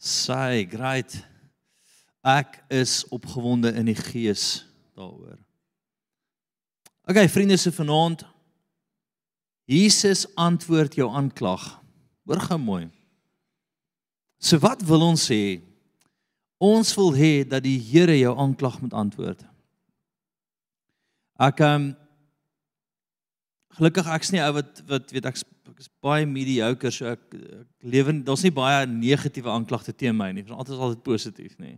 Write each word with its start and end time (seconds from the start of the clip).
Sy, 0.00 0.64
great. 0.64 1.18
Ek 2.24 2.56
is 2.72 3.02
opgewonde 3.12 3.72
in 3.76 3.88
die 3.90 3.98
gees 3.98 4.64
daaroor. 4.96 5.36
Okay, 7.08 7.28
vriende 7.28 7.56
se 7.60 7.72
vanaand. 7.72 8.24
Jesus 9.68 10.24
antwoord 10.40 10.96
jou 10.96 11.08
aanklag. 11.12 11.64
Hoor 12.24 12.40
gou 12.48 12.58
mooi. 12.58 12.84
So 14.40 14.58
wat 14.64 14.82
wil 14.88 15.04
ons 15.04 15.26
sê? 15.28 15.60
Ons 16.60 16.92
wil 16.96 17.12
hê 17.16 17.32
dat 17.48 17.64
die 17.64 17.78
Here 17.80 18.16
jou 18.18 18.32
aanklag 18.36 18.80
moet 18.80 18.96
antwoord. 18.96 19.44
Ek 21.40 21.60
um 21.64 21.90
gelukkig 23.76 24.08
ek's 24.12 24.32
nie 24.34 24.42
ou 24.44 24.52
wat 24.58 24.82
wat 24.88 25.12
weet 25.14 25.28
ek 25.30 25.38
ek 25.70 25.84
is 25.84 25.90
baie 26.02 26.26
mediocre 26.26 26.90
so 26.92 27.06
ek, 27.12 27.20
ek 27.34 27.90
lewe 27.92 28.14
daar's 28.26 28.42
nie 28.44 28.54
baie 28.54 28.86
negatiewe 28.90 29.50
aanklagte 29.52 29.94
teen 29.94 30.16
my 30.16 30.30
nie. 30.32 30.42
Dit 30.42 30.50
is 30.50 30.56
altyd 30.56 30.80
altyd 30.80 31.04
positief, 31.06 31.54
nê. 31.62 31.76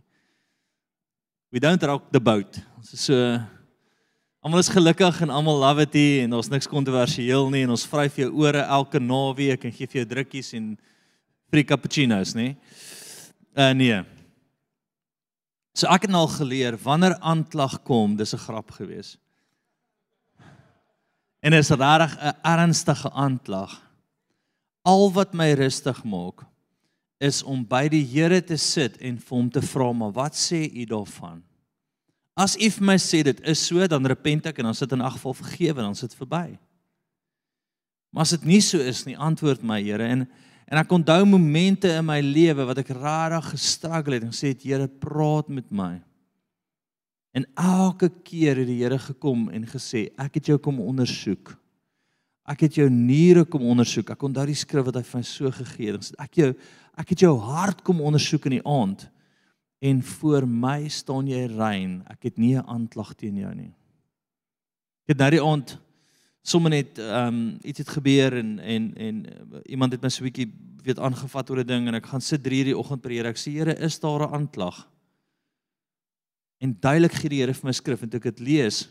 We 1.53 1.61
don't 1.61 1.83
rock 1.85 2.09
the 2.11 2.21
boat. 2.23 2.57
Ons 2.79 2.95
is 2.95 3.03
so 3.11 3.17
almal 4.43 4.63
is 4.63 4.71
gelukkig 4.73 5.21
en 5.23 5.31
almal 5.31 5.61
love 5.61 5.85
it 5.85 5.93
hier 5.95 6.23
en 6.25 6.33
ons 6.39 6.49
niks 6.51 6.67
kontroversieel 6.67 7.45
nie 7.53 7.61
en 7.67 7.75
ons 7.75 7.85
vryf 7.87 8.17
jou 8.23 8.31
ore 8.43 8.63
elke 8.65 8.99
naweek 8.99 9.67
en 9.67 9.75
gee 9.75 9.87
vir 9.87 10.01
jou 10.01 10.07
drukkies 10.15 10.49
en 10.57 10.73
free 11.53 11.67
cappuccinos, 11.69 12.33
nê. 12.35 12.55
Uh 13.53 13.71
nee. 13.77 14.01
So 15.77 15.87
ek 15.93 16.07
het 16.07 16.17
al 16.17 16.29
geleer 16.33 16.79
wanneer 16.81 17.19
aanklag 17.21 17.79
kom, 17.85 18.17
dis 18.17 18.33
'n 18.33 18.45
grap 18.49 18.71
geweest. 18.71 19.19
En 21.43 21.53
is 21.53 21.69
regtig 21.69 22.17
'n 22.17 22.35
ernstige 22.41 23.11
aanklag 23.11 23.82
al 24.83 25.09
wat 25.15 25.33
my 25.33 25.53
rustig 25.57 26.03
maak 26.03 26.43
is 27.23 27.39
om 27.47 27.63
by 27.63 27.87
die 27.91 28.03
Here 28.03 28.41
te 28.43 28.57
sit 28.59 28.97
en 28.99 29.17
vir 29.17 29.37
hom 29.37 29.49
te 29.51 29.63
vra 29.63 29.89
maar 29.95 30.11
wat 30.15 30.35
sê 30.35 30.65
u 30.67 30.85
daarvan? 30.89 31.39
As 32.35 32.57
u 32.57 32.67
vir 32.67 32.87
my 32.89 32.97
sê 32.99 33.21
dit 33.23 33.39
is 33.47 33.61
so 33.63 33.87
dan 33.87 34.05
repent 34.09 34.49
ek 34.49 34.59
en 34.59 34.71
dan 34.71 34.77
sit 34.77 34.91
in 34.91 35.03
ag 35.05 35.15
geval 35.15 35.37
vergewe 35.37 35.79
en 35.79 35.91
dan 35.91 35.99
sit 35.99 36.15
verby. 36.17 36.57
Maar 38.13 38.27
as 38.27 38.33
dit 38.35 38.47
nie 38.49 38.61
so 38.61 38.81
is 38.81 39.05
nie, 39.07 39.15
antwoord 39.17 39.63
my 39.65 39.79
Here 39.81 40.07
en 40.07 40.27
en 40.63 40.79
ek 40.79 40.93
onthou 40.95 41.25
momente 41.27 41.89
in 41.91 42.05
my 42.07 42.21
lewe 42.23 42.63
wat 42.65 42.79
ek 42.81 42.93
rarig 42.95 43.49
gestruggle 43.51 44.15
het 44.15 44.23
en 44.25 44.35
sê 44.35 44.53
het 44.53 44.63
Here 44.65 44.87
praat 44.87 45.51
met 45.51 45.67
my. 45.71 45.99
En 47.35 47.45
elke 47.59 48.09
keer 48.23 48.61
het 48.61 48.69
die 48.69 48.79
Here 48.81 48.99
gekom 48.99 49.49
en 49.53 49.67
gesê 49.69 50.07
ek 50.17 50.39
het 50.39 50.49
jou 50.51 50.57
kom 50.61 50.79
ondersoek. 50.81 51.53
Ek 52.43 52.65
het 52.65 52.75
jou 52.75 52.89
niere 52.91 53.45
kom 53.47 53.63
ondersoek. 53.71 54.09
Ek 54.11 54.23
onthou 54.27 54.45
die 54.49 54.57
skrif 54.57 54.85
wat 54.89 54.97
hy 54.99 55.03
vir 55.07 55.19
my 55.19 55.27
so 55.27 55.51
gegee 55.51 55.93
het. 55.95 56.09
Ek 56.19 56.41
jou 56.41 56.53
ek 56.93 57.09
het 57.09 57.23
jou 57.23 57.33
hart 57.41 57.79
kom 57.81 58.03
ondersoek 58.05 58.45
in 58.45 58.59
die 58.59 58.65
aand 58.69 59.07
en 59.83 60.01
voor 60.05 60.45
my 60.45 60.89
staan 60.93 61.27
jy 61.27 61.47
rein. 61.55 62.03
Ek 62.11 62.29
het 62.29 62.37
nie 62.37 62.55
'n 62.55 62.67
aanklag 62.67 63.15
teen 63.15 63.37
jou 63.37 63.53
nie. 63.55 63.73
Ek 65.03 65.15
het 65.15 65.17
nou 65.17 65.31
die 65.31 65.41
aand 65.43 65.77
sommer 66.43 66.69
net 66.69 66.99
ehm 66.99 67.27
um, 67.27 67.59
iets 67.63 67.79
het 67.79 67.89
gebeur 67.89 68.37
en 68.37 68.59
en 68.59 68.95
en 68.95 69.25
uh, 69.25 69.59
iemand 69.65 69.91
het 69.91 70.01
my 70.01 70.09
so 70.09 70.23
'n 70.23 70.29
bietjie 70.31 70.51
weet 70.83 70.99
aangevat 70.99 71.49
oor 71.49 71.59
'n 71.59 71.67
ding 71.67 71.87
en 71.87 71.95
ek 71.95 72.05
gaan 72.05 72.21
sit 72.21 72.43
3:00 72.43 72.63
die 72.65 72.77
oggend 72.77 73.01
preek. 73.01 73.25
Ek 73.25 73.37
sê 73.37 73.51
Here, 73.51 73.75
is 73.79 73.99
daar 73.99 74.27
'n 74.27 74.33
aanklag? 74.33 74.87
En 76.59 76.77
duidelik 76.79 77.11
gee 77.11 77.29
die 77.29 77.39
Here 77.39 77.53
vir 77.53 77.65
my 77.67 77.71
skrif 77.71 78.01
en 78.01 78.09
toe 78.09 78.19
ek 78.19 78.35
dit 78.35 78.39
lees, 78.39 78.89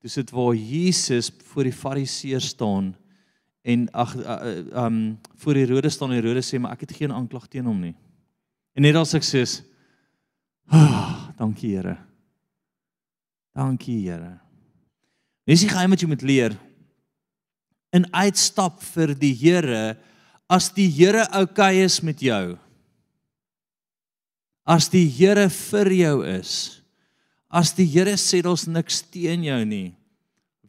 Dis 0.00 0.16
dit 0.16 0.30
waar 0.32 0.54
Jesus 0.54 1.30
voor 1.52 1.68
die 1.68 1.76
Fariseërs 1.76 2.52
staan 2.54 2.94
en 3.62 3.90
ag 3.92 4.14
uh, 4.16 4.84
um 4.86 5.18
voor 5.42 5.58
Herodes 5.60 5.94
staan 5.94 6.14
en 6.14 6.22
Herodes 6.22 6.48
sê 6.48 6.58
maar 6.58 6.72
ek 6.72 6.86
het 6.86 6.96
geen 6.96 7.12
aanklag 7.12 7.48
teen 7.52 7.68
hom 7.68 7.80
nie. 7.80 7.96
En 8.72 8.82
net 8.86 8.96
as 8.96 9.12
ek 9.14 9.26
sê, 9.26 9.44
"Ah, 10.70 11.28
dankie 11.36 11.76
Here." 11.76 11.98
Dankie 13.54 14.06
Here. 14.06 14.38
Dis 15.46 15.64
die 15.64 15.68
geheim 15.68 15.90
wat 15.90 16.00
jy 16.00 16.08
moet 16.08 16.22
leer. 16.22 16.56
In 17.92 18.06
uitstap 18.14 18.80
vir 18.94 19.14
die 19.18 19.34
Here 19.34 19.98
as 20.50 20.70
die 20.74 20.88
Here 20.90 21.26
oukei 21.26 21.80
okay 21.80 21.84
is 21.84 22.00
met 22.02 22.22
jou. 22.22 22.58
As 24.66 24.88
die 24.88 25.08
Here 25.10 25.48
vir 25.50 25.92
jou 25.92 26.16
is. 26.26 26.79
As 27.50 27.74
die 27.74 27.88
Here 27.90 28.14
sê 28.14 28.38
daar's 28.46 28.68
niks 28.70 29.02
teen 29.10 29.42
jou 29.48 29.58
nie, 29.66 29.90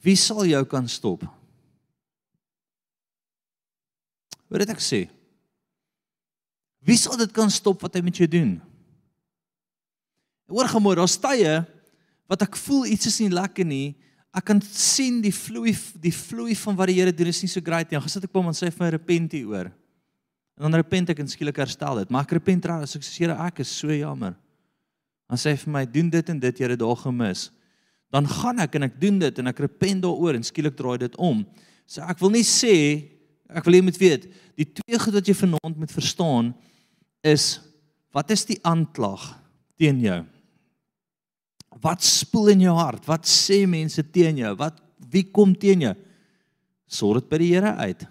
wie 0.02 0.18
sal 0.18 0.47
jou 0.50 0.62
kan 0.66 0.88
stop? 0.90 1.28
Wat 4.50 4.66
het 4.66 4.74
ek 4.74 4.81
sê? 4.81 5.06
Wie 6.81 6.97
sal 6.97 7.20
dit 7.22 7.30
kan 7.36 7.53
stop 7.53 7.86
wat 7.86 7.94
hy 7.94 8.02
met 8.02 8.18
jou 8.18 8.25
doen? 8.25 8.56
Hoor 10.50 10.68
gemoed, 10.74 10.97
daar's 10.97 11.20
tye 11.22 11.62
wat 12.31 12.47
ek 12.47 12.58
voel 12.64 12.90
iets 12.96 13.12
is 13.12 13.20
nie 13.22 13.30
lekker 13.31 13.68
nie. 13.68 13.94
Ek 14.34 14.47
kan 14.47 14.59
sien 14.64 15.20
die 15.22 15.34
vloei 15.36 15.75
die 16.02 16.14
vloei 16.16 16.56
van 16.58 16.75
wat 16.80 16.90
die 16.90 16.97
Here 16.97 17.14
doen 17.14 17.30
is 17.30 17.44
nie 17.44 17.52
so 17.52 17.62
great 17.62 17.91
nie. 17.91 18.02
Gesit 18.02 18.25
ek 18.25 18.34
kom 18.34 18.50
en 18.50 18.58
sê 18.58 18.72
vir 18.72 18.88
my 18.88 18.94
repent 18.96 19.36
hieroor. 19.38 19.70
En 20.58 20.66
dan 20.66 20.81
repent 20.81 21.12
ek 21.14 21.22
en 21.22 21.30
skielik 21.30 21.62
herstel 21.62 22.02
dit. 22.02 22.12
Maar 22.12 22.25
ek 22.25 22.40
repent 22.40 22.66
reg 22.72 22.88
as 22.88 22.97
ek 22.97 23.06
sê 23.06 23.28
Here, 23.28 23.38
ek 23.38 23.62
is 23.62 23.70
so 23.70 23.94
jammer 23.94 24.34
dan 25.31 25.40
sê 25.40 25.53
hy 25.53 25.59
vir 25.62 25.72
my 25.72 25.86
doen 25.88 26.09
dit 26.12 26.30
en 26.34 26.40
dit 26.44 26.58
jy 26.59 26.68
het 26.68 26.80
daar 26.81 26.97
gemis. 27.00 27.46
Dan 28.12 28.25
gaan 28.28 28.59
ek 28.59 28.74
en 28.75 28.84
ek 28.90 28.97
doen 29.00 29.22
dit 29.22 29.38
en 29.40 29.47
ek 29.47 29.62
repent 29.64 30.03
daaroor 30.03 30.36
en 30.36 30.44
skielik 30.44 30.75
draai 30.75 30.97
dit 31.06 31.16
om. 31.16 31.46
So 31.88 32.03
ek 32.03 32.19
wil 32.19 32.34
nie 32.36 32.44
sê 32.44 32.75
ek 33.47 33.64
wil 33.64 33.78
jy 33.78 33.86
moet 33.88 34.00
weet 34.00 34.28
die 34.59 34.68
twee 34.68 35.00
goed 35.00 35.16
wat 35.16 35.31
jy 35.31 35.36
vanaand 35.40 35.80
moet 35.80 35.94
verstaan 35.96 36.52
is 37.24 37.62
wat 38.12 38.36
is 38.36 38.44
die 38.50 38.59
aanklag 38.68 39.24
teen 39.80 40.03
jou? 40.03 40.20
Wat 41.80 42.03
spoel 42.03 42.52
in 42.58 42.68
jou 42.68 42.75
hart? 42.75 43.08
Wat 43.08 43.24
sê 43.24 43.64
mense 43.72 44.03
teen 44.12 44.44
jou? 44.44 44.52
Wat 44.59 44.84
wie 45.16 45.24
kom 45.31 45.56
teen 45.56 45.88
jou? 45.88 45.96
Sorg 46.91 47.24
dit 47.24 47.31
by 47.31 47.40
die 47.40 47.52
Here 47.56 47.72
uit. 47.88 48.03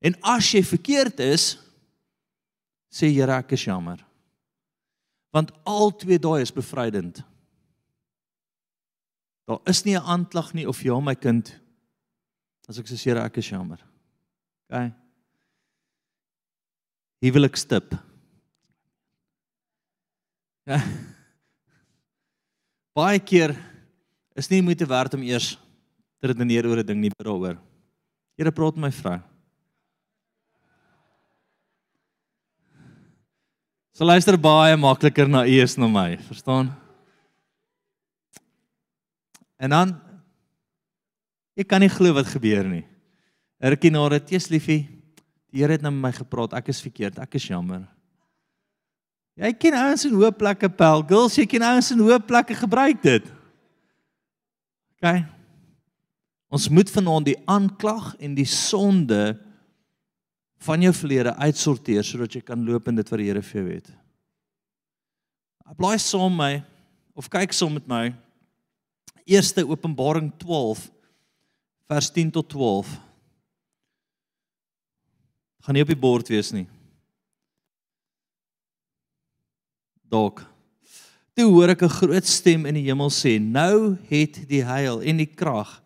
En 0.00 0.16
as 0.32 0.48
jy 0.48 0.64
verkeerd 0.64 1.20
is 1.28 1.50
sê 2.88 3.12
Here 3.12 3.36
ek 3.36 3.52
is 3.60 3.68
jammer 3.68 4.00
Want 5.36 5.52
al 5.68 5.90
twee 6.00 6.16
daai 6.16 6.40
is 6.40 6.54
bevrydend. 6.54 7.20
Daar 9.44 9.60
is 9.68 9.84
nie 9.84 9.96
'n 9.96 10.02
aanklag 10.02 10.54
nie 10.54 10.68
of 10.68 10.80
ja 10.82 11.00
my 11.00 11.14
kind. 11.14 11.60
As 12.68 12.78
ek 12.78 12.86
sê 12.86 12.96
Here 12.96 13.20
ek 13.20 13.36
is 13.36 13.48
jammer. 13.48 13.78
OK. 14.70 14.92
Huwelik 17.20 17.56
stip. 17.56 17.94
Ja. 20.64 20.80
Baie 22.94 23.18
keer 23.18 23.54
is 24.34 24.48
nie 24.48 24.62
moeite 24.62 24.86
werd 24.86 25.14
om 25.14 25.22
eers 25.22 25.58
te 26.18 26.26
redeneer 26.26 26.66
oor 26.66 26.78
'n 26.78 26.86
ding 26.86 27.00
nie, 27.00 27.10
daaroor. 27.10 27.58
Here 28.36 28.52
praat 28.52 28.76
met 28.76 28.82
my 28.82 28.92
vrou. 28.92 29.35
So 33.96 34.04
luister 34.04 34.36
baie 34.36 34.76
makliker 34.76 35.24
na 35.24 35.46
u 35.48 35.54
as 35.64 35.72
na 35.80 35.86
my, 35.88 36.18
verstaan? 36.28 36.66
En 39.56 39.72
dan 39.72 39.94
ek 41.56 41.70
kan 41.70 41.80
nie 41.80 41.88
glo 41.88 42.12
wat 42.12 42.28
gebeur 42.28 42.68
nie. 42.68 42.82
Rukkie 43.56 43.88
na 43.94 44.02
dit, 44.12 44.34
Jesus 44.36 44.52
liefie, 44.52 44.82
die 45.48 45.62
Here 45.62 45.72
het 45.72 45.80
nou 45.80 45.94
met 45.94 46.10
my 46.10 46.12
gepraat. 46.12 46.52
Ek 46.58 46.68
is 46.68 46.82
verkeerd. 46.84 47.16
Ek 47.24 47.38
is 47.40 47.46
jammer. 47.48 47.86
Jy 49.40 49.54
ken 49.56 49.78
ouens 49.80 50.04
in 50.04 50.12
hoë 50.12 50.34
plekke 50.36 50.68
pel. 50.68 51.00
Girls, 51.08 51.38
jy 51.40 51.46
ken 51.48 51.64
ouens 51.64 51.88
in 51.94 52.02
hoë 52.04 52.20
plekke 52.28 52.52
gebruik 52.58 53.00
dit. 53.00 53.32
OK. 54.98 55.14
Ons 56.52 56.68
moet 56.68 56.92
vanaand 56.92 57.30
die 57.32 57.38
aanklag 57.48 58.12
en 58.20 58.36
die 58.36 58.48
sonde 58.48 59.38
van 60.58 60.82
jou 60.82 60.92
verlede 60.94 61.34
uitsorteer 61.36 62.04
sodat 62.04 62.34
jy 62.34 62.42
kan 62.44 62.64
loop 62.64 62.88
in 62.88 62.96
dit 62.96 63.10
wat 63.10 63.20
die 63.20 63.28
Here 63.28 63.42
vir 63.42 63.60
jou 63.60 63.68
het. 63.70 63.90
Blaai 65.76 65.98
saam 65.98 66.36
my 66.36 66.62
of 67.16 67.28
kyk 67.32 67.52
saam 67.52 67.74
met 67.76 67.88
my. 67.90 68.14
Eerste 69.26 69.64
Openbaring 69.66 70.30
12 70.38 70.86
vers 71.90 72.10
10 72.14 72.30
tot 72.30 72.48
12. 72.48 72.88
Gaan 75.66 75.74
nie 75.74 75.82
op 75.82 75.90
die 75.90 75.98
bord 75.98 76.28
wees 76.30 76.52
nie. 76.54 76.66
Dalk. 80.06 80.44
Toe 81.36 81.50
hoor 81.50 81.74
ek 81.74 81.82
'n 81.82 81.98
groot 81.98 82.26
stem 82.26 82.66
in 82.66 82.74
die 82.74 82.86
hemel 82.86 83.10
sê: 83.10 83.38
"Nou 83.38 83.98
het 84.08 84.48
die 84.48 84.62
heil 84.64 85.02
en 85.02 85.16
die 85.16 85.26
krag 85.26 85.82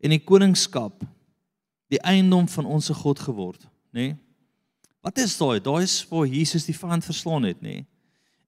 en 0.00 0.10
die 0.10 0.20
koningskap 0.20 1.02
die 1.88 1.98
eiendom 2.04 2.46
van 2.48 2.66
ons 2.66 2.88
God 2.88 3.18
geword." 3.18 3.73
Nê? 3.94 4.10
Nee? 4.10 4.18
Wat 5.04 5.18
is 5.20 5.36
daai? 5.36 5.60
Daai 5.60 5.84
is 5.84 5.98
waar 6.08 6.26
Jesus 6.26 6.64
die 6.66 6.76
vyand 6.76 7.04
verslaan 7.04 7.44
het, 7.48 7.60
nê? 7.62 7.80
Nee? 7.80 7.86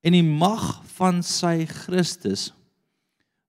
En 0.07 0.15
die 0.15 0.25
mag 0.25 0.83
van 0.95 1.23
sy 1.27 1.65
Christus 1.67 2.53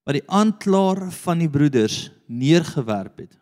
wat 0.07 0.15
die 0.15 0.25
aanklaer 0.31 1.09
van 1.19 1.43
die 1.43 1.51
broeders 1.51 2.07
neergewerp 2.31 3.19
het. 3.25 3.35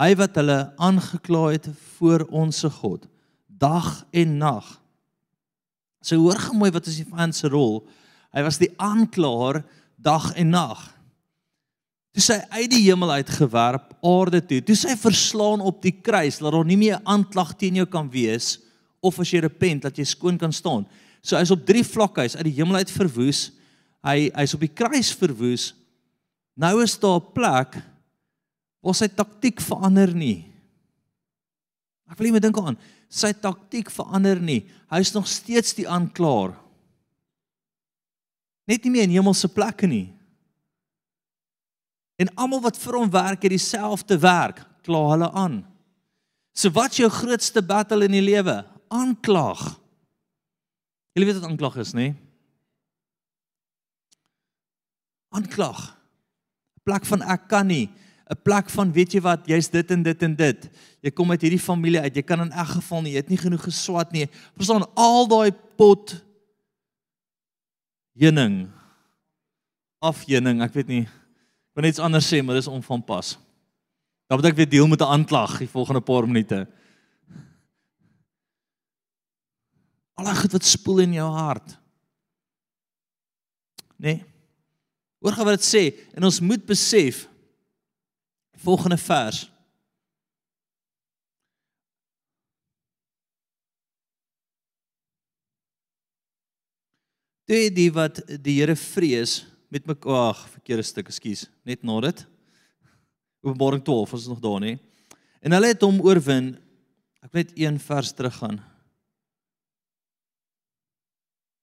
Hy 0.00 0.14
wat 0.16 0.38
hulle 0.38 0.60
aangekla 0.80 1.42
het 1.56 1.68
voor 1.98 2.24
ons 2.30 2.62
se 2.62 2.70
God 2.70 3.08
dag 3.50 4.04
en 4.16 4.36
nag 4.38 4.68
So 6.06 6.20
hoor 6.22 6.38
gemooi 6.38 6.70
wat 6.70 6.86
is 6.86 7.00
die 7.00 7.08
vyand 7.08 7.34
se 7.34 7.50
rol? 7.50 7.80
Hy 8.34 8.44
was 8.46 8.60
die 8.62 8.70
aanklaer 8.78 9.64
dag 9.98 10.28
en 10.38 10.52
nag. 10.54 10.82
Toe 12.16 12.24
sy 12.24 12.36
uit 12.48 12.70
die 12.72 12.86
hemel 12.86 13.10
uit 13.18 13.28
gewerp 13.28 13.90
aarde 14.00 14.38
toe. 14.40 14.62
Toe 14.64 14.74
sy 14.78 14.94
verslaan 14.96 15.60
op 15.60 15.82
die 15.84 15.92
kruis 15.92 16.38
dat 16.40 16.54
daar 16.54 16.64
nie 16.64 16.78
meer 16.80 17.02
aanklag 17.04 17.50
teen 17.60 17.76
jou 17.76 17.84
kan 17.92 18.08
wees 18.08 18.54
of 19.04 19.18
as 19.20 19.28
jy 19.34 19.42
repent 19.44 19.84
dat 19.84 20.00
jy 20.00 20.06
skoon 20.08 20.38
kan 20.40 20.54
staan. 20.56 20.86
So 21.20 21.36
hy's 21.36 21.52
op 21.52 21.66
drie 21.68 21.84
vlakke, 21.84 22.24
hy's 22.24 22.38
uit 22.38 22.48
die 22.48 22.54
hemel 22.56 22.80
uit 22.80 22.94
verwoes. 22.94 23.50
Hy 24.00 24.30
hy's 24.32 24.56
op 24.56 24.64
die 24.64 24.72
kruis 24.72 25.12
verwoes. 25.12 25.74
Nou 26.56 26.80
is 26.80 26.96
daar 26.96 27.20
'n 27.20 27.32
plek 27.36 27.76
waar 28.80 28.96
sy 28.96 29.08
taktik 29.12 29.60
verander 29.60 30.14
nie. 30.14 30.46
Ek 32.08 32.16
wil 32.18 32.32
net 32.32 32.42
dink 32.42 32.56
aan, 32.56 32.78
sy 33.10 33.34
taktik 33.34 33.90
verander 33.90 34.40
nie. 34.40 34.64
Hy's 34.88 35.12
nog 35.12 35.28
steeds 35.28 35.74
die 35.74 35.88
aanklaer. 35.88 36.56
Net 38.66 38.84
nie 38.84 38.90
meer 38.90 39.02
in 39.02 39.10
hemelse 39.10 39.48
plekke 39.48 39.86
nie. 39.86 40.15
En 42.16 42.32
almal 42.34 42.62
wat 42.64 42.78
vir 42.80 42.96
hom 42.96 43.10
werk, 43.12 43.44
het 43.44 43.52
dieselfde 43.52 44.16
werk, 44.22 44.62
kla 44.86 45.02
hulle 45.12 45.28
aan. 45.36 45.60
So 46.56 46.72
wat 46.72 46.94
is 46.94 47.02
jou 47.04 47.10
grootste 47.12 47.60
battle 47.62 48.06
in 48.06 48.16
die 48.16 48.24
lewe? 48.24 48.62
Aanklag. 48.88 49.74
Jy 51.16 51.26
weet 51.26 51.40
wat 51.40 51.50
aanklag 51.50 51.76
is, 51.82 51.92
nê? 51.96 52.14
Aanklag. 55.36 55.92
'n 56.76 56.84
Plek 56.86 57.04
van 57.04 57.22
ek 57.22 57.48
kan 57.48 57.66
nie, 57.66 57.90
'n 58.30 58.42
plek 58.42 58.70
van 58.70 58.92
weet 58.92 59.12
jy 59.12 59.20
wat, 59.20 59.46
jy's 59.46 59.68
dit 59.68 59.90
en 59.90 60.02
dit 60.02 60.22
en 60.22 60.34
dit. 60.36 60.70
Jy 61.02 61.10
kom 61.10 61.30
uit 61.30 61.42
hierdie 61.42 61.60
familie 61.60 62.00
uit, 62.00 62.14
jy 62.14 62.22
kan 62.22 62.40
in 62.40 62.52
elk 62.52 62.78
geval 62.78 63.02
nie, 63.02 63.12
jy 63.12 63.16
het 63.16 63.28
nie 63.28 63.42
genoeg 63.42 63.62
geswat 63.62 64.12
nie. 64.12 64.28
Verstaan 64.56 64.86
al 64.94 65.26
daai 65.28 65.52
pot 65.76 66.24
heuning. 68.14 68.70
Afheuning, 70.00 70.62
ek 70.62 70.72
weet 70.72 70.88
nie 70.88 71.08
wil 71.76 71.84
net 71.84 71.92
iets 71.92 72.00
anders 72.00 72.24
sê, 72.24 72.40
maar 72.40 72.56
dis 72.56 72.70
onvanpas. 72.72 73.34
Dan 74.26 74.40
moet 74.40 74.48
ek 74.48 74.56
weer 74.56 74.68
deel 74.68 74.86
met 74.88 75.00
'n 75.00 75.12
aanklag 75.12 75.58
die 75.58 75.68
volgende 75.68 76.00
paar 76.00 76.26
minute. 76.26 76.66
Al 80.16 80.24
die 80.24 80.34
goed 80.34 80.52
wat 80.52 80.64
spoel 80.64 80.98
in 80.98 81.12
jou 81.12 81.30
hart. 81.30 81.76
Nee. 83.96 84.24
Hoor 85.20 85.32
gou 85.32 85.44
wat 85.44 85.60
dit 85.60 85.68
sê 85.68 85.82
en 86.14 86.24
ons 86.24 86.40
moet 86.40 86.64
besef 86.66 87.28
volgende 88.56 88.96
vers. 88.96 89.52
Dit 97.44 97.76
die 97.76 97.92
wat 97.92 98.22
die 98.42 98.60
Here 98.60 98.76
vrees 98.76 99.44
met 99.68 99.86
mekaar 99.86 100.30
ag 100.30 100.48
verkeerde 100.50 100.82
stuk 100.82 101.08
ekskuus. 101.08 101.46
Net 101.64 101.82
na 101.82 102.00
dit. 102.00 102.26
Openbaring 103.42 103.82
12 103.82 104.12
ons 104.12 104.22
is 104.22 104.28
nog 104.28 104.40
daar 104.40 104.60
nê 104.60 104.78
en 105.40 105.52
hulle 105.52 105.68
het 105.70 105.82
hom 105.84 106.00
oorwin. 106.02 106.56
Ek 107.22 107.32
net 107.32 107.52
een 107.54 107.78
vers 107.78 108.12
terug 108.16 108.34
gaan 108.40 108.62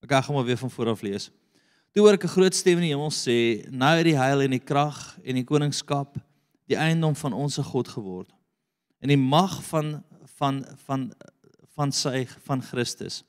ek 0.04 0.24
gaan 0.24 0.34
maar 0.34 0.44
weer 0.44 0.56
van 0.56 0.70
voor 0.70 0.88
af 0.88 1.02
lees. 1.02 1.30
Toe 1.92 2.02
hoor 2.02 2.12
ek 2.12 2.24
'n 2.24 2.36
groot 2.36 2.54
stem 2.54 2.78
in 2.78 2.88
die 2.88 2.94
hemel 2.94 3.10
sê 3.10 3.70
nou 3.70 3.96
het 3.96 4.04
die 4.04 4.18
heil 4.18 4.40
en 4.40 4.50
die 4.50 4.64
krag 4.64 5.18
en 5.24 5.34
die 5.34 5.44
koningskap 5.44 6.18
die 6.66 6.76
eiendom 6.76 7.14
van 7.14 7.32
ons 7.32 7.56
God 7.56 7.88
geword 7.88 8.30
en 9.00 9.08
die 9.08 9.16
mag 9.16 9.62
van 9.64 10.04
van 10.36 10.64
van 10.86 11.12
van 11.76 11.92
sy 11.92 12.26
van 12.46 12.62
Christus. 12.62 13.24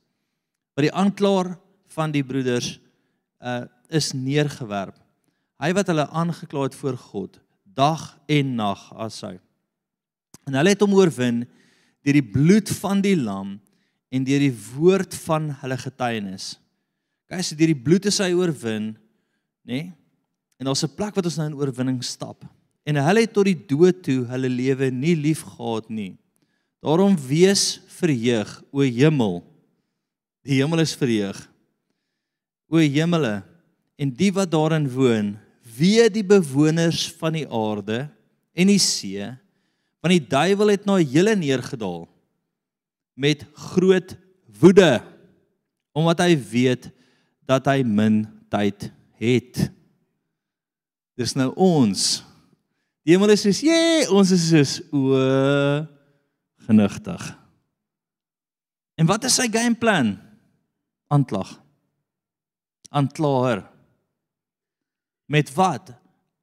Wat 0.76 0.84
die 0.84 0.94
aanklaer 0.94 1.58
van 1.88 2.12
die 2.12 2.24
broeders 2.24 2.80
uh 3.40 3.66
is 3.90 4.14
neergewerp. 4.14 4.96
Hy 5.62 5.72
wat 5.74 5.88
hulle 5.88 6.08
aangekla 6.10 6.68
het 6.68 6.76
voor 6.76 6.98
God 6.98 7.40
dag 7.76 8.16
en 8.32 8.56
nag 8.56 8.82
as 8.96 9.20
hy. 9.26 9.36
En 10.48 10.56
hulle 10.56 10.74
het 10.74 10.84
hom 10.84 10.96
oorwin 10.96 11.44
deur 12.06 12.18
die 12.20 12.32
bloed 12.36 12.70
van 12.80 13.02
die 13.04 13.18
lam 13.18 13.58
en 14.14 14.28
deur 14.28 14.44
die 14.46 14.54
woord 14.76 15.16
van 15.26 15.50
hulle 15.62 15.78
getuienis. 15.82 16.54
Kyk, 17.28 17.42
so 17.44 17.58
deur 17.58 17.74
die 17.74 17.84
bloed 17.88 18.06
is 18.08 18.22
hy 18.22 18.32
oorwin, 18.38 18.94
nê? 19.66 19.82
Nee? 19.82 19.94
En 20.56 20.70
daar's 20.70 20.86
'n 20.86 20.96
plek 20.96 21.16
wat 21.16 21.26
ons 21.26 21.36
nou 21.36 21.48
in 21.50 21.58
oorwinning 21.60 22.04
stap. 22.04 22.46
En 22.86 22.96
hulle 22.96 23.22
het 23.26 23.34
tot 23.34 23.44
die 23.44 23.58
dood 23.68 24.04
toe 24.04 24.24
hulle 24.30 24.50
lewe 24.50 24.92
nie 24.92 25.16
lief 25.16 25.42
gehad 25.42 25.90
nie. 25.90 26.16
Daarom 26.80 27.18
wees 27.18 27.82
verheug, 27.88 28.64
o 28.72 28.80
hemel. 28.80 29.44
Die 30.46 30.62
hemel 30.62 30.80
is 30.80 30.96
verheug. 30.96 31.50
O 32.70 32.78
hemele, 32.78 33.44
en 33.96 34.12
die 34.12 34.32
wat 34.36 34.52
daarin 34.52 34.88
woon, 34.92 35.34
wie 35.76 36.04
die 36.14 36.26
bewoners 36.26 37.08
van 37.20 37.36
die 37.38 37.48
aarde 37.48 38.06
en 38.56 38.72
die 38.72 38.82
see, 38.82 39.28
want 40.04 40.14
die 40.14 40.28
duiwel 40.30 40.76
het 40.76 40.86
na 40.88 41.00
julle 41.02 41.34
neergedaal 41.40 42.06
met 43.16 43.46
groot 43.72 44.16
woede 44.60 45.00
omdat 45.96 46.26
hy 46.26 46.36
weet 46.36 46.90
dat 47.48 47.68
hy 47.72 47.80
min 47.88 48.26
tyd 48.52 48.90
het. 49.22 49.62
Dis 51.16 51.36
nou 51.40 51.54
ons. 51.56 52.20
Die 53.08 53.16
hemel 53.16 53.32
is 53.32 53.46
soos, 53.46 53.62
"Jee, 53.64 54.04
ons 54.12 54.32
is 54.32 54.50
soos 54.50 54.82
o 54.92 55.88
genigtig." 56.68 57.38
En 58.98 59.06
wat 59.06 59.24
is 59.24 59.36
sy 59.36 59.48
gameplan? 59.52 60.16
Aanklag. 61.08 61.62
Aanklaer. 62.90 63.75
Met 65.26 65.54
wat? 65.54 65.94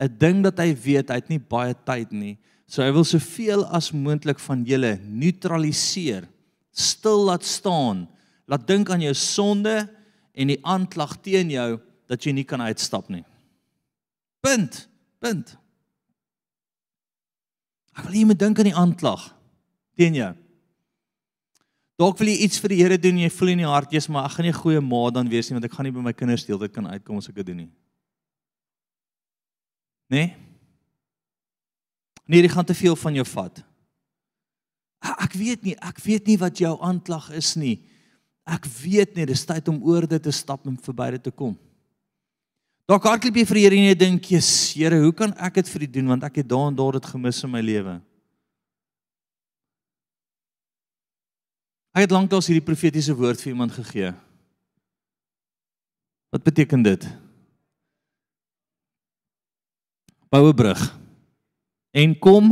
'n 0.03 0.19
Ding 0.19 0.43
dat 0.43 0.59
hy 0.59 0.75
weet 0.75 1.09
hy 1.09 1.15
het 1.21 1.29
nie 1.29 1.39
baie 1.39 1.75
tyd 1.87 2.11
nie. 2.11 2.39
So 2.67 2.83
hy 2.83 2.91
wil 2.91 3.05
soveel 3.05 3.67
as 3.69 3.93
moontlik 3.93 4.41
van 4.41 4.65
julle 4.65 4.99
neutraliseer. 5.05 6.29
Stil 6.73 7.25
laat 7.29 7.45
staan. 7.45 8.09
Laat 8.49 8.67
dink 8.67 8.91
aan 8.91 9.05
jou 9.05 9.15
sonde 9.15 9.89
en 10.33 10.47
die 10.49 10.61
aanklag 10.65 11.19
teen 11.23 11.51
jou 11.51 11.81
dat 12.09 12.25
jy 12.25 12.33
nie 12.33 12.47
kan 12.49 12.61
uitstap 12.61 13.09
nie. 13.13 13.25
Punt. 14.41 14.89
Punt. 15.21 15.57
Ek 17.93 18.09
wil 18.09 18.17
jy 18.17 18.25
moet 18.25 18.41
dink 18.41 18.59
aan 18.59 18.71
die 18.71 18.79
aanklag 18.79 19.29
teen 19.95 20.17
jou. 20.17 20.33
Dalk 22.01 22.19
wil 22.19 22.33
jy 22.33 22.41
iets 22.47 22.59
vir 22.59 22.73
die 22.73 22.81
Here 22.81 22.99
doen 22.99 23.21
en 23.21 23.27
jy 23.27 23.31
voel 23.37 23.53
in 23.53 23.63
jou 23.67 23.71
hart 23.71 23.93
jy's 23.93 24.09
maar 24.09 24.27
ek 24.27 24.39
gaan 24.39 24.47
nie 24.49 24.53
'n 24.53 24.63
goeie 24.63 24.81
ma 24.81 25.11
dan 25.11 25.29
wees 25.29 25.51
nie 25.51 25.55
want 25.61 25.65
ek 25.65 25.77
gaan 25.77 25.85
nie 25.85 25.93
by 25.93 26.01
my 26.01 26.13
kinders 26.13 26.45
deel 26.45 26.59
dit 26.59 26.73
kan 26.73 26.87
uitkom 26.87 27.19
as 27.19 27.29
ek 27.29 27.37
dit 27.37 27.47
doen 27.47 27.57
nie. 27.57 27.71
Nee? 30.13 30.35
Nee, 32.29 32.45
dit 32.45 32.53
gaan 32.53 32.69
te 32.69 32.77
veel 32.77 32.97
van 32.97 33.17
jou 33.17 33.25
vat. 33.33 33.63
Ek 35.03 35.33
weet 35.35 35.65
nie, 35.67 35.75
ek 35.81 35.99
weet 36.05 36.29
nie 36.29 36.39
wat 36.39 36.61
jou 36.61 36.77
aanklag 36.85 37.31
is 37.35 37.55
nie. 37.59 37.79
Ek 38.47 38.67
weet 38.83 39.17
nie, 39.17 39.27
dis 39.27 39.45
tyd 39.49 39.69
om 39.73 39.81
oor 39.87 40.07
dit 40.07 40.23
te 40.23 40.35
stap 40.35 40.67
en 40.69 40.77
verby 40.85 41.15
dit 41.17 41.25
te 41.31 41.33
kom. 41.35 41.57
Dalk 42.91 43.07
hardloop 43.09 43.39
jy 43.39 43.45
vir 43.49 43.59
die 43.59 43.65
Here 43.65 43.77
en 43.79 43.89
jy 43.89 43.95
dink, 43.99 44.25
"Jesus, 44.25 44.75
Here, 44.75 45.01
hoe 45.01 45.13
kan 45.13 45.33
ek 45.39 45.55
dit 45.55 45.69
vir 45.69 45.83
U 45.83 45.87
doen 45.87 46.09
want 46.09 46.25
ek 46.25 46.37
het 46.37 46.49
daar 46.49 46.69
en 46.69 46.77
daar 46.77 46.93
dit 46.93 47.07
gemis 47.07 47.45
in 47.45 47.51
my 47.51 47.61
lewe?" 47.61 48.01
Ek 51.95 52.03
het 52.03 52.11
lanklaas 52.11 52.47
hierdie 52.47 52.65
profetiese 52.65 53.15
woord 53.15 53.41
vir 53.41 53.53
iemand 53.53 53.73
gegee. 53.73 54.15
Wat 56.31 56.43
beteken 56.43 56.83
dit? 56.83 57.22
Bou 60.33 60.49
'n 60.49 60.57
brug 60.57 60.83
en 61.93 62.19
kom 62.19 62.47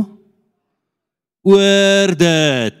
oor 1.41 2.15
dit. 2.15 2.79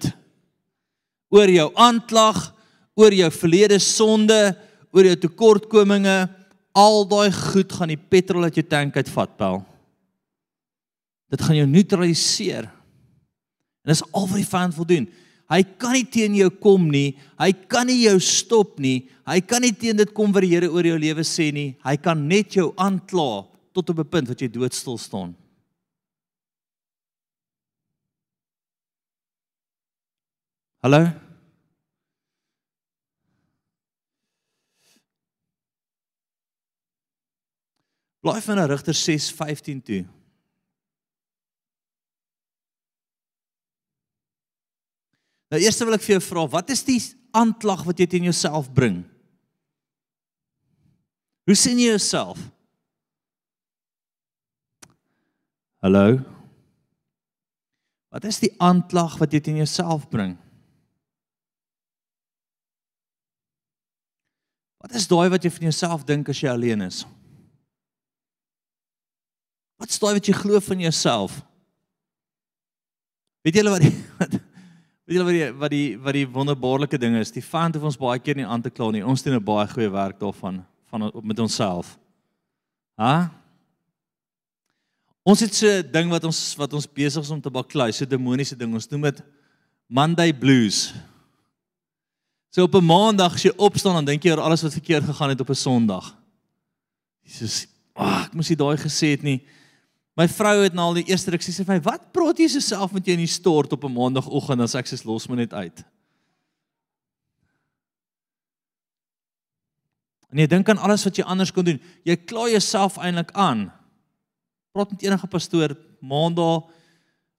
Oor 1.31 1.49
jou 1.49 1.71
aanklag 1.75 2.53
oor 2.93 3.13
jou 3.13 3.31
verlede 3.31 3.79
sonde 3.79 4.55
oor 4.93 5.05
jou 5.05 5.15
tekortkominge. 5.15 6.29
Al 6.75 7.05
daai 7.07 7.31
goed 7.31 7.71
gaan 7.73 7.89
die 7.89 7.97
petrol 7.97 8.43
uit 8.43 8.55
jou 8.55 8.67
tank 8.67 8.95
uitvat 8.95 9.37
pel 9.37 9.65
dit 11.31 11.41
gaan 11.41 11.61
jou 11.61 11.67
neutraliseer. 11.69 12.67
En 13.81 13.93
dis 13.93 14.03
al 14.11 14.27
wat 14.27 14.39
die 14.41 14.47
vyand 14.47 14.75
wil 14.75 14.87
doen. 14.89 15.07
Hy 15.51 15.61
kan 15.79 15.95
nie 15.95 16.05
teen 16.07 16.35
jou 16.35 16.49
kom 16.63 16.89
nie. 16.91 17.15
Hy 17.39 17.51
kan 17.71 17.87
nie 17.87 18.03
jou 18.05 18.17
stop 18.23 18.79
nie. 18.83 19.07
Hy 19.27 19.39
kan 19.47 19.63
nie 19.63 19.73
teen 19.75 19.99
dit 19.99 20.11
kom 20.15 20.31
wat 20.35 20.45
die 20.45 20.51
Here 20.53 20.69
oor 20.71 20.87
jou 20.87 20.97
lewe 20.99 21.23
sê 21.27 21.49
nie. 21.55 21.73
Hy 21.83 21.95
kan 22.03 22.19
net 22.27 22.55
jou 22.55 22.69
aankla 22.79 23.45
tot 23.71 23.89
op 23.89 23.99
'n 23.99 24.09
punt 24.09 24.27
wat 24.27 24.39
jy 24.39 24.49
doodstil 24.49 24.97
staan. 24.97 25.35
Hallo? 30.81 31.11
Blaai 38.21 38.41
van 38.41 38.65
Rigter 38.65 38.93
6:15 38.93 39.81
toe. 39.81 40.05
Nou 45.51 45.59
eers 45.61 45.77
wil 45.83 45.97
ek 45.97 46.05
vir 46.05 46.15
jou 46.15 46.23
vra, 46.23 46.47
wat 46.47 46.69
is 46.69 46.83
die 46.87 46.99
aanklag 47.35 47.83
wat 47.83 47.99
jy 47.99 48.07
teen 48.07 48.29
jouself 48.29 48.69
bring? 48.71 49.01
Hoe 51.43 51.57
sien 51.59 51.79
jy 51.81 51.89
jouself? 51.91 52.39
Hallo. 55.81 56.19
Wat 58.13 58.25
is 58.29 58.37
die 58.43 58.51
aanklag 58.61 59.15
wat 59.17 59.31
jy 59.33 59.39
teen 59.41 59.57
jouself 59.57 60.05
bring? 60.11 60.35
Wat 64.81 64.93
is 64.97 65.07
daai 65.09 65.31
wat 65.33 65.41
jy 65.41 65.49
van 65.55 65.65
jouself 65.71 66.05
dink 66.05 66.29
as 66.29 66.41
jy 66.43 66.51
alleen 66.51 66.85
is? 66.85 67.01
Wat 69.81 69.89
is 69.89 69.97
daai 69.97 70.13
wat 70.19 70.29
jy 70.29 70.37
glo 70.37 70.61
van 70.61 70.85
jouself? 70.85 71.39
Weet 73.41 73.57
julle 73.57 73.73
wat 73.73 73.81
die 73.81 73.93
wat, 74.21 74.37
weet 74.37 75.17
julle 75.17 75.25
wat 75.31 75.37
die 75.39 75.51
wat 75.65 75.73
die 75.73 75.89
wat 75.97 76.19
die 76.19 76.27
wonderbaarlike 76.29 77.01
ding 77.01 77.17
is? 77.17 77.33
Die 77.33 77.45
vyand 77.45 77.79
het 77.79 77.89
ons 77.89 77.97
baie 77.97 78.21
keer 78.21 78.37
nie 78.37 78.45
aan 78.45 78.61
te 78.61 78.69
kla 78.69 78.93
nie. 78.93 79.01
Ons 79.01 79.25
doen 79.25 79.39
'n 79.39 79.49
baie 79.49 79.65
goeie 79.73 79.89
werk 79.89 80.21
daarvan 80.21 80.61
van 80.93 81.09
met 81.25 81.39
onsself. 81.41 81.97
Ha? 83.01 83.40
Ons 85.23 85.39
het 85.39 85.53
so 85.53 85.67
'n 85.67 85.91
ding 85.91 86.09
wat 86.09 86.23
ons 86.23 86.55
wat 86.55 86.73
ons 86.73 86.87
besig 86.87 87.21
is 87.23 87.29
om 87.29 87.41
te 87.41 87.49
baklei, 87.49 87.91
so 87.91 88.05
'n 88.05 88.09
demoniese 88.09 88.57
ding. 88.57 88.73
Ons 88.73 88.89
noem 88.89 89.01
dit 89.01 89.23
Monday 89.87 90.33
blues. 90.33 90.93
So 92.49 92.63
op 92.63 92.75
'n 92.75 92.85
maandag 92.85 93.33
as 93.33 93.43
jy 93.43 93.53
opstaan 93.55 93.93
dan 93.93 94.05
dink 94.05 94.23
jy 94.23 94.31
oor 94.31 94.43
alles 94.43 94.61
wat 94.61 94.73
verkeerd 94.73 95.03
gegaan 95.03 95.29
het 95.29 95.39
op 95.39 95.49
'n 95.49 95.55
Sondag. 95.55 96.17
Jesus, 97.23 97.67
ag, 97.93 98.05
oh, 98.05 98.25
ek 98.25 98.33
moes 98.33 98.49
nie 98.49 98.57
daai 98.57 98.77
gesê 98.77 99.11
het 99.11 99.21
nie. 99.21 99.45
My 100.15 100.27
vrou 100.27 100.63
het 100.63 100.73
nou 100.73 100.85
al 100.87 100.93
die 100.93 101.07
eerste 101.07 101.31
ruk 101.31 101.41
sê 101.41 101.63
vir 101.63 101.75
my, 101.75 101.81
"Wat 101.81 102.11
praat 102.11 102.37
jy 102.37 102.47
so 102.47 102.59
self 102.59 102.91
met 102.91 103.05
jou 103.05 103.13
in 103.13 103.25
die 103.25 103.27
stort 103.27 103.71
op 103.71 103.83
'n 103.83 103.93
maandagooggend 103.93 104.57
dan 104.57 104.67
sê 104.67 104.79
ek 104.79 104.87
sê 104.87 105.05
los 105.05 105.29
my 105.29 105.35
net 105.35 105.53
uit." 105.53 105.83
En 110.31 110.37
jy 110.37 110.47
dink 110.47 110.69
aan 110.69 110.77
alles 110.77 111.03
wat 111.03 111.15
jy 111.15 111.23
anders 111.23 111.51
kon 111.51 111.65
doen. 111.65 111.79
Jy 112.03 112.15
kla 112.15 112.49
jouself 112.49 112.97
eintlik 112.97 113.31
aan. 113.31 113.71
Praat 114.71 114.91
met 114.93 115.01
enige 115.03 115.27
pastoor, 115.27 115.73
maandag 115.99 116.69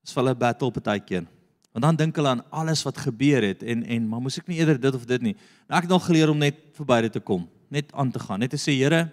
is 0.04 0.12
vir 0.12 0.20
hulle 0.20 0.34
battle 0.36 0.68
partykeer. 0.74 1.24
Want 1.72 1.86
dan 1.86 1.96
dink 1.96 2.18
hulle 2.20 2.34
aan 2.34 2.44
alles 2.52 2.82
wat 2.84 3.00
gebeur 3.00 3.44
het 3.46 3.62
en 3.64 3.86
en 3.88 4.08
maar 4.08 4.20
moes 4.20 4.36
ek 4.36 4.50
nie 4.50 4.58
eerder 4.60 4.80
dit 4.80 4.94
of 4.98 5.06
dit 5.08 5.24
nie. 5.24 5.32
Nou 5.64 5.78
ek 5.78 5.86
het 5.86 5.94
nog 5.94 6.04
geleer 6.04 6.32
om 6.32 6.40
net 6.40 6.58
verby 6.76 7.00
dit 7.06 7.16
te 7.16 7.22
kom, 7.24 7.46
net 7.72 7.92
aan 7.96 8.12
te 8.12 8.20
gaan, 8.20 8.44
net 8.44 8.52
te 8.52 8.60
sê 8.60 8.76
Here, 8.76 9.06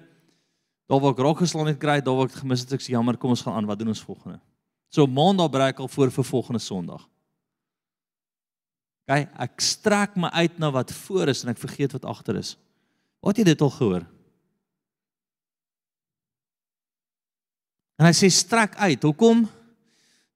daar 0.91 0.99
waar 0.99 1.15
ek 1.15 1.23
raak 1.23 1.39
geslaan 1.45 1.71
het 1.71 1.79
kry, 1.79 2.01
daar 2.03 2.17
waar 2.19 2.27
ek 2.27 2.41
gemis 2.41 2.65
het, 2.65 2.75
ek 2.75 2.83
sê 2.83 2.91
jammer, 2.97 3.15
kom 3.15 3.31
ons 3.31 3.45
gaan 3.45 3.55
aan, 3.55 3.69
wat 3.69 3.79
doen 3.79 3.93
ons 3.93 4.03
volgende? 4.03 4.41
So 4.91 5.07
maandag 5.07 5.51
breek 5.53 5.79
al 5.79 5.87
voor 5.87 6.11
vir 6.11 6.27
volgende 6.33 6.59
Sondag. 6.59 7.07
OK, 9.07 9.25
ek 9.45 9.63
strek 9.63 10.17
my 10.19 10.29
uit 10.35 10.59
na 10.59 10.73
wat 10.75 10.91
voor 11.05 11.31
is 11.31 11.45
en 11.45 11.53
ek 11.53 11.61
vergeet 11.61 11.95
wat 11.95 12.09
agter 12.09 12.41
is. 12.41 12.57
Wat 13.23 13.39
jy 13.39 13.47
dit 13.47 13.61
al 13.63 13.71
gehoor? 13.73 14.03
En 17.99 18.07
hy 18.07 18.13
sê 18.15 18.29
strek 18.31 18.77
uit. 18.79 19.03
Hoekom? 19.03 19.43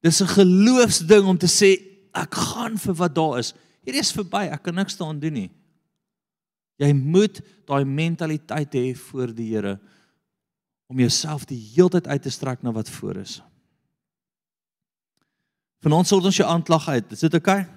Dis 0.03 0.21
'n 0.21 0.35
geloofsding 0.35 1.25
om 1.25 1.37
te 1.37 1.47
sê 1.47 1.79
ek 2.13 2.35
gaan 2.35 2.77
vir 2.77 2.93
wat 2.93 3.15
daar 3.15 3.39
is. 3.39 3.53
Hierdie 3.83 4.01
is 4.01 4.11
verby, 4.11 4.51
ek 4.51 4.63
kan 4.63 4.75
niks 4.75 4.97
daaraan 4.97 5.19
doen 5.19 5.33
nie. 5.33 5.51
Jy 6.77 6.93
moet 6.93 7.41
daai 7.65 7.85
mentaliteit 7.85 8.73
hê 8.73 8.93
voor 8.95 9.33
die 9.33 9.55
Here 9.55 9.79
om 10.87 10.99
jouself 10.99 11.45
die 11.45 11.57
heeltyd 11.75 12.07
uit 12.07 12.21
te 12.21 12.29
strek 12.29 12.61
na 12.63 12.71
wat 12.71 12.89
voor 12.89 13.17
is. 13.17 13.41
Vanaand 15.81 16.07
sal 16.07 16.23
ons 16.23 16.37
jou 16.37 16.47
aanklag 16.49 16.87
uit. 16.87 17.11
Is 17.11 17.19
dit 17.19 17.33
oukei? 17.33 17.61
Okay? 17.61 17.71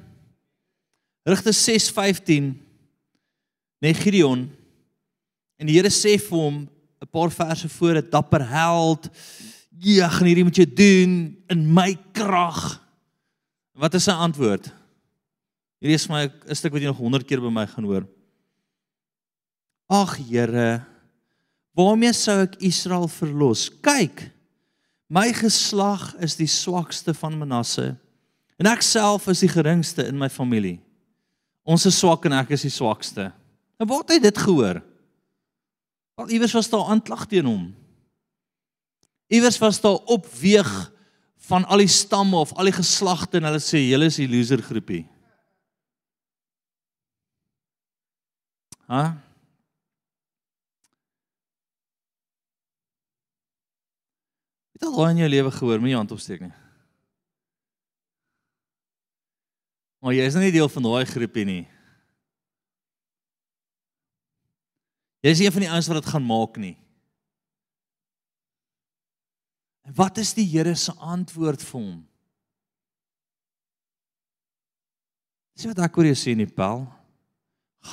Rigte 1.27 1.53
6:15 1.53 2.55
Nee 3.79 3.95
Gideon 3.95 4.47
en 5.59 5.67
die 5.67 5.77
Here 5.77 5.91
sê 5.91 6.17
vir 6.19 6.39
hom 6.39 6.69
'n 7.03 7.11
paar 7.11 7.31
verse 7.31 7.69
voor 7.69 7.97
'n 7.97 8.11
dapper 8.11 8.49
held. 8.49 9.11
Ja, 9.83 10.09
gaan 10.09 10.29
hierdie 10.29 10.45
moet 10.47 10.57
jy 10.57 10.67
doen 10.69 11.15
in 11.53 11.65
my 11.77 11.91
krag. 12.17 12.79
Wat 13.77 13.97
is 13.99 14.07
sy 14.09 14.15
antwoord? 14.17 14.71
Hierdie 15.83 15.99
is 15.99 16.09
my 16.09 16.25
'n 16.27 16.55
stuk 16.55 16.73
wat 16.73 16.81
jy 16.81 16.89
nog 16.89 17.01
100 17.01 17.27
keer 17.27 17.41
by 17.41 17.51
my 17.51 17.67
gaan 17.67 17.85
hoor. 17.85 18.07
Ag 19.89 20.17
Here, 20.17 20.85
waarmee 21.75 22.13
sou 22.13 22.43
ek 22.43 22.57
Israel 22.61 23.09
verlos? 23.09 23.69
Kyk, 23.83 24.33
my 25.09 25.33
geslag 25.33 26.15
is 26.19 26.37
die 26.37 26.49
swakste 26.49 27.15
van 27.15 27.39
Manasse 27.39 27.97
en 28.59 28.67
ek 28.67 28.83
self 28.83 29.29
is 29.29 29.41
die 29.41 29.53
geringste 29.53 30.07
in 30.09 30.19
my 30.19 30.29
familie. 30.29 30.81
Ons 31.65 31.87
is 31.87 31.99
swak 31.99 32.25
en 32.25 32.33
ek 32.33 32.51
is 32.51 32.63
die 32.63 32.71
swakste. 32.71 33.33
En 33.79 33.87
waar 33.87 33.99
het 33.99 34.11
hy 34.11 34.19
dit 34.19 34.39
gehoor? 34.39 34.83
Al 36.17 36.31
iewers 36.31 36.55
was 36.57 36.71
daar 36.71 36.89
aanklag 36.89 37.27
teen 37.29 37.45
hom. 37.45 37.75
Iewers 39.27 39.59
was 39.59 39.81
daar 39.81 39.99
opweeg 40.07 40.71
van 41.49 41.65
al 41.65 41.83
die 41.83 41.91
stamme 41.91 42.37
of 42.37 42.53
al 42.55 42.71
die 42.71 42.75
geslagte 42.75 43.39
en 43.39 43.49
hulle 43.49 43.63
sê 43.63 43.83
julle 43.83 44.11
is 44.11 44.19
die 44.21 44.29
loser 44.31 44.63
groepie. 44.63 45.05
Ha? 48.87 49.17
Het 54.77 54.87
al 54.87 54.95
ooit 54.95 55.15
in 55.17 55.25
jou 55.25 55.31
lewe 55.33 55.51
gehoor, 55.51 55.83
moet 55.83 55.91
jy 55.91 55.99
hand 55.99 56.15
opsteek 56.15 56.43
nie. 56.45 56.55
Maar 60.05 60.15
jy 60.15 60.27
is 60.29 60.37
nie 60.39 60.55
deel 60.55 60.69
van 60.71 60.85
daai 60.87 61.07
groepie 61.09 61.47
nie. 61.49 61.63
Jy 65.25 65.33
is 65.35 65.41
een 65.43 65.55
van 65.55 65.65
die 65.65 65.71
ouens 65.73 65.89
wat 65.91 65.99
dit 65.99 66.11
gaan 66.13 66.27
maak 66.27 66.61
nie. 66.63 66.77
En 69.87 69.95
wat 69.95 70.19
is 70.19 70.35
die 70.35 70.47
Here 70.51 70.75
se 70.75 70.93
antwoord 70.99 71.63
vir 71.63 71.79
hom? 71.81 71.99
Sien 75.57 75.71
wat 75.73 75.85
ek 75.87 75.97
oor 75.97 76.09
jou 76.11 76.17
sê 76.19 76.35
in 76.35 76.43
die 76.43 76.51
Paul? 76.51 76.83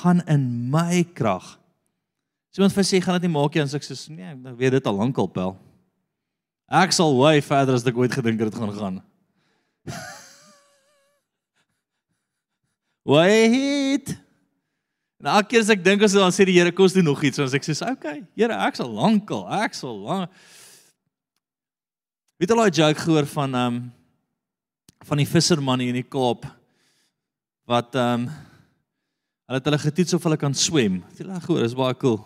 Gaan 0.02 0.20
in 0.30 0.42
my 0.72 1.04
krag. 1.14 1.54
Iemand 2.54 2.74
vir 2.74 2.86
sê 2.86 3.00
gaan 3.02 3.16
dit 3.18 3.26
nie 3.26 3.34
maak 3.34 3.54
nie 3.54 3.62
as 3.62 3.74
ek 3.74 3.86
sê 3.86 3.94
nee, 4.14 4.30
ek 4.34 4.58
weet 4.58 4.76
dit 4.76 4.86
al 4.90 4.98
lankal 4.98 5.30
Paul. 5.30 5.54
Ek 6.70 6.92
sal 6.94 7.14
way 7.18 7.42
verder 7.44 7.74
as 7.78 7.86
ek 7.86 7.98
ooit 7.98 8.14
gedink 8.14 8.40
het 8.42 8.50
dit 8.50 8.58
gaan 8.58 8.74
gaan. 8.74 8.96
Wait. 13.14 14.14
Nou 15.22 15.32
elke 15.38 15.50
keer 15.54 15.62
as 15.62 15.72
ek 15.74 15.82
dink 15.84 16.02
as 16.06 16.14
dan 16.16 16.34
sê 16.34 16.46
die 16.50 16.58
Here 16.58 16.72
kos 16.74 16.94
doen 16.96 17.06
nog 17.06 17.22
iets, 17.22 17.38
dan 17.38 17.50
sê 17.50 17.58
ek 17.62 17.66
sê 17.70 17.74
okay, 17.86 18.18
Here, 18.34 18.54
ek 18.66 18.74
sal 18.82 18.90
lankal, 18.90 19.46
ek 19.62 19.78
sal 19.78 19.94
lank 20.02 20.30
Het 22.42 22.50
al 22.50 22.64
daai 22.64 22.70
joke 22.74 23.00
gehoor 23.00 23.26
van 23.30 23.54
ehm 23.54 23.74
um, 23.74 23.92
van 25.04 25.20
die 25.20 25.28
visserman 25.28 25.82
hier 25.82 25.92
in 25.92 26.00
die 26.00 26.08
Kaap 26.08 26.46
wat 27.68 27.94
ehm 27.94 28.24
um, 28.24 28.30
hulle 29.44 29.60
het 29.60 29.68
hulle 29.68 29.78
getoets 29.78 30.14
of 30.16 30.22
hulle 30.22 30.38
kan 30.40 30.54
swem. 30.54 31.02
Het 31.10 31.20
jy 31.20 31.28
al 31.28 31.40
gehoor? 31.44 31.62
Dis 31.62 31.76
baie 31.76 31.96
cool. 32.00 32.18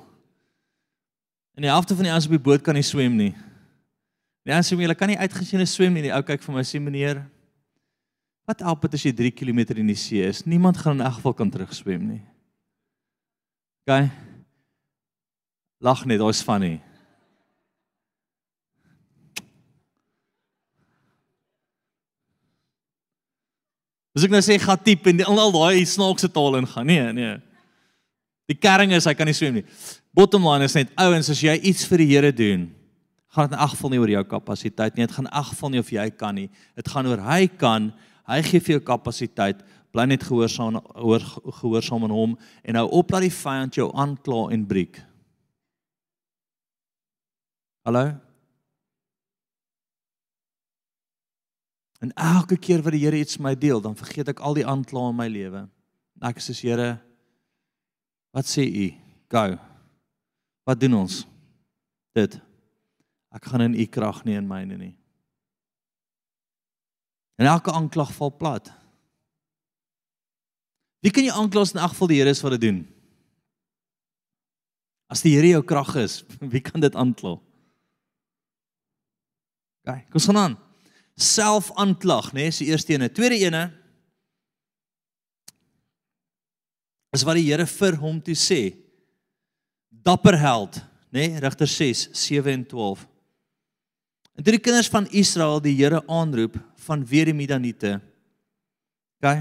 En 1.59 1.67
die 1.67 1.71
helfte 1.71 1.97
van 1.99 2.07
die 2.07 2.13
ouens 2.13 2.29
op 2.31 2.37
die 2.37 2.47
boot 2.49 2.63
kan 2.63 2.79
nie 2.79 2.87
swem 2.87 3.17
nie. 3.19 3.35
Die 4.47 4.55
ouens 4.55 4.71
sê 4.71 4.79
hulle 4.79 4.97
kan 4.97 5.11
nie 5.11 5.19
uitgesien 5.19 5.67
swem 5.67 5.93
nie. 5.93 6.07
Die 6.07 6.15
ou 6.15 6.23
kyk 6.23 6.47
vir 6.47 6.55
my 6.55 6.65
sê 6.65 6.81
meneer, 6.81 7.25
wat 8.49 8.63
help 8.65 8.87
dit 8.87 8.95
as 8.97 9.05
jy 9.05 9.13
3 9.13 9.35
km 9.35 9.61
in 9.77 9.91
die 9.91 9.99
see 9.99 10.25
is? 10.25 10.47
Niemand 10.47 10.79
gaan 10.81 11.03
in 11.03 11.05
elk 11.05 11.19
geval 11.19 11.35
kan 11.37 11.51
terugswem 11.53 12.07
nie. 12.15 12.23
OK. 13.85 14.09
Lag 15.85 16.07
net, 16.07 16.23
daai's 16.23 16.41
funny. 16.47 16.79
As 24.19 24.25
ek 24.27 24.33
nou 24.35 24.41
sê 24.43 24.57
gaan 24.59 24.81
tip 24.83 25.05
en 25.07 25.21
al 25.31 25.53
daai 25.55 25.85
snaakse 25.87 26.27
taal 26.35 26.57
ingaan. 26.59 26.89
Nee, 26.91 27.13
nee. 27.15 27.37
Die 28.51 28.57
kerring 28.59 28.91
is 28.97 29.07
hy 29.07 29.15
kan 29.15 29.29
nie 29.31 29.37
swem 29.37 29.61
nie. 29.61 29.65
Bottom 30.17 30.43
line 30.49 30.67
is 30.67 30.75
net 30.75 30.91
ouens 30.99 31.31
as 31.31 31.39
jy 31.45 31.55
iets 31.71 31.85
vir 31.87 32.03
die 32.03 32.09
Here 32.11 32.33
doen, 32.35 32.65
gaan 33.31 33.47
dit 33.47 33.55
in 33.55 33.63
ag 33.63 33.77
geval 33.77 33.93
nie 33.93 34.01
oor 34.03 34.11
jou 34.11 34.25
kapasiteit 34.27 34.97
nie. 34.97 35.07
Dit 35.07 35.15
gaan 35.15 35.29
in 35.29 35.37
ag 35.39 35.53
geval 35.53 35.71
nie 35.71 35.83
of 35.85 35.93
jy 35.95 36.09
kan 36.19 36.35
nie. 36.35 36.49
Dit 36.75 36.91
gaan 36.91 37.07
oor 37.07 37.23
hy 37.29 37.45
kan. 37.61 37.93
Hy 38.27 38.41
gee 38.49 38.65
vir 38.65 38.79
jou 38.79 38.85
kapasiteit. 38.91 39.63
Bly 39.95 40.09
net 40.11 40.27
gehoorsaam 40.27 40.81
oor 40.99 41.23
gehoorsaam 41.63 42.09
aan 42.09 42.17
hom 42.17 42.35
en 42.67 42.81
nou 42.81 42.89
op 42.99 43.15
dat 43.15 43.23
die 43.23 43.33
vyand 43.33 43.79
jou 43.79 43.93
aankla 43.95 44.49
en 44.57 44.67
breek. 44.67 44.99
Hallo? 47.87 48.09
En 51.99 52.13
elke 52.15 52.57
keer 52.57 52.83
wat 52.83 52.95
die 52.95 53.03
Here 53.03 53.19
iets 53.19 53.39
met 53.39 53.45
my 53.51 53.55
deel, 53.59 53.81
dan 53.83 53.97
vergeet 53.99 54.31
ek 54.31 54.43
al 54.45 54.55
die 54.55 54.67
aankla 54.67 55.09
in 55.11 55.19
my 55.19 55.27
lewe. 55.31 55.65
Ek 56.23 56.39
sê 56.43 56.55
Here, 56.61 56.93
wat 58.35 58.47
sê 58.47 58.67
U? 58.67 58.87
Go. 59.33 59.47
Wat 60.69 60.81
doen 60.81 60.95
ons? 61.01 61.25
Dit. 62.15 62.39
Ek 63.35 63.51
gaan 63.51 63.67
in 63.67 63.77
U 63.79 63.87
krag 63.91 64.23
nie 64.27 64.39
in 64.39 64.47
myne 64.49 64.79
nie. 64.79 64.95
En 67.39 67.47
elke 67.47 67.75
aanklag 67.75 68.13
val 68.17 68.33
plat. 68.35 68.71
Wie 71.03 71.13
kan 71.15 71.27
jy 71.27 71.35
aankla 71.35 71.63
as 71.63 71.75
in 71.75 71.83
elk 71.83 71.95
geval 71.95 72.11
die 72.11 72.21
Here 72.23 72.35
is 72.35 72.43
wat 72.43 72.57
dit 72.57 72.67
doen? 72.67 72.81
As 75.11 75.23
die 75.25 75.35
Here 75.37 75.51
jou 75.55 75.63
krag 75.67 75.95
is, 76.03 76.21
wie 76.55 76.63
kan 76.63 76.83
dit 76.83 76.95
aankla? 76.99 77.37
OK, 79.89 80.01
kom 80.11 80.19
ons 80.21 80.31
gaan 80.31 80.43
aan. 80.45 80.59
Self-aanklag, 81.19 82.31
né, 82.37 82.47
is 82.53 82.61
die 82.63 82.71
eerste 82.71 82.95
ene. 82.95 83.11
Tweede 83.11 83.41
ene 83.43 83.65
is 87.15 87.25
wat 87.27 87.39
die 87.41 87.49
Here 87.49 87.67
vir 87.67 87.99
hom 87.99 88.21
toe 88.23 88.37
sê. 88.39 88.61
Dapper 89.91 90.39
held, 90.39 90.79
né, 91.11 91.27
nee, 91.27 91.41
Rigter 91.43 91.67
6, 91.67 92.09
7 92.15 92.55
en 92.55 92.65
12. 92.71 93.03
En 94.39 94.47
toe 94.47 94.55
die 94.55 94.63
kinders 94.63 94.91
van 94.93 95.09
Israel 95.11 95.59
die 95.65 95.75
Here 95.75 96.05
aanroep 96.07 96.55
van 96.87 97.03
weer 97.03 97.27
die 97.27 97.35
Midianiete. 97.35 97.97
OK. 99.19 99.33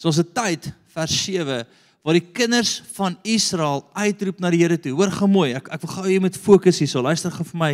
So 0.00 0.08
ons 0.08 0.22
het 0.22 0.32
tyd 0.32 0.70
vers 0.94 1.16
7 1.26 1.66
waar 2.04 2.16
die 2.18 2.32
kinders 2.36 2.78
van 2.96 3.16
Israel 3.24 3.82
uitroep 3.96 4.40
na 4.40 4.50
die 4.52 4.62
Here 4.62 4.76
toe. 4.80 4.92
Hoor 4.96 5.12
gou 5.12 5.28
mooi, 5.28 5.52
ek 5.56 5.68
ek 5.72 5.84
wil 5.84 5.92
gou 5.92 6.04
jy 6.08 6.20
moet 6.24 6.36
fokus 6.40 6.80
hierso. 6.80 7.04
Luister 7.04 7.32
gou 7.32 7.44
vir 7.52 7.60
my 7.60 7.72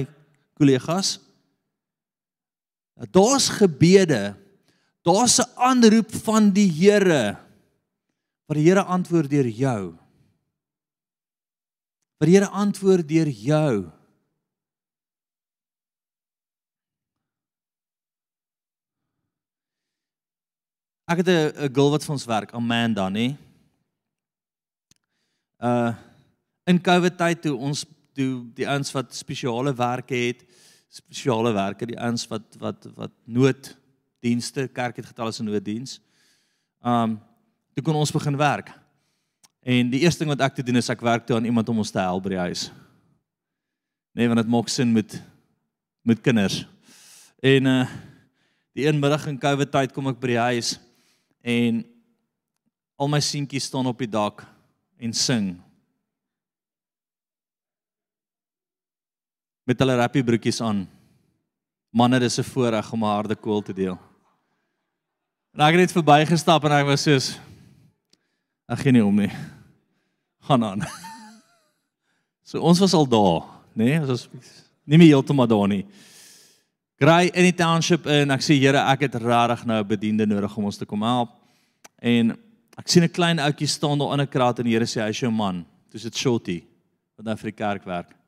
kollegas. 0.58 1.18
Daar's 3.08 3.48
gebede. 3.48 4.36
Daar's 5.02 5.38
'n 5.38 5.48
aanroep 5.56 6.12
van 6.12 6.50
die 6.52 6.68
Here. 6.68 7.38
Wat 8.44 8.56
die 8.56 8.68
Here 8.68 8.82
antwoord 8.82 9.30
deur 9.30 9.48
jou. 9.48 9.96
Wat 12.18 12.28
die 12.28 12.36
Here 12.36 12.48
antwoord 12.48 13.08
deur 13.08 13.28
jou. 13.28 13.90
Ek 21.10 21.16
het 21.16 21.28
'n 21.28 21.72
girl 21.72 21.90
wat 21.90 22.04
vir 22.04 22.12
ons 22.12 22.24
werk, 22.24 22.52
Amanda, 22.52 23.08
nê? 23.08 23.36
Uh 25.58 25.94
in 26.66 26.80
COVID 26.80 27.16
tyd 27.18 27.42
toe 27.42 27.56
ons 27.56 27.84
toe 28.14 28.46
die 28.54 28.68
ouens 28.68 28.92
wat 28.92 29.14
spesiale 29.14 29.74
werke 29.74 30.14
het, 30.14 30.44
spesiale 30.90 31.52
werke, 31.54 31.86
die 31.86 31.98
ouens 31.98 32.26
wat 32.30 32.56
wat 32.58 32.86
wat 32.96 33.12
nooddienste, 33.24 34.66
kerk 34.74 34.98
het 34.98 35.06
getal 35.06 35.30
as 35.30 35.40
'n 35.40 35.46
nooddiens. 35.46 36.00
Um 36.82 37.20
toe 37.74 37.84
kon 37.84 37.94
ons 37.94 38.12
begin 38.12 38.36
werk. 38.36 38.72
En 39.62 39.90
die 39.90 40.00
eerste 40.00 40.24
ding 40.24 40.36
wat 40.36 40.50
ek 40.50 40.54
te 40.54 40.62
doen 40.62 40.76
is 40.76 40.88
ek 40.88 41.00
werk 41.00 41.26
toe 41.26 41.36
aan 41.36 41.44
iemand 41.44 41.68
om 41.68 41.78
ons 41.78 41.90
te 41.90 41.98
help 41.98 42.22
by 42.22 42.28
die 42.28 42.44
huis. 42.48 42.70
Nee, 44.12 44.26
want 44.26 44.40
dit 44.40 44.48
maak 44.48 44.68
sin 44.68 44.92
met 44.92 45.22
met 46.02 46.20
kinders. 46.20 46.66
En 47.42 47.66
uh 47.66 47.86
die 48.72 48.86
een 48.86 49.00
middag 49.00 49.26
in 49.26 49.38
COVID 49.38 49.70
tyd 49.70 49.92
kom 49.92 50.06
ek 50.06 50.20
by 50.20 50.28
die 50.28 50.38
huis 50.38 50.78
en 51.42 51.84
al 52.96 53.08
my 53.08 53.18
seentjies 53.20 53.64
staan 53.64 53.86
op 53.86 53.98
die 53.98 54.08
dak 54.08 54.46
en 54.96 55.12
sing. 55.12 55.56
Met 59.70 59.78
hulle 59.78 59.94
rappie 60.00 60.24
broekies 60.26 60.58
aan. 60.66 60.80
Manne, 61.94 62.18
dis 62.18 62.38
'n 62.38 62.42
voorreg 62.42 62.92
om 62.92 63.04
'n 63.04 63.14
harde 63.14 63.36
koel 63.36 63.62
te 63.62 63.72
deel. 63.72 63.98
En 65.54 65.60
ek 65.60 65.74
het 65.74 65.80
net 65.80 65.92
verbygestap 65.92 66.64
en 66.64 66.72
ek 66.72 66.86
was 66.86 67.02
soos 67.02 67.38
ek 68.68 68.78
gee 68.78 68.92
nie 68.92 69.04
om 69.04 69.14
nie. 69.14 69.30
Gaan 70.42 70.64
aan. 70.64 70.82
So 72.42 72.58
ons 72.58 72.80
was 72.80 72.94
al 72.94 73.06
daar, 73.06 73.42
nê? 73.76 73.84
Nee? 73.84 74.00
Ons 74.00 74.08
was 74.08 74.28
nie 74.84 74.98
meer 74.98 75.14
heeltemal 75.14 75.46
daar 75.46 75.68
nie. 75.68 75.86
Gry 76.98 77.30
in 77.32 77.44
die 77.44 77.54
township 77.54 78.06
en 78.06 78.30
ek 78.30 78.42
sê 78.42 78.58
Here, 78.58 78.78
ek 78.90 79.00
het 79.00 79.14
regtig 79.14 79.64
nou 79.66 79.78
'n 79.78 79.86
bediende 79.86 80.26
nodig 80.26 80.56
om 80.56 80.64
ons 80.64 80.76
te 80.76 80.84
kom 80.84 81.02
help. 81.02 81.30
En 82.02 82.36
ek 82.76 82.88
sien 82.88 83.04
'n 83.04 83.08
klein 83.08 83.38
ouetjie 83.38 83.68
staan 83.68 83.98
daar 83.98 84.14
in 84.14 84.20
'n 84.20 84.26
kraat 84.26 84.58
en 84.58 84.64
die 84.64 84.74
Here 84.74 84.86
sê 84.86 85.00
hy's 85.00 85.20
jou 85.20 85.30
man. 85.30 85.64
Dis 85.92 86.02
dit 86.02 86.16
Shorty 86.16 86.64
wat 87.16 87.24
nou 87.24 87.36
vir 87.36 87.50
die 87.50 87.56
kerk 87.56 87.84
werk. 87.84 88.19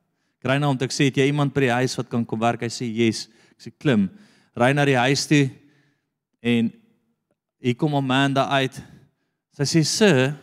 Kry 0.42 0.58
nou 0.58 0.72
om 0.74 0.78
te 0.78 0.88
sê 0.90 1.06
het 1.06 1.20
jy 1.20 1.28
iemand 1.30 1.54
by 1.54 1.68
die 1.68 1.74
huis 1.78 1.94
wat 1.98 2.08
kan 2.10 2.24
kom 2.26 2.40
werk? 2.42 2.64
Hy 2.66 2.70
sê 2.72 2.88
yes. 2.90 3.28
Ek 3.54 3.68
sê 3.68 3.70
klim. 3.78 4.08
Ry 4.58 4.72
na 4.74 4.86
die 4.88 4.98
huis 4.98 5.24
toe 5.30 5.46
en 6.42 6.72
hier 7.62 7.76
kom 7.78 7.94
'n 7.94 8.04
man 8.04 8.34
daar 8.34 8.50
uit. 8.58 8.82
Sy 9.54 9.62
sê 9.62 9.84
sir, 9.84 10.34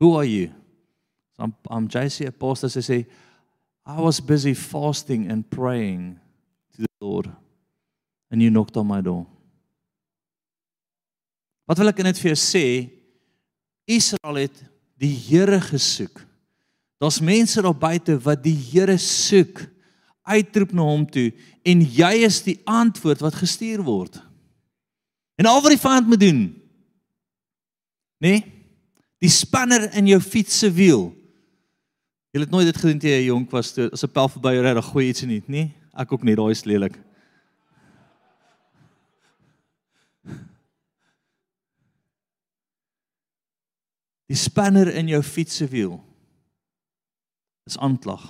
who 0.00 0.16
are 0.18 0.26
you? 0.26 0.50
So 1.36 1.44
I'm 1.44 1.54
I'm 1.70 1.88
JC 1.88 2.26
Apostle 2.26 2.68
sy 2.68 2.80
sê 2.80 3.06
I 3.86 4.00
was 4.00 4.20
busy 4.20 4.54
fasting 4.54 5.30
and 5.30 5.48
praying 5.48 6.18
to 6.74 6.82
the 6.82 6.88
Lord 7.00 7.30
and 8.30 8.42
you 8.42 8.50
knocked 8.50 8.76
on 8.76 8.86
my 8.86 9.00
door. 9.00 9.26
Wat 11.66 11.78
wil 11.78 11.88
ek 11.88 12.02
net 12.02 12.18
vir 12.18 12.34
jou 12.34 12.40
sê? 12.40 12.90
Israel 13.86 14.36
het 14.36 14.64
die 14.98 15.12
Here 15.12 15.60
gesoek. 15.60 16.24
Daar's 17.04 17.20
mense 17.20 17.60
daar 17.60 17.76
buite 17.76 18.16
wat 18.24 18.40
die 18.40 18.56
Here 18.56 18.96
soek, 18.96 19.58
uitroep 20.24 20.70
na 20.72 20.86
hom 20.88 21.02
toe 21.04 21.26
en 21.60 21.82
jy 21.84 22.22
is 22.24 22.38
die 22.46 22.54
antwoord 22.64 23.20
wat 23.20 23.36
gestuur 23.36 23.82
word. 23.84 24.16
En 25.36 25.44
al 25.50 25.60
wat 25.60 25.74
die 25.74 25.82
vyand 25.82 26.08
moet 26.08 26.22
doen, 26.22 26.38
nê? 28.24 28.30
Nee, 28.30 28.38
die 29.20 29.32
spanner 29.32 29.90
in 30.00 30.08
jou 30.08 30.20
fiets 30.20 30.56
se 30.62 30.70
wiel. 30.72 31.10
Jy 32.32 32.40
het 32.46 32.52
nooit 32.52 32.70
dit 32.70 32.80
gedoen 32.80 33.02
toe 33.02 33.12
jy 33.12 33.20
jonk 33.26 33.52
was, 33.52 33.74
toe 33.76 33.90
as 33.92 34.04
'n 34.04 34.12
pel 34.12 34.28
verby 34.28 34.54
ry, 34.64 34.72
dan 34.72 34.88
gooi 34.88 35.08
iets 35.08 35.22
in 35.22 35.28
nie, 35.28 35.42
nê? 35.48 35.74
Ek 35.92 36.12
ook 36.12 36.24
nie, 36.24 36.34
daai 36.34 36.52
is 36.52 36.64
lelik. 36.64 36.96
Die 44.26 44.40
spanner 44.40 44.88
in 44.88 45.08
jou 45.08 45.22
fiets 45.22 45.56
se 45.56 45.68
wiel 45.68 46.00
is 47.64 47.78
aanklag. 47.80 48.24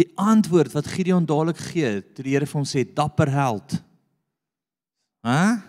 Die 0.00 0.08
antwoord 0.20 0.72
wat 0.72 0.88
Gideon 0.88 1.26
dadelik 1.28 1.60
gee, 1.70 2.00
toe 2.00 2.24
die 2.24 2.34
Here 2.34 2.48
vir 2.48 2.60
hom 2.60 2.68
sê 2.68 2.84
dapper 2.84 3.30
held. 3.32 3.76
Hæ? 5.26 5.60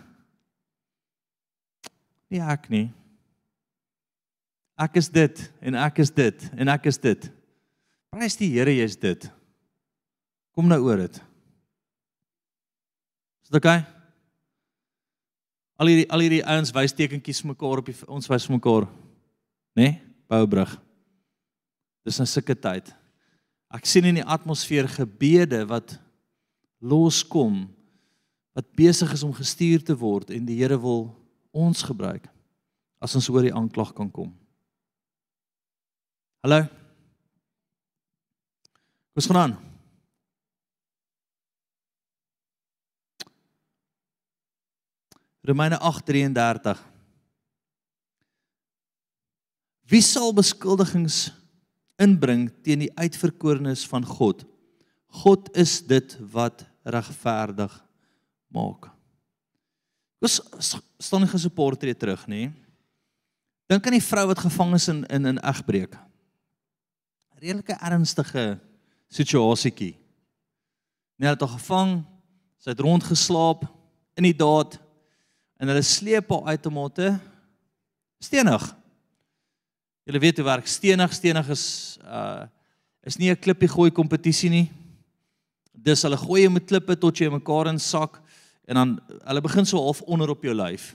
Nie 2.32 2.40
ek 2.40 2.68
nie. 2.72 2.86
Ek 4.80 4.96
is 5.00 5.10
dit 5.12 5.42
en 5.60 5.76
ek 5.76 6.00
is 6.00 6.12
dit 6.16 6.46
en 6.56 6.72
ek 6.72 6.88
is 6.88 7.00
dit. 7.00 7.28
Prys 8.12 8.38
die 8.40 8.50
Here 8.54 8.72
jy's 8.72 8.96
dit. 9.00 9.28
Kom 10.56 10.68
nou 10.68 10.80
oor 10.84 11.04
dit. 11.04 11.18
Is 13.44 13.52
dit 13.52 13.60
oukei? 13.60 13.80
Okay? 13.80 13.98
Al 15.82 15.90
hierdie 15.90 16.08
al 16.14 16.22
hierdie 16.22 16.44
ouens 16.46 16.70
wys 16.76 16.92
tekentjies 16.94 17.40
mekaar 17.48 17.80
op 17.82 17.88
die 17.90 17.96
ons 18.06 18.28
wys 18.30 18.46
mekaar. 18.52 18.86
Né? 19.76 19.82
Nee? 19.82 20.11
Boubrug. 20.32 20.72
Dis 22.04 22.18
'n 22.20 22.26
sulke 22.26 22.56
tyd. 22.56 22.88
Ek 23.68 23.84
sien 23.84 24.04
in 24.04 24.14
die 24.14 24.24
atmosfeer 24.24 24.88
gebede 24.88 25.66
wat 25.68 25.98
loskom 26.80 27.68
wat 28.52 28.68
besig 28.76 29.12
is 29.12 29.22
om 29.22 29.32
gestuur 29.32 29.84
te 29.84 29.96
word 29.96 30.30
en 30.30 30.44
die 30.44 30.56
Here 30.56 30.78
wil 30.80 31.14
ons 31.52 31.82
gebruik 31.82 32.28
as 33.00 33.14
ons 33.14 33.28
oor 33.28 33.42
die 33.42 33.54
aanklag 33.54 33.92
kan 33.94 34.10
kom. 34.10 34.32
Hallo. 36.42 36.68
Wat 39.14 39.26
gaan 39.26 39.36
aan? 39.36 39.56
Romeine 45.42 45.78
8:33 45.78 46.91
Wie 49.90 50.02
sal 50.02 50.32
beskuldigings 50.34 51.32
inbring 52.00 52.48
teen 52.64 52.86
die 52.86 52.92
uitverkorenes 52.98 53.84
van 53.90 54.06
God? 54.06 54.44
God 55.22 55.50
is 55.58 55.80
dit 55.84 56.16
wat 56.32 56.64
regverdig 56.82 57.72
maak. 58.52 58.88
Ons 60.22 60.38
staan 61.02 61.24
nie 61.24 61.30
gesupport 61.30 61.80
tree 61.82 61.96
terug 61.98 62.24
nie. 62.30 62.46
Dink 63.70 63.86
aan 63.86 63.96
die 63.96 64.04
vrou 64.04 64.28
wat 64.30 64.44
gevang 64.44 64.74
is 64.78 64.88
in 64.88 65.04
in 65.10 65.26
'n 65.26 65.42
egbreek. 65.42 65.96
Redelike 67.40 67.76
ernstige 67.80 68.60
situasietjie. 69.08 69.96
Net 71.18 71.30
het 71.30 71.40
haar 71.40 71.58
gevang, 71.58 72.04
sy 72.58 72.70
het 72.70 72.80
rondgeslaap 72.80 73.66
in 74.16 74.22
die 74.22 74.36
daad 74.36 74.78
en 75.58 75.68
hulle 75.68 75.82
sleep 75.82 76.30
haar 76.30 76.44
uit 76.44 76.66
om 76.66 76.76
haar 76.76 76.92
te 76.92 77.18
stenig. 78.18 78.81
Julle 80.04 80.18
weet 80.18 80.36
hoe 80.36 80.46
werk 80.46 80.66
stenig, 80.66 81.12
stenig 81.12 81.48
is 81.48 81.98
uh 82.04 82.48
is 83.02 83.18
nie 83.18 83.30
'n 83.30 83.36
klippie 83.36 83.68
gooi 83.68 83.90
kompetisie 83.90 84.50
nie. 84.50 84.70
Dis 85.74 86.02
hulle 86.02 86.16
gooi 86.16 86.42
jy 86.42 86.50
met 86.50 86.66
klippe 86.66 86.94
tot 86.96 87.18
jy 87.18 87.28
mekaar 87.28 87.66
in 87.66 87.78
sak 87.78 88.20
en 88.68 88.74
dan 88.74 89.00
hulle 89.26 89.40
begin 89.40 89.66
so 89.66 89.78
half 89.78 90.02
onder 90.02 90.30
op 90.30 90.42
jou 90.42 90.54
lyf 90.54 90.94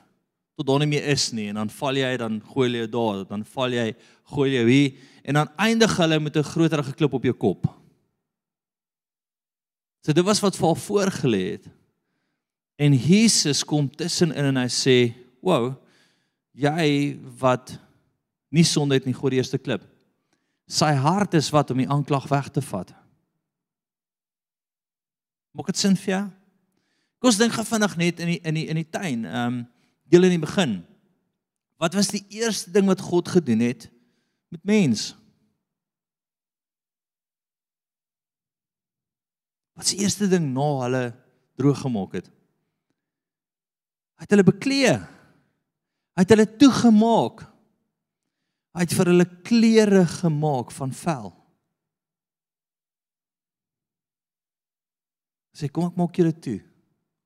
tot 0.58 0.66
daar 0.68 0.80
nie 0.80 0.88
meer 0.88 1.06
is 1.14 1.34
nie 1.34 1.50
en 1.52 1.56
dan 1.56 1.70
val 1.70 1.96
jy 1.96 2.18
dan 2.18 2.40
gooi 2.42 2.70
jy 2.72 2.88
daar 2.90 3.26
dan 3.30 3.44
val 3.46 3.74
jy 3.76 3.96
gooi 4.34 4.50
jy 4.56 4.64
hier 4.66 4.94
en 5.24 5.34
dan 5.34 5.50
eindig 5.58 5.98
hulle 5.98 6.20
met 6.20 6.38
'n 6.38 6.44
groterige 6.44 6.94
klip 6.94 7.14
op 7.14 7.24
jou 7.24 7.34
kop. 7.34 7.68
So 10.02 10.14
dit 10.14 10.24
was 10.26 10.40
wat 10.40 10.56
vir 10.56 10.68
haar 10.68 10.76
voorgelê 10.76 11.52
het. 11.52 11.66
En 12.80 12.94
Jesus 12.94 13.64
kom 13.64 13.90
tussenin 13.90 14.46
en 14.46 14.56
hy 14.56 14.70
sê, 14.70 15.14
"Wow, 15.42 15.76
jy 16.54 17.20
wat 17.40 17.80
nie 18.50 18.64
sonde 18.64 18.96
het 18.96 19.06
nie, 19.06 19.16
gooi 19.16 19.36
die 19.36 19.42
eerste 19.42 19.58
klip." 19.58 19.84
Sy 20.68 20.92
hart 21.00 21.34
is 21.34 21.50
wat 21.56 21.72
om 21.72 21.80
die 21.80 21.90
aanklag 21.90 22.28
weg 22.28 22.50
te 22.52 22.62
vat. 22.62 22.92
Maak 25.56 25.72
dit 25.72 25.80
sin 25.80 25.96
vir 25.96 26.14
jou? 26.14 26.26
Kom 27.18 27.32
ons 27.32 27.40
dink 27.40 27.56
gou 27.56 27.64
vinnig 27.66 27.96
net 27.98 28.20
in 28.22 28.34
die 28.34 28.40
in 28.46 28.60
die 28.60 28.68
in 28.68 28.82
die 28.84 28.90
tuin. 28.90 29.26
Ehm 29.26 29.48
um, 29.48 29.66
heel 30.08 30.24
in 30.24 30.38
die 30.38 30.44
begin. 30.44 30.78
Wat 31.82 31.96
was 31.98 32.08
die 32.14 32.24
eerste 32.40 32.72
ding 32.72 32.88
wat 32.88 33.02
God 33.04 33.28
gedoen 33.28 33.60
het 33.60 33.90
met 34.54 34.64
mens? 34.64 35.12
Wat 39.76 39.86
is 39.86 39.94
die 39.94 40.06
eerste 40.06 40.30
ding 40.32 40.48
na 40.56 40.70
hulle 40.86 41.04
droog 41.60 41.84
gemaak 41.84 42.16
het? 42.18 42.30
Hy 44.18 44.26
het 44.26 44.34
hulle 44.34 44.48
beklee. 44.48 44.96
Hy 46.18 46.24
het 46.24 46.34
hulle 46.34 46.48
toegemaak. 46.58 47.44
Hy 48.78 48.86
het 48.86 48.94
vir 48.94 49.10
hulle 49.10 49.26
klere 49.42 50.04
gemaak 50.06 50.70
van 50.76 50.92
vel. 50.94 51.32
Sê 55.58 55.66
kom 55.74 55.88
ek 55.90 55.98
maak 55.98 56.20
julle 56.20 56.36
toe. 56.38 56.60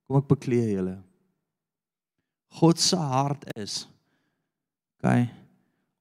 Kom 0.07 0.21
ek 0.21 0.29
beklee 0.31 0.69
julle. 0.77 0.95
God 2.55 2.79
se 2.79 2.95
hart 2.95 3.43
is 3.59 3.83
okay 4.99 5.29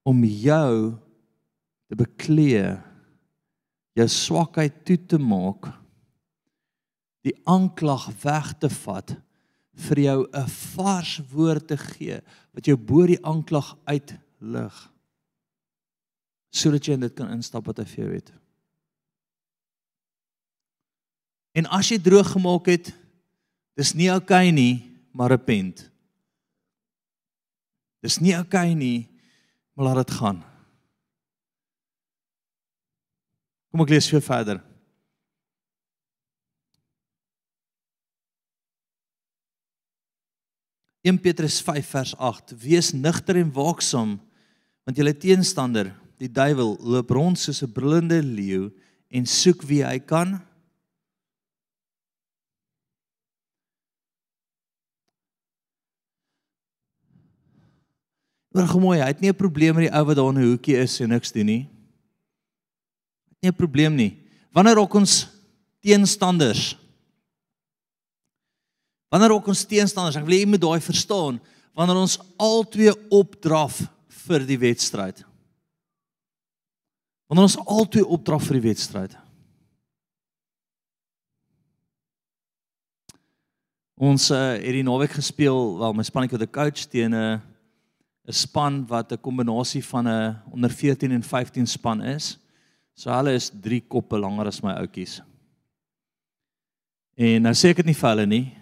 om 0.06 0.22
jou 0.24 0.92
te 1.90 1.96
beklee 1.98 2.74
jou 3.98 4.06
swakheid 4.10 4.80
toe 4.88 4.96
te 5.12 5.18
maak 5.20 5.68
die 7.26 7.34
aanklag 7.48 8.08
weg 8.24 8.52
te 8.62 8.70
vat 8.82 9.14
vir 9.88 9.98
jou 10.04 10.18
'n 10.26 10.48
vars 10.74 11.20
woord 11.32 11.68
te 11.68 11.76
gee 11.76 12.20
wat 12.52 12.66
jou 12.66 12.76
bo 12.76 13.06
die 13.06 13.22
aanklag 13.24 13.76
uitlig 13.86 14.89
sodat 16.50 16.86
jy 16.86 16.96
in 16.98 17.06
dit 17.06 17.14
kan 17.16 17.30
instap 17.34 17.66
wat 17.70 17.80
hy 17.82 17.86
vir 17.88 18.04
jou 18.04 18.12
het. 18.14 18.32
En 21.58 21.66
as 21.74 21.90
jy 21.90 21.98
droog 22.02 22.32
gemaak 22.34 22.70
het, 22.70 22.92
dis 23.78 23.94
nie 23.98 24.10
oukei 24.12 24.50
okay 24.50 24.54
nie, 24.54 24.74
maar 25.14 25.32
repent. 25.32 25.86
Dis 28.04 28.20
nie 28.22 28.34
oukei 28.36 28.70
okay 28.70 28.78
nie, 28.78 28.98
maar 29.74 29.90
laat 29.90 30.04
dit 30.04 30.16
gaan. 30.18 30.42
Kom 33.70 33.84
ek 33.84 33.94
lees 33.94 34.10
vir 34.10 34.22
verder. 34.24 34.62
1 41.02 41.16
Petrus 41.18 41.60
5 41.64 41.86
vers 41.86 42.16
8 42.16 42.52
Wees 42.60 42.92
nugter 42.92 43.38
en 43.40 43.52
waaksaam 43.52 44.18
want 44.84 44.98
julle 44.98 45.14
teenstander 45.16 45.94
die 46.20 46.28
duiwel 46.28 46.76
loop 46.84 47.10
rond 47.16 47.38
soos 47.38 47.62
'n 47.62 47.72
brullende 47.72 48.20
leeu 48.22 48.70
en 49.08 49.26
soek 49.26 49.62
wie 49.62 49.84
hy 49.84 49.98
kan 49.98 50.40
Maar 58.50 58.66
gemooi, 58.66 58.98
hy 58.98 59.06
het 59.06 59.20
nie 59.20 59.30
'n 59.30 59.36
probleem 59.36 59.74
met 59.74 59.86
die 59.86 59.94
ou 59.94 60.04
wat 60.04 60.16
daar 60.16 60.28
in 60.34 60.38
'n 60.38 60.50
hoekie 60.50 60.76
is 60.76 61.00
en 61.00 61.08
niks 61.08 61.32
doen 61.32 61.46
nie. 61.46 61.68
Het 63.28 63.38
nie 63.42 63.50
'n 63.50 63.56
probleem 63.56 63.94
nie. 63.94 64.18
Wanneer 64.52 64.78
ook 64.78 64.94
ons 64.94 65.28
teenstanders 65.80 66.76
Wanneer 69.10 69.34
ook 69.34 69.48
ons 69.50 69.64
teenstanders, 69.66 70.16
ek 70.20 70.26
wil 70.26 70.38
jy 70.38 70.46
moet 70.46 70.62
daai 70.62 70.80
verstaan, 70.80 71.40
wanneer 71.74 71.98
ons 71.98 72.20
albei 72.38 72.92
opdraf 73.10 73.80
vir 74.26 74.46
die 74.46 74.58
wedstryd. 74.58 75.24
Wanneer 77.30 77.46
ons 77.46 77.60
albei 77.62 78.02
opdraf 78.02 78.48
vir 78.48 78.58
die 78.58 78.64
wedstryd. 78.64 79.12
Ons 84.00 84.32
uh, 84.34 84.56
het 84.56 84.74
die 84.74 84.82
naweek 84.82 85.14
gespeel, 85.14 85.76
wel 85.78 85.94
my 85.94 86.02
spanetjie 86.02 86.40
het 86.40 86.48
'n 86.48 86.56
coach 86.58 86.88
teen 86.90 87.14
'n 87.14 87.38
'n 88.26 88.32
span 88.34 88.82
wat 88.90 89.12
'n 89.12 89.22
kombinasie 89.22 89.84
van 89.84 90.08
'n 90.08 90.42
onder 90.50 90.70
14 90.70 91.12
en 91.12 91.22
15 91.22 91.66
span 91.66 92.02
is. 92.02 92.38
So 92.94 93.10
hulle 93.10 93.34
is 93.34 93.50
3 93.50 93.80
koppe 93.86 94.18
langer 94.18 94.46
as 94.46 94.62
my 94.62 94.72
ouetjies. 94.72 95.22
En 97.14 97.42
nou 97.42 97.54
sê 97.54 97.70
ek 97.70 97.76
dit 97.76 97.86
nie 97.86 97.94
vir 97.94 98.08
hulle 98.08 98.26
nie, 98.26 98.60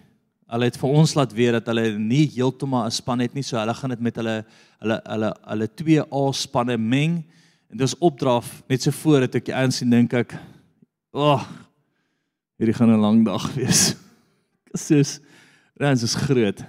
Hulle 0.49 0.65
het 0.65 0.79
vir 0.81 0.93
ons 0.97 1.11
laat 1.13 1.33
weet 1.37 1.59
dat 1.59 1.67
hulle 1.69 1.91
nie 2.01 2.25
heeltemal 2.33 2.87
'n 2.87 2.91
span 2.91 3.19
het 3.19 3.33
nie, 3.33 3.43
so 3.43 3.57
hulle 3.57 3.73
gaan 3.73 3.89
dit 3.89 4.01
met 4.01 4.15
hulle 4.15 4.45
hulle 4.81 5.01
hulle 5.05 5.33
hulle 5.45 5.67
twee 5.75 6.01
A 6.01 6.31
spanne 6.33 6.77
meng. 6.77 7.23
En 7.69 7.77
dis 7.77 7.97
opdraf 7.97 8.49
net 8.67 8.81
so 8.81 8.91
voor 9.03 9.27
dat 9.27 9.37
ek 9.37 9.49
die 9.51 9.55
ouens 9.55 9.77
sien 9.77 9.89
dink 9.93 10.13
ek, 10.13 10.33
"Ag, 11.13 11.43
oh, 11.43 11.43
hierdie 12.57 12.73
gaan 12.73 12.89
'n 12.89 13.01
lang 13.01 13.25
dag 13.25 13.53
wees." 13.53 13.95
Sis, 14.73 15.19
Rans 15.77 16.03
is 16.03 16.15
groot. 16.15 16.59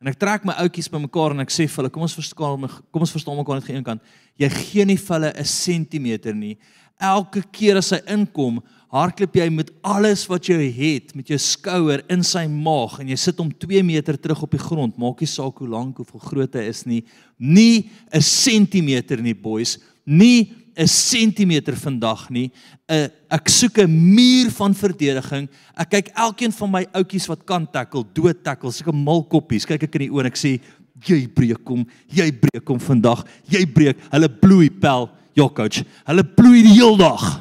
En 0.00 0.08
ek 0.08 0.18
trek 0.18 0.44
my 0.44 0.54
ouetjies 0.58 0.90
bymekaar 0.90 1.30
en 1.30 1.40
ek 1.40 1.50
sê 1.50 1.68
vir 1.68 1.82
hulle, 1.82 1.90
"Kom 1.90 2.02
ons 2.02 2.14
verstaan, 2.14 2.68
kom 2.90 3.02
ons 3.02 3.10
verstaan 3.10 3.36
mekaar 3.36 3.60
net 3.60 3.70
geëen 3.70 3.84
kant. 3.84 4.02
Jy 4.38 4.48
gee 4.48 4.84
nie 4.84 4.96
vir 4.96 5.14
hulle 5.14 5.32
'n 5.36 5.44
sentimeter 5.44 6.34
nie. 6.34 6.58
Elke 7.00 7.42
keer 7.50 7.76
as 7.76 7.90
hy 7.90 8.00
inkom, 8.06 8.62
hardloop 8.92 9.36
jy 9.40 9.46
met 9.48 9.70
alles 9.88 10.26
wat 10.28 10.50
jy 10.50 10.66
het 10.68 11.14
met 11.16 11.30
jou 11.32 11.38
skouer 11.40 12.02
in 12.12 12.20
sy 12.26 12.44
maag 12.50 12.98
en 13.00 13.08
jy 13.08 13.16
sit 13.16 13.38
hom 13.40 13.48
2 13.64 13.80
meter 13.88 14.18
terug 14.20 14.42
op 14.44 14.52
die 14.52 14.60
grond 14.60 14.98
maak 15.00 15.22
nie 15.22 15.30
saak 15.32 15.62
hoe 15.62 15.68
lank 15.68 16.02
of 16.02 16.10
hoe 16.12 16.20
groot 16.20 16.58
hy 16.60 16.66
is 16.68 16.84
nie 16.84 17.00
nie 17.38 17.88
'n 18.12 18.20
sentimeter 18.20 19.22
nie 19.22 19.32
boys 19.32 19.78
nie 20.04 20.54
'n 20.76 20.88
sentimeter 20.88 21.76
vandag 21.76 22.30
nie. 22.30 22.50
'n 22.88 23.10
ek 23.30 23.48
soek 23.48 23.78
'n 23.78 24.14
muur 24.14 24.50
van 24.50 24.74
verdediging. 24.74 25.48
Ek 25.76 25.90
kyk 25.90 26.08
elkeen 26.14 26.52
van 26.52 26.70
my 26.70 26.86
ouetjies 26.92 27.26
wat 27.26 27.44
kan 27.44 27.66
tackle 27.66 28.04
dood 28.12 28.42
tackle 28.42 28.72
soek 28.72 28.88
'n 28.88 29.04
malkoppies. 29.04 29.66
Kyk 29.66 29.82
ek 29.82 29.94
in 29.94 30.08
die 30.08 30.10
oë 30.10 30.20
en 30.20 30.26
ek 30.26 30.36
sê 30.36 30.60
jy 31.06 31.26
breek 31.28 31.66
hom 31.66 31.86
jy 32.08 32.32
breek 32.32 32.68
hom 32.68 32.80
vandag. 32.80 33.26
Jy 33.48 33.66
breek. 33.66 33.96
Hulle 34.10 34.28
bloei 34.28 34.70
pel 34.70 35.10
ja 35.34 35.48
coach. 35.48 35.84
Hulle 36.06 36.24
bloei 36.24 36.62
die 36.62 36.74
hele 36.74 36.98
dag. 36.98 37.40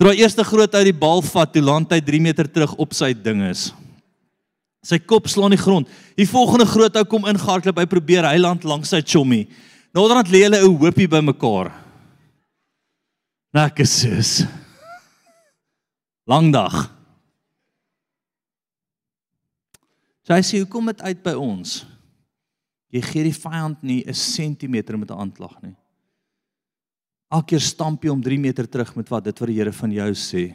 Terwyl 0.00 0.16
hy 0.16 0.22
eerste 0.22 0.44
groot 0.44 0.74
uit 0.74 0.84
die 0.84 0.96
bal 0.96 1.20
vat, 1.20 1.50
toe 1.52 1.60
land 1.60 1.90
hy 1.92 2.00
3 2.00 2.20
meter 2.20 2.48
terug 2.48 2.72
op 2.80 2.94
sy 2.96 3.12
ding 3.12 3.42
is. 3.42 3.74
Sy 4.80 4.96
kop 4.96 5.28
slaan 5.28 5.52
die 5.52 5.60
grond. 5.60 5.88
Die 6.16 6.24
volgende 6.24 6.64
groot 6.64 6.94
ou 6.96 7.04
kom 7.04 7.26
ingehardloop, 7.28 7.82
hy 7.82 7.84
probeer 7.84 8.24
hy 8.24 8.38
land 8.40 8.64
langs 8.64 8.88
sy 8.88 9.02
chommy. 9.04 9.42
Naderhand 9.90 10.30
lê 10.30 10.44
hulle 10.46 10.58
'n 10.62 10.78
hoopie 10.78 11.08
bymekaar. 11.08 11.74
Lekker 13.52 13.86
sis. 13.86 14.46
Lang 16.26 16.52
dag. 16.52 16.94
Sy 20.22 20.42
sê, 20.42 20.58
"Hoekom 20.62 20.86
het 20.86 21.02
uit 21.02 21.22
by 21.22 21.34
ons? 21.34 21.84
Jy 22.92 23.02
gee 23.02 23.22
die 23.22 23.34
vyand 23.34 23.82
nie 23.82 24.04
'n 24.06 24.14
sentimeter 24.14 24.98
met 24.98 25.10
'n 25.10 25.18
aanklag 25.18 25.62
nie." 25.62 25.76
Elke 27.30 27.46
keer 27.54 27.60
stamp 27.60 28.02
jy 28.02 28.10
om 28.10 28.22
3 28.22 28.38
meter 28.38 28.68
terug 28.68 28.96
met 28.96 29.08
wat 29.08 29.24
dit 29.24 29.38
wat 29.38 29.48
die 29.48 29.56
Here 29.56 29.72
van 29.72 29.92
jou 29.92 30.10
sê. 30.14 30.54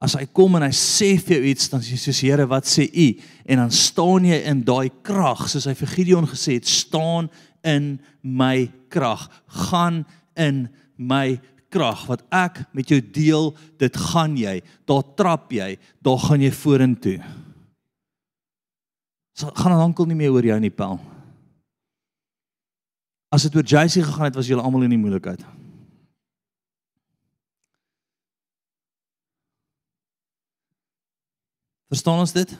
As 0.00 0.14
hy 0.14 0.26
kom 0.26 0.54
en 0.54 0.62
hy 0.62 0.70
sê 0.70 1.20
vir 1.20 1.36
jou 1.36 1.44
iets 1.50 1.68
dan 1.68 1.80
sê 1.80 1.98
jy 1.98 2.30
Here 2.30 2.46
wat 2.46 2.64
sê 2.64 2.86
u 2.86 3.20
en 3.44 3.58
dan 3.58 3.70
staan 3.70 4.24
jy 4.24 4.38
in 4.46 4.62
daai 4.62 4.90
krag 5.02 5.48
soos 5.48 5.66
hy 5.66 5.74
vir 5.74 5.88
Gideon 5.88 6.26
gesê 6.26 6.54
het 6.54 6.66
staan 6.66 7.28
in 7.66 7.98
my 8.22 8.70
krag. 8.92 9.26
Gaan 9.68 10.04
in 10.36 10.68
my 10.96 11.40
krag. 11.72 12.06
Wat 12.10 12.24
ek 12.34 12.64
met 12.76 12.88
jou 12.88 13.00
deel 13.00 13.52
dit 13.80 14.00
gaan 14.12 14.36
jy. 14.38 14.58
Daar 14.88 15.04
trap 15.18 15.52
jy. 15.52 15.76
Daar 16.04 16.18
gaan 16.28 16.42
jy 16.42 16.50
vorentoe. 16.52 17.18
So 19.38 19.50
gaan 19.54 19.76
dan 19.76 19.90
onkel 19.90 20.10
nie 20.10 20.18
meer 20.18 20.34
oor 20.34 20.44
jou 20.44 20.58
nie 20.60 20.74
pel 20.74 20.98
as 23.28 23.44
dit 23.44 23.56
oor 23.56 23.64
JC 23.64 24.00
gegaan 24.00 24.28
het 24.28 24.36
was 24.36 24.48
julle 24.48 24.64
almal 24.64 24.86
in 24.86 24.94
die 24.94 25.00
moeilikheid. 25.00 25.42
Verstaan 31.88 32.20
ons 32.20 32.32
dit? 32.36 32.50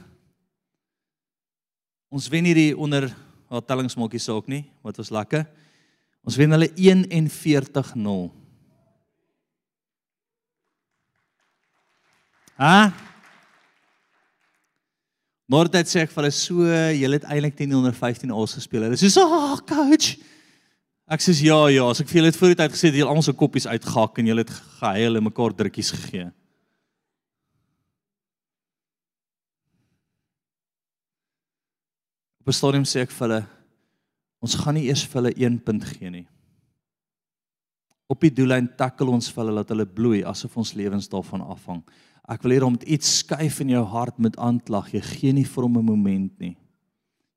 Ons 2.08 2.28
wen 2.32 2.48
hierdie 2.48 2.72
onder 2.76 3.10
haar 3.48 3.64
tellingsmaakie 3.64 4.20
saak 4.20 4.48
nie, 4.50 4.64
wat 4.84 5.00
was 5.00 5.12
lekker. 5.14 5.46
Ons 6.26 6.36
wen 6.36 6.52
hulle 6.52 6.68
41-0. 6.76 8.16
Ha? 12.58 12.90
Maar 15.48 15.70
dit 15.72 15.88
sê 15.88 16.02
ek 16.04 16.10
vir 16.12 16.20
hulle 16.20 16.34
so, 16.34 16.64
julle 16.98 17.16
het 17.16 17.28
eintlik 17.30 17.56
10 17.56 17.76
onder 17.78 17.94
15 17.96 18.34
al 18.34 18.50
gespeel. 18.52 18.84
Hulle 18.88 18.98
sê 19.00 19.08
so, 19.08 19.24
"Ag, 19.24 19.62
oh, 19.62 19.64
coach." 19.64 20.18
Ek 21.08 21.20
sê 21.24 21.32
ja, 21.40 21.68
ja, 21.72 21.86
as 21.88 22.02
ek 22.02 22.08
vir 22.08 22.18
julle 22.18 22.28
het 22.28 22.36
voor 22.36 22.48
die 22.52 22.58
tyd 22.60 22.72
gesê 22.72 22.90
dat 22.90 22.98
julle 23.00 23.08
almal 23.08 23.24
se 23.24 23.32
koppies 23.32 23.66
uitgehak 23.66 24.18
en 24.18 24.26
julle 24.26 24.44
het 24.44 24.50
gehuil 24.50 25.16
en 25.16 25.24
mekaar 25.24 25.54
drukkies 25.56 25.90
gegee. 25.90 26.30
Op 32.48 32.54
'n 32.54 32.56
stadium 32.56 32.84
sê 32.84 33.00
ek 33.04 33.10
vir 33.10 33.28
hulle 33.28 33.46
ons 34.40 34.54
gaan 34.54 34.74
nie 34.74 34.86
eers 34.88 35.04
vir 35.04 35.20
hulle 35.20 35.32
1 35.36 35.58
punt 35.64 35.84
gee 35.84 36.10
nie. 36.10 36.26
op 38.08 38.20
die 38.20 38.30
doellyn 38.32 38.70
tackle 38.74 39.10
ons 39.10 39.28
vir 39.28 39.44
hulle 39.44 39.60
dat 39.60 39.68
hulle 39.68 39.84
bloei 39.84 40.24
asof 40.24 40.56
ons 40.56 40.72
lewens 40.72 41.08
daarvan 41.08 41.42
afhang. 41.42 41.82
Ek 42.26 42.42
wil 42.42 42.52
hê 42.52 42.62
om 42.64 42.78
iets 42.86 43.18
skuif 43.18 43.60
in 43.60 43.68
jou 43.68 43.84
hart 43.84 44.18
met 44.18 44.38
aanklag. 44.38 44.88
Jy 44.94 45.00
gee 45.00 45.32
nie 45.32 45.44
vir 45.44 45.62
hom 45.62 45.76
'n 45.76 45.84
moment 45.84 46.40
nie. 46.40 46.56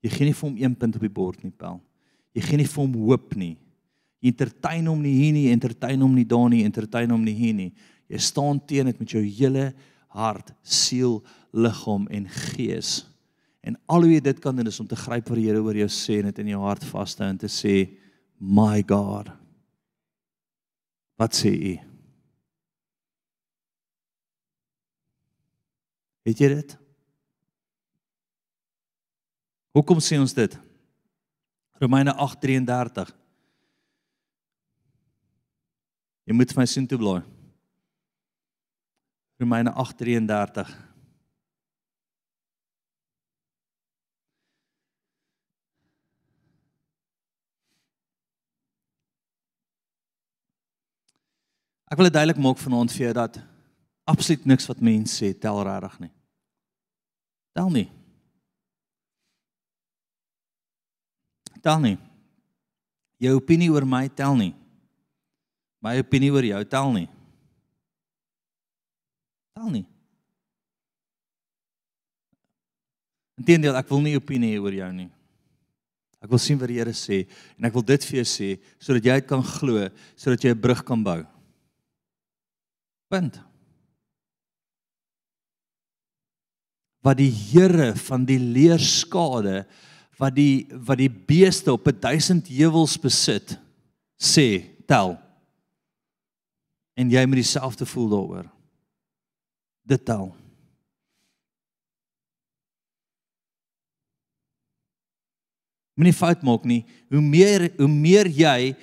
Jy 0.02 0.10
gee 0.10 0.24
nie 0.24 0.32
vir 0.32 0.48
hom 0.48 0.56
een 0.56 0.74
punt 0.74 0.96
op 0.96 1.02
die 1.02 1.16
bord 1.20 1.44
nie, 1.44 1.52
pel. 1.52 1.82
Jy 2.34 2.42
gee 2.42 2.56
nie 2.56 2.64
vir 2.64 2.82
hom 2.82 2.94
hoop 2.94 3.36
nie. 3.36 3.58
Jy 4.22 4.28
entertain 4.30 4.86
hom 4.86 5.02
nie 5.02 5.14
hier 5.14 5.32
nie, 5.32 5.52
entertain 5.52 6.00
hom 6.00 6.14
nie 6.14 6.24
daar 6.24 6.48
nie, 6.48 6.64
entertain 6.64 7.10
hom 7.10 7.24
nie 7.24 7.34
hier 7.34 7.54
nie. 7.54 7.72
Jy 8.08 8.18
staan 8.18 8.66
teen 8.66 8.86
dit 8.86 8.98
met 8.98 9.10
jou 9.10 9.22
hele 9.22 9.74
hart, 10.08 10.52
siel, 10.62 11.22
liggaam 11.52 12.08
en 12.08 12.26
gees. 12.28 13.11
En 13.62 13.78
al 13.86 14.04
hoe 14.04 14.16
jy 14.16 14.22
dit 14.24 14.40
kan 14.42 14.56
doen 14.56 14.66
is 14.66 14.80
om 14.82 14.88
te 14.90 14.98
gryp 14.98 15.28
vir 15.30 15.38
die 15.38 15.46
Here 15.46 15.62
oor 15.62 15.78
jou 15.78 15.88
sê 15.90 16.18
en 16.18 16.30
dit 16.32 16.42
in 16.42 16.52
jou 16.56 16.62
hart 16.64 16.84
vas 16.90 17.14
te 17.14 17.22
hou 17.22 17.30
en 17.30 17.38
te 17.38 17.50
sê, 17.50 17.96
"My 18.38 18.82
God." 18.82 19.30
Wat 21.16 21.34
sê 21.34 21.52
u? 21.54 21.78
Weet 26.24 26.38
jy 26.38 26.48
dit? 26.48 26.78
Hoekom 29.72 29.98
sê 29.98 30.18
ons 30.20 30.34
dit? 30.34 30.58
Romeine 31.80 32.12
8:33. 32.14 33.12
Jy 36.26 36.34
moet 36.34 36.56
my 36.56 36.66
sien 36.66 36.86
toe 36.86 36.98
blaai. 36.98 37.22
Romeine 39.42 39.72
8:33. 39.74 40.91
Ek 51.92 51.98
wil 52.00 52.08
dit 52.08 52.14
duidelik 52.16 52.38
maak 52.40 52.56
vanaand 52.56 52.92
vir 52.94 53.04
jou 53.04 53.14
dat 53.18 53.34
absoluut 54.08 54.46
niks 54.48 54.64
wat 54.70 54.78
mense 54.80 55.12
sê 55.12 55.34
tel 55.36 55.58
regtig 55.60 55.98
nie. 56.06 56.12
Tel 57.52 57.68
nie. 57.68 57.88
Tel 61.60 61.82
nie. 61.84 61.98
Jou 63.20 63.34
opinie 63.36 63.68
oor 63.74 63.84
my 63.84 64.06
tel 64.08 64.38
nie. 64.40 64.54
My 65.84 65.98
opinie 66.00 66.30
oor 66.32 66.48
jou 66.48 66.62
tel 66.72 66.94
nie. 66.96 67.08
Tel 69.52 69.68
nie. 69.74 69.84
Inteendeel, 73.36 73.76
ek 73.76 73.92
wil 73.92 74.00
nie 74.00 74.16
opinie 74.16 74.56
oor 74.62 74.72
jou 74.78 74.88
nie. 74.96 75.10
Ek 76.24 76.32
wil 76.32 76.40
sien 76.40 76.56
wat 76.56 76.72
die 76.72 76.80
Here 76.80 76.96
sê 76.96 77.26
en 77.58 77.68
ek 77.68 77.76
wil 77.76 77.84
dit 77.84 78.08
vir 78.08 78.22
jou 78.22 78.26
sê 78.32 78.50
sodat 78.80 79.10
jy 79.10 79.20
dit 79.20 79.28
kan 79.28 79.44
glo, 79.44 79.90
sodat 80.16 80.40
jy 80.40 80.56
'n 80.56 80.62
brug 80.64 80.84
kan 80.88 81.04
bou. 81.04 81.20
Punt. 83.12 83.36
Wat 87.04 87.18
die 87.18 87.32
Here 87.32 87.92
van 88.08 88.24
die 88.24 88.40
leerskade 88.40 89.66
wat 90.20 90.36
die 90.36 90.68
wat 90.86 91.00
die 91.00 91.10
beeste 91.10 91.72
op 91.72 91.88
'n 91.88 92.00
duisend 92.00 92.48
heuwels 92.48 92.96
besit 93.00 93.58
sê, 94.16 94.62
tel. 94.86 95.18
En 96.94 97.10
jy 97.10 97.26
moet 97.26 97.42
dieselfde 97.42 97.86
voel 97.86 98.08
daaroor. 98.08 98.46
Dit 99.82 100.04
tel. 100.04 100.36
Moenie 105.94 106.16
fout 106.16 106.42
maak 106.42 106.64
nie. 106.64 106.84
Hoe 107.10 107.20
meer 107.20 107.72
hoe 107.76 107.88
meer 107.88 108.26
jy 108.26 108.76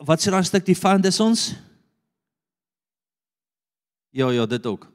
wat 0.00 0.20
sê 0.20 0.30
daai 0.30 0.44
stuk 0.44 0.64
die 0.64 0.78
vyand 0.78 1.04
is 1.04 1.20
ons? 1.20 1.67
Ja, 4.18 4.30
ja, 4.30 4.46
dit 4.46 4.66
ook. 4.66 4.88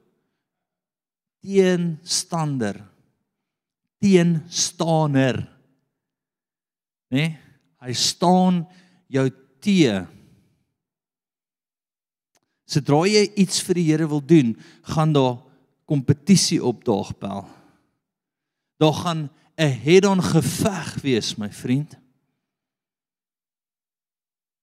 Teenstander. 1.40 2.84
Teenstaner. 3.98 5.36
Né? 7.08 7.16
Nee? 7.16 7.38
Hy 7.84 7.92
staan 7.92 8.62
jou 9.12 9.24
teë. 9.64 10.06
Sodra 12.64 13.02
jy 13.04 13.26
iets 13.40 13.60
vir 13.64 13.76
die 13.76 13.84
Here 13.90 14.08
wil 14.08 14.22
doen, 14.24 14.54
gaan 14.88 15.12
daar 15.12 15.36
kompetisie 15.84 16.62
opdaag 16.64 17.12
pel. 17.20 17.44
Daar 18.80 18.96
gaan 19.04 19.28
'n 19.60 19.78
head-on 19.84 20.22
geveg 20.22 20.94
wees, 21.02 21.36
my 21.36 21.52
vriend. 21.52 21.96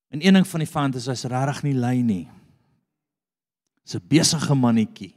En 0.09 0.25
een 0.25 0.33
ding 0.33 0.47
van 0.47 0.59
die 0.59 0.69
vyand 0.69 0.95
is 0.95 1.05
hy's 1.05 1.23
regtig 1.23 1.63
nie 1.63 1.75
lui 1.75 2.01
nie. 2.01 2.27
Dis 3.83 3.95
'n 3.95 4.07
besige 4.07 4.55
mannetjie. 4.55 5.13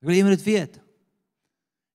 Ek 0.00 0.08
wil 0.08 0.16
jy 0.16 0.22
moet 0.22 0.36
dit 0.36 0.44
weet. 0.44 0.80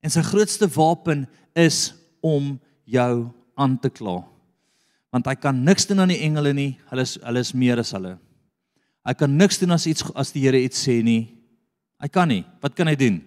En 0.01 0.09
sy 0.09 0.21
grootste 0.21 0.67
wapen 0.67 1.27
is 1.53 1.93
om 2.21 2.59
jou 2.83 3.29
aan 3.55 3.79
te 3.79 3.89
kla. 3.89 4.23
Want 5.11 5.25
hy 5.25 5.35
kan 5.35 5.63
niks 5.63 5.85
doen 5.89 5.99
aan 5.99 6.13
die 6.13 6.23
engele 6.25 6.53
nie. 6.53 6.77
Hulle 6.89 7.01
is 7.01 7.17
hulle 7.21 7.39
is 7.39 7.53
meer 7.53 7.79
as 7.81 7.91
hulle. 7.91 8.17
Hy 9.05 9.13
kan 9.13 9.35
niks 9.37 9.59
doen 9.59 9.71
as 9.71 9.87
iets 9.89 10.05
as 10.15 10.31
die 10.31 10.41
Here 10.41 10.59
iets 10.61 10.81
sê 10.87 10.99
nie. 11.03 11.37
Hy 11.99 12.07
kan 12.07 12.29
nie. 12.31 12.45
Wat 12.61 12.75
kan 12.77 12.87
hy 12.87 12.95
doen? 12.95 13.21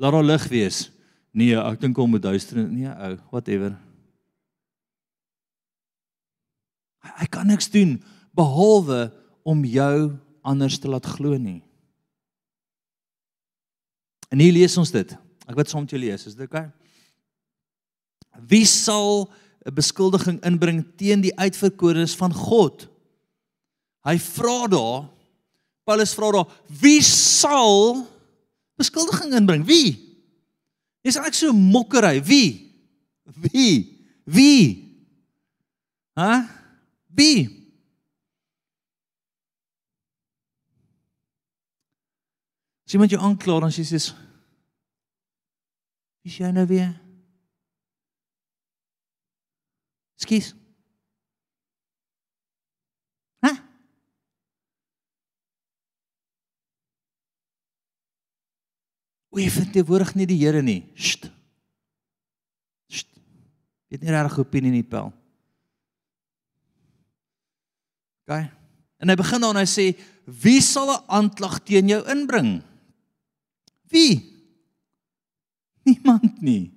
Laat 0.00 0.12
daar 0.12 0.26
lig 0.26 0.48
wees. 0.48 0.90
Nee, 1.32 1.54
ek 1.56 1.80
dink 1.80 1.96
hom 1.96 2.10
moet 2.10 2.24
duister. 2.24 2.58
Nee, 2.66 2.90
ou, 2.90 3.16
whatever. 3.30 3.76
Hy, 7.04 7.12
hy 7.22 7.28
kan 7.32 7.46
niks 7.48 7.70
doen 7.72 7.98
behalwe 8.36 9.08
om 9.46 9.62
jou 9.64 10.16
anders 10.42 10.78
te 10.78 10.88
laat 10.88 11.06
glo 11.06 11.36
nie. 11.38 11.60
En 14.30 14.38
hier 14.38 14.54
lees 14.54 14.76
ons 14.78 14.90
dit. 14.94 15.14
Ek 15.46 15.56
wil 15.58 15.66
soms 15.66 15.90
jou 15.90 16.00
lees, 16.00 16.26
is 16.26 16.36
dit 16.38 16.46
oukei? 16.46 16.68
Wie 18.48 18.64
sal 18.64 19.28
'n 19.66 19.74
beskuldiging 19.74 20.38
inbring 20.46 20.84
teen 20.96 21.20
die 21.20 21.36
uitverkorenes 21.36 22.14
van 22.16 22.32
God? 22.32 22.88
Hy 24.06 24.16
vra 24.18 24.66
daar 24.66 25.10
Paulus 25.90 26.14
vra 26.14 26.30
daar, 26.30 26.50
wie 26.80 27.00
sal 27.02 28.04
beskuldiging 28.78 29.34
inbring? 29.34 29.64
Wie? 29.66 29.96
Dis 31.02 31.16
eintlik 31.18 31.34
so 31.34 31.52
mokkery. 31.56 32.20
Wie? 32.22 32.70
Wie? 33.50 33.72
Wie? 34.24 34.60
Hæ? 36.14 36.46
Wie? 37.10 37.59
As 42.90 42.94
iemand 42.96 43.12
jou 43.14 43.20
aankla 43.22 43.60
dan 43.62 43.70
sê 43.70 43.84
jy 43.84 44.00
sê 44.02 44.14
Wie 46.26 46.32
jy 46.34 46.48
nou 46.50 46.64
weer? 46.66 46.88
Skies. 50.18 50.48
Hæ? 53.46 53.52
Wie 59.38 59.46
vind 59.54 59.78
jy 59.78 59.84
woord 59.86 60.16
nie 60.18 60.26
die 60.26 60.40
Here 60.40 60.58
nie? 60.58 60.80
Sst. 60.98 61.30
Sst. 62.90 63.06
Jy 63.86 64.00
het 64.00 64.02
nie 64.02 64.16
regtig 64.16 64.40
opinie 64.42 64.72
nie, 64.74 64.82
Pel. 64.82 65.12
OK. 68.26 68.34
En 68.98 69.14
hy 69.14 69.16
begin 69.22 69.46
dan 69.46 69.62
hy 69.62 69.64
sê, 69.70 69.86
"Wie 70.26 70.58
sal 70.60 70.90
'n 70.90 71.06
aanklag 71.06 71.62
teen 71.62 71.86
jou 71.86 72.02
inbring?" 72.10 72.66
Wie? 73.90 74.30
Niemand 75.82 76.40
nie. 76.40 76.70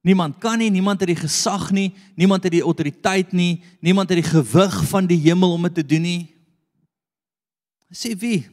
Niemand 0.00 0.38
kan 0.40 0.58
nie, 0.58 0.70
niemand 0.72 1.00
het 1.02 1.10
die 1.12 1.20
gesag 1.20 1.68
nie, 1.76 1.90
niemand 2.16 2.46
het 2.46 2.54
die 2.54 2.64
autoriteit 2.64 3.34
nie, 3.36 3.60
niemand 3.84 4.08
het 4.08 4.22
die 4.22 4.30
gewig 4.30 4.76
van 4.88 5.06
die 5.06 5.18
hemel 5.20 5.52
om 5.52 5.68
dit 5.68 5.74
te 5.74 5.84
doen 5.84 6.06
nie. 6.06 6.22
Sê 7.92 8.14
wie? 8.16 8.46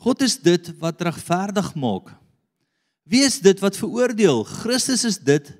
God 0.00 0.22
is 0.22 0.38
dit 0.40 0.70
wat 0.80 1.02
regverdig 1.02 1.72
maak. 1.74 2.14
Wie 3.10 3.24
is 3.26 3.40
dit 3.42 3.58
wat 3.60 3.76
veroordeel? 3.76 4.44
Christus 4.46 5.02
is 5.08 5.18
dit 5.18 5.50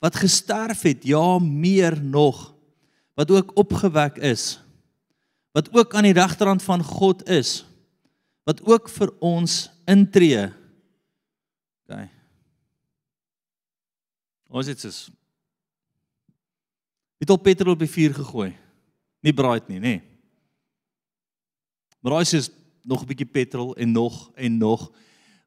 wat 0.00 0.16
gesterf 0.16 0.84
het, 0.84 1.04
ja 1.04 1.38
meer 1.40 1.96
nog, 2.02 2.52
wat 3.16 3.30
ook 3.30 3.56
opgewek 3.60 4.16
is, 4.16 4.60
wat 5.52 5.68
ook 5.76 5.94
aan 5.94 6.08
die 6.08 6.16
regterhand 6.16 6.62
van 6.64 6.84
God 6.84 7.24
is, 7.28 7.64
wat 8.48 8.62
ook 8.64 8.88
vir 8.88 9.12
ons 9.20 9.68
intree. 9.90 10.46
OK. 11.84 12.04
Ons 14.50 14.70
het 14.70 14.82
dit 14.82 15.00
Het 17.20 17.30
op 17.30 17.42
petrol 17.44 17.74
op 17.76 17.82
die 17.82 17.90
vuur 17.90 18.14
gegooi. 18.16 18.54
Nie 19.20 19.34
braai 19.36 19.60
nie, 19.68 19.76
nê. 19.76 19.82
Nee. 19.98 20.00
Braai 22.00 22.24
is 22.24 22.48
nog 22.82 23.02
'n 23.02 23.06
bietjie 23.06 23.28
petrol 23.28 23.76
en 23.76 23.92
nog 23.92 24.30
en 24.34 24.56
nog. 24.58 24.90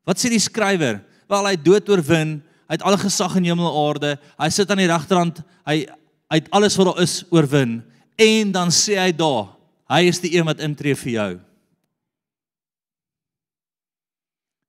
Wat 0.06 0.18
sê 0.18 0.30
die 0.30 0.40
skrywer? 0.40 1.02
Wel 1.28 1.48
hy 1.48 1.56
dood 1.56 1.90
oorwin, 1.90 2.44
hy 2.68 2.74
het 2.78 2.86
alle 2.86 2.98
gesag 2.98 3.36
in 3.36 3.44
hemel 3.44 3.66
en 3.66 3.90
aarde. 3.90 4.20
Hy 4.38 4.50
sit 4.50 4.70
aan 4.70 4.78
die 4.78 4.92
regterhand, 4.92 5.42
hy 5.66 5.88
hy 6.30 6.40
het 6.40 6.50
alles 6.50 6.76
wat 6.76 6.86
daar 6.86 7.02
is 7.02 7.24
oorwin. 7.30 7.84
En 8.16 8.52
dan 8.52 8.70
sê 8.70 8.98
hy 8.98 9.12
daar, 9.12 9.54
Hy 9.94 10.08
is 10.10 10.22
die 10.24 10.32
een 10.34 10.48
wat 10.48 10.62
intree 10.64 10.96
vir 10.98 11.12
jou. 11.12 11.32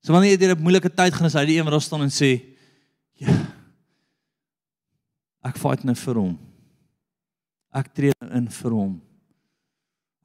So 0.05 0.12
wanneer 0.12 0.35
jy 0.35 0.40
deur 0.43 0.53
'n 0.53 0.62
moeilike 0.62 0.93
tyd 0.93 1.14
gaan, 1.17 1.27
is 1.27 1.35
hy 1.35 1.47
die 1.49 1.57
een 1.57 1.64
wat 1.64 1.73
daar 1.73 1.81
staan 1.81 2.03
en 2.05 2.12
sê, 2.12 2.45
"Ja. 3.17 3.33
Ek 5.43 5.57
fight 5.57 5.85
nou 5.85 5.95
vir 5.95 6.14
hom. 6.14 6.38
Ek 7.73 7.95
tree 7.95 8.12
nou 8.21 8.31
in 8.33 8.49
vir 8.49 8.71
hom. 8.71 9.03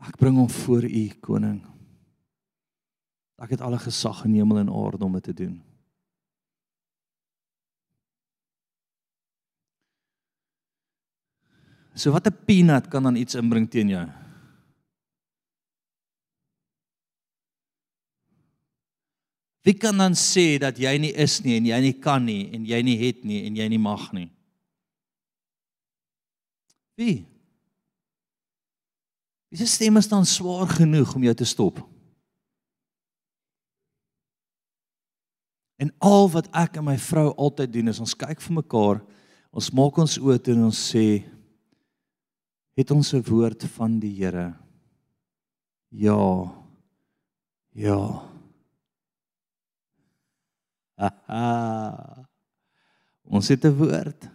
Ek 0.01 0.17
bring 0.17 0.35
hom 0.35 0.49
voor 0.49 0.83
U, 0.83 1.07
koning. 1.21 1.61
Ek 3.41 3.49
het 3.49 3.61
alle 3.61 3.79
gesag 3.79 4.25
in 4.25 4.33
hemel 4.33 4.59
en 4.59 4.69
aarde 4.69 5.05
om 5.05 5.13
dit 5.13 5.23
te 5.23 5.33
doen." 5.33 5.63
So 11.95 12.11
wat 12.11 12.27
'n 12.27 12.45
peanut 12.45 12.89
kan 12.89 13.03
dan 13.03 13.15
iets 13.15 13.35
inbring 13.35 13.69
teen 13.69 13.89
jou? 13.89 14.28
Wie 19.69 19.77
kan 19.77 19.93
dan 20.01 20.15
sê 20.17 20.57
dat 20.57 20.79
jy 20.81 20.95
nie 20.97 21.11
is 21.13 21.35
nie 21.45 21.59
en 21.59 21.65
jy 21.69 21.77
nie 21.83 21.97
kan 22.01 22.23
nie 22.25 22.47
en 22.57 22.63
jy 22.65 22.79
nie 22.81 22.95
het 22.97 23.19
nie 23.21 23.43
en 23.45 23.57
jy 23.59 23.67
nie 23.69 23.77
mag 23.77 24.07
nie? 24.17 24.25
Wie? 26.97 27.27
Dis 29.53 29.75
stemme 29.77 30.01
staan 30.01 30.25
swaar 30.25 30.71
genoeg 30.73 31.13
om 31.13 31.27
jou 31.27 31.35
te 31.37 31.45
stop. 31.45 31.83
En 35.77 35.93
al 36.01 36.25
wat 36.33 36.49
ek 36.57 36.79
en 36.81 36.87
my 36.89 36.97
vrou 36.97 37.27
altyd 37.37 37.75
doen 37.77 37.93
is 37.93 38.01
ons 38.01 38.17
kyk 38.17 38.41
vir 38.41 38.57
mekaar, 38.57 39.03
ons 39.53 39.69
maak 39.77 40.01
ons 40.01 40.17
oë 40.17 40.39
toe 40.41 40.57
en 40.57 40.65
ons 40.71 40.81
sê 40.89 41.05
het 42.73 42.89
ons 42.89 43.13
'n 43.13 43.21
woord 43.21 43.69
van 43.77 43.99
die 44.01 44.15
Here. 44.17 44.57
Ja. 45.93 46.49
Ja. 47.77 48.28
Ons 53.23 53.47
het 53.47 53.65
'n 53.65 53.75
woord. 53.75 54.29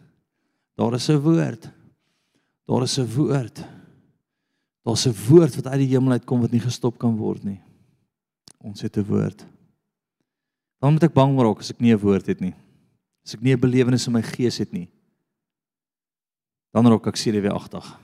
Daar 0.75 0.95
is 0.95 1.09
'n 1.09 1.21
woord. 1.21 1.71
Daar 2.65 2.83
is 2.83 2.99
'n 2.99 3.07
woord. 3.15 3.65
Daar's 4.83 5.07
'n 5.07 5.15
woord 5.29 5.55
wat 5.55 5.67
uit 5.67 5.79
die 5.79 5.93
hemel 5.97 6.13
uitkom 6.13 6.41
wat 6.41 6.51
nie 6.51 6.61
gestop 6.61 6.99
kan 6.99 7.17
word 7.17 7.45
nie. 7.45 7.61
Ons 8.59 8.81
het 8.81 8.97
'n 8.97 9.05
woord. 9.05 9.47
Dan 10.79 10.93
moet 10.93 11.03
ek 11.03 11.13
bang 11.13 11.39
raak 11.41 11.59
as 11.59 11.71
ek 11.71 11.81
nie 11.81 11.93
'n 11.93 12.01
woord 12.01 12.27
het 12.27 12.41
nie. 12.41 12.55
As 13.25 13.35
ek 13.35 13.41
nie 13.41 13.55
'n 13.55 13.61
belewenis 13.61 14.07
in 14.07 14.13
my 14.13 14.23
gees 14.23 14.59
het 14.59 14.73
nie. 14.73 14.89
Dan 16.73 16.87
raak 16.87 17.07
ek 17.07 17.17
senuweeagtig. 17.17 18.01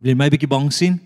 Wil 0.00 0.10
jy 0.10 0.16
my 0.16 0.28
bietjie 0.28 0.48
bang 0.48 0.72
sien? 0.72 1.00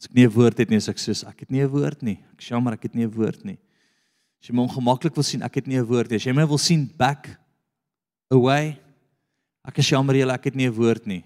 As 0.00 0.08
ek 0.08 0.14
nie 0.16 0.24
'n 0.24 0.32
woord 0.32 0.56
het 0.56 0.70
nie, 0.70 0.80
sê 0.80 0.88
ek 0.88 0.98
soos 0.98 1.24
ek 1.28 1.40
het 1.40 1.50
nie 1.50 1.60
'n 1.60 1.68
woord 1.68 2.02
nie. 2.02 2.18
Ek 2.32 2.40
sê 2.40 2.56
maar 2.56 2.72
ek 2.72 2.88
het 2.88 2.94
nie 2.94 3.04
'n 3.04 3.12
woord 3.12 3.44
nie. 3.44 3.58
As 4.40 4.48
jy 4.48 4.54
my 4.54 4.62
ongemaklik 4.62 5.14
wil 5.14 5.22
sien, 5.22 5.42
ek 5.42 5.56
het 5.56 5.66
nie 5.66 5.76
'n 5.76 5.84
woord 5.84 6.08
nie. 6.08 6.16
As 6.16 6.24
jy 6.24 6.32
my 6.32 6.46
wil 6.46 6.58
sien 6.58 6.90
back 6.96 7.38
away, 8.30 8.80
ek 9.62 9.78
is 9.78 9.90
jammer 9.90 10.14
jy 10.14 10.26
ek 10.26 10.44
het 10.44 10.56
nie 10.56 10.66
'n 10.66 10.72
woord 10.72 11.06
nie. 11.06 11.22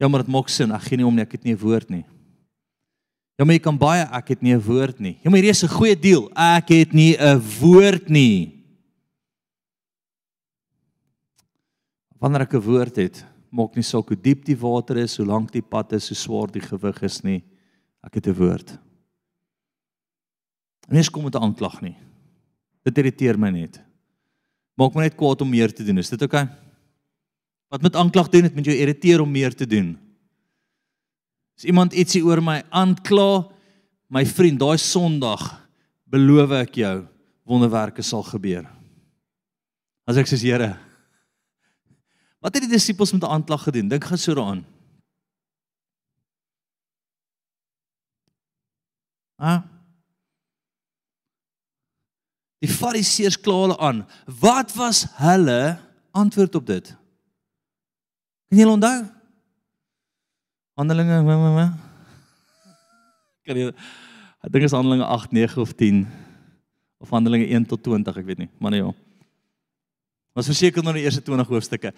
Jammer 0.00 0.22
dit 0.24 0.32
maak 0.32 0.48
sin, 0.48 0.72
ek 0.72 0.80
gee 0.80 0.96
nie 0.96 1.04
om 1.06 1.14
nie, 1.14 1.22
ek 1.22 1.32
het 1.32 1.44
nie 1.44 1.52
'n 1.52 1.58
woord 1.58 1.90
nie. 1.90 2.04
Ja 3.38 3.44
maar 3.44 3.54
jy 3.54 3.62
kan 3.62 3.78
baie 3.78 4.08
ek 4.10 4.28
het 4.28 4.42
nie 4.42 4.54
'n 4.54 4.60
woord 4.60 5.00
nie. 5.00 5.18
Ja 5.22 5.30
maar 5.30 5.40
hier 5.40 5.50
is 5.50 5.62
'n 5.62 5.68
goeie 5.68 6.00
deel. 6.00 6.30
Ek 6.34 6.68
het 6.68 6.92
nie 6.94 7.16
'n 7.18 7.38
woord 7.60 8.08
nie. 8.08 8.64
Wanneer 12.18 12.42
ek 12.42 12.54
'n 12.54 12.60
woord 12.60 12.96
het, 12.96 13.24
maak 13.52 13.76
nie 13.76 13.84
saak 13.84 14.08
hoe 14.08 14.16
diep 14.16 14.46
die 14.48 14.56
water 14.56 14.96
is, 15.02 15.18
hoe 15.20 15.28
lank 15.28 15.52
die 15.52 15.62
pad 15.62 15.92
is, 15.92 16.08
hoe 16.08 16.16
swaar 16.16 16.50
die 16.52 16.64
gewig 16.64 17.02
is 17.04 17.20
nie. 17.22 17.42
Ek 18.02 18.14
het 18.14 18.26
'n 18.26 18.34
woord. 18.34 18.78
En 20.88 20.96
nie 20.96 21.10
kom 21.10 21.24
met 21.24 21.34
'n 21.34 21.42
aanklag 21.42 21.82
nie. 21.82 21.96
Dit 22.84 22.98
irriteer 22.98 23.38
my 23.38 23.50
net. 23.50 23.80
Maak 24.76 24.94
my 24.94 25.02
net 25.02 25.16
kwaad 25.16 25.40
om 25.42 25.50
meer 25.50 25.72
te 25.72 25.84
doen. 25.84 25.98
Is 25.98 26.10
dit 26.10 26.22
oukei? 26.22 26.42
Okay? 26.42 26.62
Wat 27.72 27.82
met 27.82 27.96
aanklag 27.96 28.28
doen, 28.28 28.42
dit 28.42 28.54
moet 28.54 28.64
jou 28.68 28.76
irriteer 28.76 29.20
om 29.20 29.30
meer 29.30 29.54
te 29.56 29.66
doen. 29.66 29.94
As 31.56 31.64
iemand 31.64 31.94
ietsie 31.96 32.20
oor 32.24 32.42
my 32.44 32.58
aankla, 32.68 33.48
my 34.12 34.26
vriend, 34.28 34.60
daai 34.60 34.76
Sondag 34.76 35.46
beloof 36.04 36.50
ek 36.50 36.74
jou 36.82 37.06
wonderwerke 37.48 38.04
sal 38.04 38.22
gebeur. 38.28 38.66
As 40.04 40.20
ek 40.20 40.28
sê 40.28 40.36
Here, 40.36 40.76
Wat 42.42 42.56
het 42.56 42.64
die 42.66 42.72
disippels 42.74 43.12
met 43.14 43.22
'n 43.22 43.34
aanklag 43.38 43.62
gedoen? 43.62 43.88
Dink 43.88 44.04
gaan 44.04 44.18
so 44.18 44.34
daaraan. 44.34 44.66
Ha? 49.36 49.66
Die 52.58 52.70
Fariseërs 52.70 53.40
kla 53.40 53.54
hulle 53.54 53.78
aan. 53.78 54.06
Wat 54.26 54.74
was 54.74 55.06
hulle 55.18 55.78
antwoord 56.10 56.54
op 56.54 56.66
dit? 56.66 56.96
Kan 58.48 58.58
jy 58.58 58.66
onthou? 58.66 58.98
Handelinge, 60.78 61.22
ma 61.22 61.36
ma 61.36 61.50
ma. 61.54 61.66
Kan 63.46 63.56
jy 63.56 63.72
dink 64.50 64.64
is 64.64 64.74
Handelinge 64.74 65.06
8, 65.06 65.32
9 65.32 65.62
of 65.62 65.72
10 65.72 66.06
of 66.98 67.10
Handelinge 67.10 67.46
1 67.46 67.66
tot 67.66 67.82
20, 67.82 68.16
ek 68.16 68.26
weet 68.26 68.38
nie, 68.38 68.50
maar 68.58 68.70
nee. 68.70 68.82
Ja. 68.82 68.92
Was 70.32 70.48
verseker 70.48 70.82
nog 70.82 70.96
die 70.96 71.02
eerste 71.02 71.22
20 71.22 71.46
hoofstukke. 71.46 71.92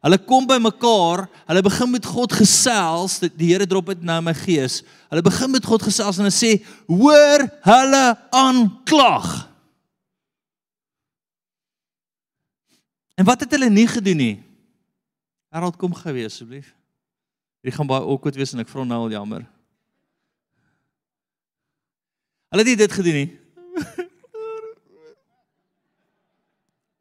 Hulle 0.00 0.16
kom 0.24 0.46
by 0.48 0.56
mekaar, 0.62 1.26
hulle 1.50 1.62
begin 1.64 1.90
met 1.92 2.06
God 2.08 2.32
gesels, 2.32 3.18
die 3.20 3.50
Here 3.50 3.66
drop 3.68 3.90
dit 3.92 4.02
nou 4.06 4.16
in 4.22 4.28
my 4.30 4.34
gees. 4.36 4.80
Hulle 5.12 5.24
begin 5.26 5.52
met 5.52 5.66
God 5.68 5.84
gesels 5.84 6.16
en 6.16 6.24
hulle 6.24 6.32
sê: 6.32 6.54
"Hoor 6.88 7.44
hulle 7.68 8.04
aanklag." 8.32 9.28
En 13.20 13.28
wat 13.28 13.44
het 13.44 13.52
hulle 13.52 13.68
nie 13.68 13.86
gedoen 13.86 14.16
nie? 14.16 14.36
Harold 15.52 15.76
kom 15.76 15.92
gewees 15.92 16.32
asseblief. 16.32 16.70
Hierdie 17.60 17.76
gaan 17.76 17.88
baie 17.90 18.00
awkward 18.00 18.38
wees 18.38 18.54
en 18.54 18.62
ek 18.62 18.70
vra 18.72 18.86
nou 18.88 19.02
al 19.04 19.12
jammer. 19.12 19.42
Hulle 22.48 22.64
het 22.64 22.70
nie 22.70 22.80
dit 22.80 22.94
gedoen 22.96 23.18
nie. 23.18 23.30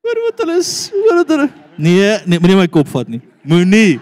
Hoor 0.10 0.22
wat 0.26 0.40
hulle 0.42 0.56
is, 0.58 0.70
hoor 0.90 1.20
wat 1.22 1.32
hulle 1.36 1.50
Nee, 1.80 2.08
nee, 2.26 2.40
moenie 2.42 2.58
my 2.58 2.68
kop 2.68 2.90
vat 2.92 3.08
nie. 3.08 3.22
Moenie. 3.48 4.00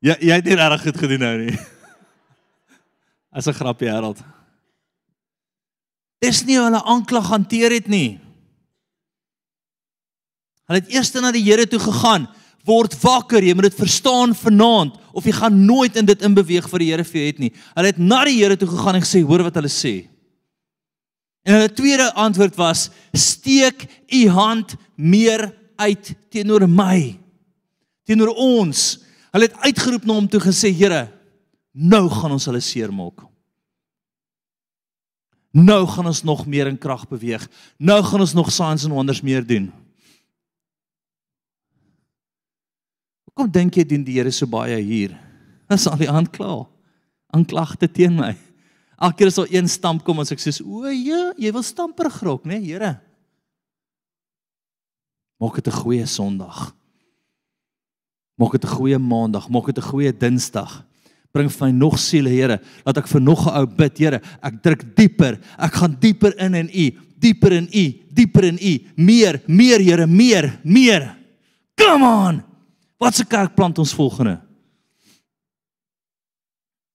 Ja, 0.00 0.14
jy 0.16 0.38
het 0.38 0.46
nie 0.46 0.56
reg 0.56 0.86
goed 0.86 1.02
gedoen 1.02 1.20
nou 1.20 1.34
nie. 1.42 1.58
As 3.36 3.50
'n 3.50 3.58
grappie 3.58 3.90
Harold. 3.90 4.22
Dis 6.22 6.44
nie 6.46 6.56
hoe 6.56 6.70
hulle 6.70 6.84
aanklag 6.86 7.28
hanteer 7.28 7.74
het 7.74 7.90
nie. 7.90 8.20
Hulle 10.70 10.80
het 10.80 10.94
eers 10.94 11.12
na 11.18 11.34
die 11.34 11.44
Here 11.44 11.66
toe 11.66 11.82
gegaan 11.82 12.30
word 12.68 12.94
wakker, 13.02 13.42
jy 13.44 13.54
moet 13.56 13.70
dit 13.70 13.80
verstaan 13.80 14.34
vanaand 14.36 14.96
of 15.16 15.26
jy 15.26 15.34
gaan 15.34 15.56
nooit 15.66 15.96
in 15.98 16.06
dit 16.08 16.22
inbeweeg 16.26 16.68
vir 16.70 16.82
die 16.82 16.88
Here 16.92 17.04
vir 17.06 17.20
jou 17.20 17.26
het 17.26 17.40
nie. 17.42 17.52
Hulle 17.74 17.92
het 17.92 18.00
na 18.00 18.24
die 18.28 18.36
Here 18.38 18.56
toe 18.58 18.68
gegaan 18.70 18.98
en 19.00 19.04
gesê, 19.04 19.22
hoor 19.26 19.44
wat 19.46 19.56
hulle 19.58 19.72
sê. 19.72 19.94
En 21.46 21.56
hulle 21.56 21.72
tweede 21.72 22.10
antwoord 22.20 22.58
was: 22.60 22.88
steek 23.16 23.86
u 24.12 24.26
hand 24.28 24.76
meer 24.94 25.48
uit 25.80 26.12
teenoor 26.30 26.68
my. 26.68 27.16
Teenoor 28.04 28.34
ons. 28.36 29.00
Hulle 29.32 29.48
het 29.48 29.66
uitgeroep 29.66 30.06
na 30.06 30.18
hom 30.18 30.28
toe 30.28 30.42
gesê, 30.44 30.72
Here, 30.74 31.08
nou 31.72 32.06
gaan 32.12 32.36
ons 32.36 32.48
hulle 32.50 32.62
seermaak. 32.64 33.24
Nou 35.56 35.82
gaan 35.90 36.06
ons 36.06 36.22
nog 36.22 36.44
meer 36.46 36.68
in 36.70 36.78
krag 36.78 37.08
beweeg. 37.10 37.42
Nou 37.78 37.98
gaan 38.06 38.22
ons 38.22 38.36
nog 38.38 38.52
signs 38.54 38.84
en 38.86 38.94
wonders 38.94 39.22
meer 39.26 39.42
doen. 39.46 39.70
Hoekom 43.30 43.50
dink 43.50 43.76
jy 43.76 43.84
doen 43.84 44.04
die 44.04 44.18
Here 44.18 44.30
so 44.30 44.46
baie 44.46 44.76
hier? 44.82 45.14
Dis 45.70 45.86
al 45.86 46.00
die 46.00 46.10
aankla. 46.10 46.66
Aanklagte 47.30 47.88
teen 47.88 48.16
my. 48.18 48.34
Elke 49.00 49.16
keer 49.16 49.30
as 49.30 49.38
al 49.38 49.48
een 49.48 49.68
stamp 49.70 50.02
kom, 50.04 50.18
as 50.20 50.32
ek 50.32 50.38
sê, 50.38 50.60
"O 50.60 50.84
ja, 50.86 51.32
jy 51.38 51.52
wil 51.52 51.62
stamper 51.62 52.10
grok, 52.10 52.44
né, 52.44 52.58
nee, 52.58 52.72
Here?" 52.72 53.00
Maak 55.40 55.54
dit 55.54 55.68
'n 55.68 55.80
goeie 55.82 56.06
Sondag. 56.06 56.74
Maak 58.36 58.52
dit 58.52 58.64
'n 58.64 58.74
goeie 58.76 58.98
Maandag, 58.98 59.48
maak 59.48 59.66
dit 59.66 59.78
'n 59.78 59.88
goeie 59.88 60.12
Dinsdag. 60.12 60.84
Bring 61.32 61.48
vir 61.48 61.66
my 61.66 61.72
nog 61.72 61.98
siele, 61.98 62.28
Here, 62.28 62.60
laat 62.84 62.98
ek 62.98 63.08
vir 63.08 63.20
nog 63.20 63.46
'n 63.46 63.56
ou 63.56 63.66
bid, 63.66 63.98
Here. 63.98 64.20
Ek 64.42 64.62
druk 64.62 64.96
dieper. 64.96 65.38
Ek 65.58 65.72
gaan 65.72 65.96
dieper 65.98 66.36
in 66.38 66.54
in 66.54 66.68
U, 66.68 66.90
dieper 67.18 67.52
in 67.52 67.68
U, 67.72 67.94
dieper 68.12 68.44
in 68.44 68.58
U. 68.60 68.78
Meer, 68.96 69.40
meer, 69.46 69.80
Here, 69.80 70.06
meer, 70.06 70.60
meer. 70.64 71.16
Come 71.76 72.04
on. 72.04 72.49
Watse 73.00 73.24
kerk 73.24 73.54
plant 73.56 73.78
ons 73.80 73.94
volgende? 73.96 74.36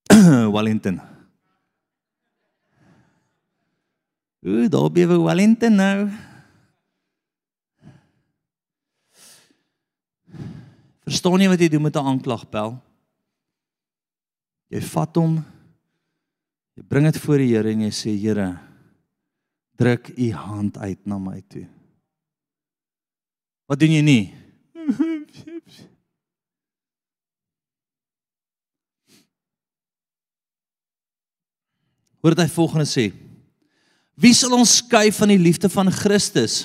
Wellington. 0.55 1.01
Ooh, 4.45 4.69
daar 4.69 4.91
bewe 4.93 5.17
Wellington 5.23 5.73
nou. 5.81 6.09
Verstaan 11.09 11.41
nie 11.41 11.49
wat 11.49 11.61
jy 11.61 11.71
doen 11.73 11.85
met 11.89 11.97
'n 11.97 12.05
aanklagbel? 12.13 12.77
Jy 14.69 14.81
vat 14.81 15.15
hom, 15.15 15.41
jy 16.77 16.83
bring 16.85 17.05
dit 17.05 17.17
voor 17.17 17.37
die 17.37 17.49
Here 17.53 17.71
en 17.71 17.81
jy 17.81 17.93
sê 17.93 18.13
Here, 18.13 18.59
druk 19.77 20.13
u 20.17 20.31
hand 20.31 20.77
uit 20.77 21.05
na 21.05 21.17
my 21.17 21.41
toe. 21.41 21.65
Wat 23.65 23.79
doen 23.79 23.97
jy 23.97 24.01
nie? 24.01 24.25
Hoor 32.25 32.33
dit 32.33 32.41
hy 32.41 32.49
volgende 32.49 32.87
sê. 32.89 33.03
Wie 34.17 34.33
sal 34.33 34.55
ons 34.57 34.79
skei 34.79 35.11
van 35.13 35.29
die 35.29 35.37
liefde 35.37 35.69
van 35.69 35.91
Christus? 35.93 36.63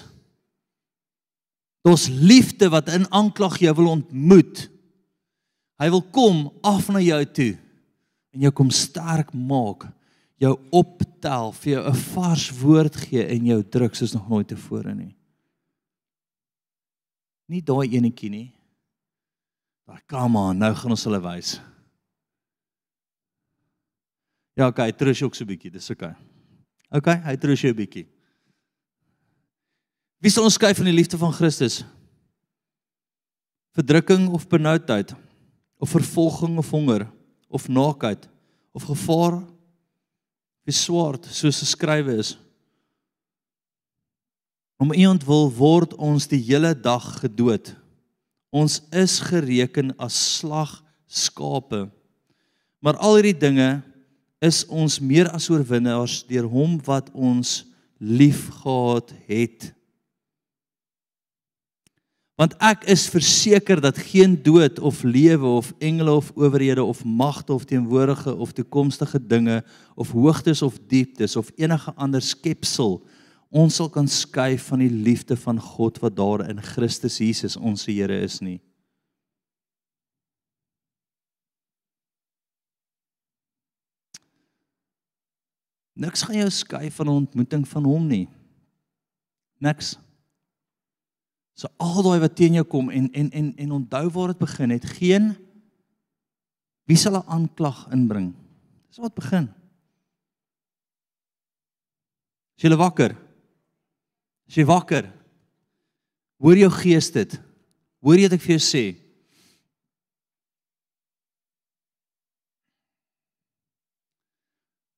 Dis 1.85 2.07
liefde 2.09 2.71
wat 2.73 2.89
in 2.89 3.05
aanklag 3.13 3.59
jou 3.61 3.75
wil 3.77 3.91
ontmoet. 3.99 4.63
Hy 5.77 5.89
wil 5.93 6.01
kom 6.17 6.47
af 6.65 6.89
na 6.89 7.03
jou 7.05 7.21
toe 7.29 7.51
en 8.33 8.47
jou 8.47 8.53
kom 8.57 8.71
sterk 8.73 9.35
maak, 9.37 9.85
jou 10.41 10.55
optel, 10.73 11.53
vir 11.53 11.73
jou 11.73 11.83
'n 11.91 12.01
vars 12.15 12.47
woord 12.63 12.97
gee 12.97 13.27
en 13.27 13.47
jou 13.47 13.63
druk 13.63 13.95
soos 13.95 14.15
nog 14.15 14.29
nooit 14.29 14.49
tevore 14.49 14.95
nie. 14.95 15.15
Nie 17.49 17.61
daai 17.61 17.97
enetjie 17.97 18.31
nie. 18.31 18.53
Daai 19.87 20.01
kom 20.07 20.37
aan, 20.37 20.59
nou 20.59 20.75
gaan 20.75 20.91
ons 20.91 21.05
hulle 21.05 21.21
wys. 21.21 21.61
Ja, 24.61 24.67
okay, 24.69 24.93
trus 24.93 25.23
ook 25.25 25.35
so 25.35 25.45
'n 25.45 25.49
bietjie, 25.49 25.71
dis 25.73 25.91
okay. 25.91 26.13
Okay, 26.93 27.17
hy 27.25 27.37
trus 27.37 27.63
jou 27.63 27.73
'n 27.73 27.77
bietjie. 27.77 28.07
Wie 30.21 30.31
sal 30.31 30.45
ons 30.45 30.55
skei 30.55 30.75
van 30.75 30.85
die 30.85 30.93
liefde 30.93 31.17
van 31.17 31.33
Christus? 31.33 31.85
Verdrukking 33.73 34.29
of 34.29 34.49
benoudheid 34.49 35.15
of 35.79 35.89
vervolging 35.89 36.59
of 36.59 36.71
honger 36.71 37.09
of 37.49 37.69
naakheid 37.69 38.29
of 38.73 38.85
gevaar 38.85 39.41
of 40.67 40.75
swaard 40.75 41.25
soos 41.25 41.59
geskrywe 41.65 42.19
is. 42.19 42.37
Om 44.77 44.93
iemand 44.93 45.25
wil 45.25 45.51
word 45.51 45.95
ons 45.95 46.29
die 46.29 46.43
hele 46.43 46.75
dag 46.75 47.21
gedood. 47.21 47.75
Ons 48.51 48.83
is 48.93 49.21
gereken 49.21 49.97
as 49.99 50.37
slag 50.39 50.85
skape. 51.07 51.91
Maar 52.79 52.97
al 52.97 53.17
hierdie 53.19 53.39
dinge 53.39 53.90
is 54.41 54.65
ons 54.67 54.99
meer 55.01 55.29
as 55.35 55.51
oorwinnaars 55.53 56.23
deur 56.29 56.49
hom 56.49 56.79
wat 56.87 57.11
ons 57.13 57.61
liefgehad 58.01 59.13
het. 59.29 59.69
Want 62.41 62.55
ek 62.65 62.87
is 62.89 63.05
verseker 63.13 63.83
dat 63.85 64.01
geen 64.01 64.39
dood 64.41 64.79
of 64.81 65.03
lewe 65.05 65.45
of 65.61 65.75
engele 65.77 66.15
of 66.17 66.31
owerhede 66.41 66.83
of 66.83 67.05
magte 67.05 67.53
of 67.53 67.67
teenwoordige 67.69 68.33
of 68.33 68.55
toekomstige 68.57 69.21
dinge 69.21 69.61
of 69.95 70.15
hoogtes 70.17 70.63
of 70.65 70.81
dieptes 70.89 71.37
of 71.37 71.53
enige 71.61 71.93
ander 72.01 72.25
skepsel 72.25 73.03
ons 73.51 73.77
sal 73.77 73.91
kan 73.91 74.09
skei 74.09 74.55
van 74.63 74.81
die 74.81 74.91
liefde 74.91 75.37
van 75.37 75.59
God 75.61 75.99
wat 76.01 76.17
daar 76.17 76.47
in 76.49 76.63
Christus 76.63 77.19
Jesus 77.19 77.59
ons 77.59 77.85
Here 77.91 78.23
is 78.23 78.39
nie. 78.41 78.61
Niks 86.01 86.25
gaan 86.25 86.39
jou 86.41 86.51
skei 86.51 86.89
van 86.91 87.07
'n 87.07 87.19
ontmoeting 87.23 87.69
van 87.69 87.85
hom 87.85 88.07
nie. 88.07 88.29
Niks. 89.61 89.99
So 91.55 91.69
al 91.77 92.03
daai 92.03 92.21
wat 92.21 92.37
teen 92.37 92.57
jou 92.57 92.65
kom 92.65 92.89
en 92.91 93.11
en 93.13 93.31
en 93.31 93.57
en 93.57 93.71
onthou 93.71 94.09
waar 94.11 94.33
dit 94.33 94.39
begin 94.39 94.71
het, 94.71 94.85
geen 94.85 95.37
wie 96.89 96.97
sal 96.97 97.21
'n 97.21 97.29
aanklag 97.29 97.89
inbring. 97.93 98.35
Dis 98.89 98.99
wat 98.99 99.15
begin. 99.15 99.53
Is 102.57 102.63
jy 102.69 102.77
wakker? 102.77 103.17
Is 104.47 104.55
jy 104.55 104.65
wakker? 104.65 105.13
Hoor 106.37 106.57
jou 106.57 106.71
gees 106.71 107.11
dit. 107.11 107.41
Hoor 108.01 108.17
jy 108.17 108.23
wat 108.23 108.33
ek 108.33 108.41
vir 108.41 108.57
jou 108.57 108.65
sê? 108.65 108.97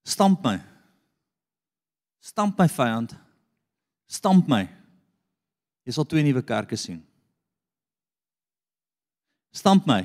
Stamp 0.02 0.42
my. 0.44 0.71
Stamp 2.32 2.56
my 2.56 2.68
vyand. 2.68 3.12
Stamp 4.08 4.48
my. 4.48 4.64
Jy 5.84 5.92
sal 5.92 6.06
twee 6.08 6.24
nuwe 6.24 6.40
kerke 6.48 6.78
sien. 6.80 7.02
Stamp 9.52 9.84
my. 9.88 10.00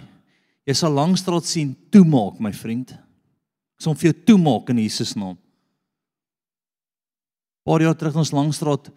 Jy 0.68 0.76
sal 0.76 0.92
Langstraat 0.92 1.48
sien 1.48 1.72
toemaak, 1.94 2.42
my 2.44 2.52
vriend. 2.52 2.92
Ek 3.78 3.86
sal 3.86 3.96
vir 3.96 4.10
jou 4.10 4.18
toemaak 4.34 4.74
in 4.74 4.82
Jesus 4.84 5.14
naam. 5.16 5.38
Paar 7.64 7.86
jaar 7.86 7.96
terug 7.96 8.20
ons 8.20 8.34
Langstraat 8.36 8.90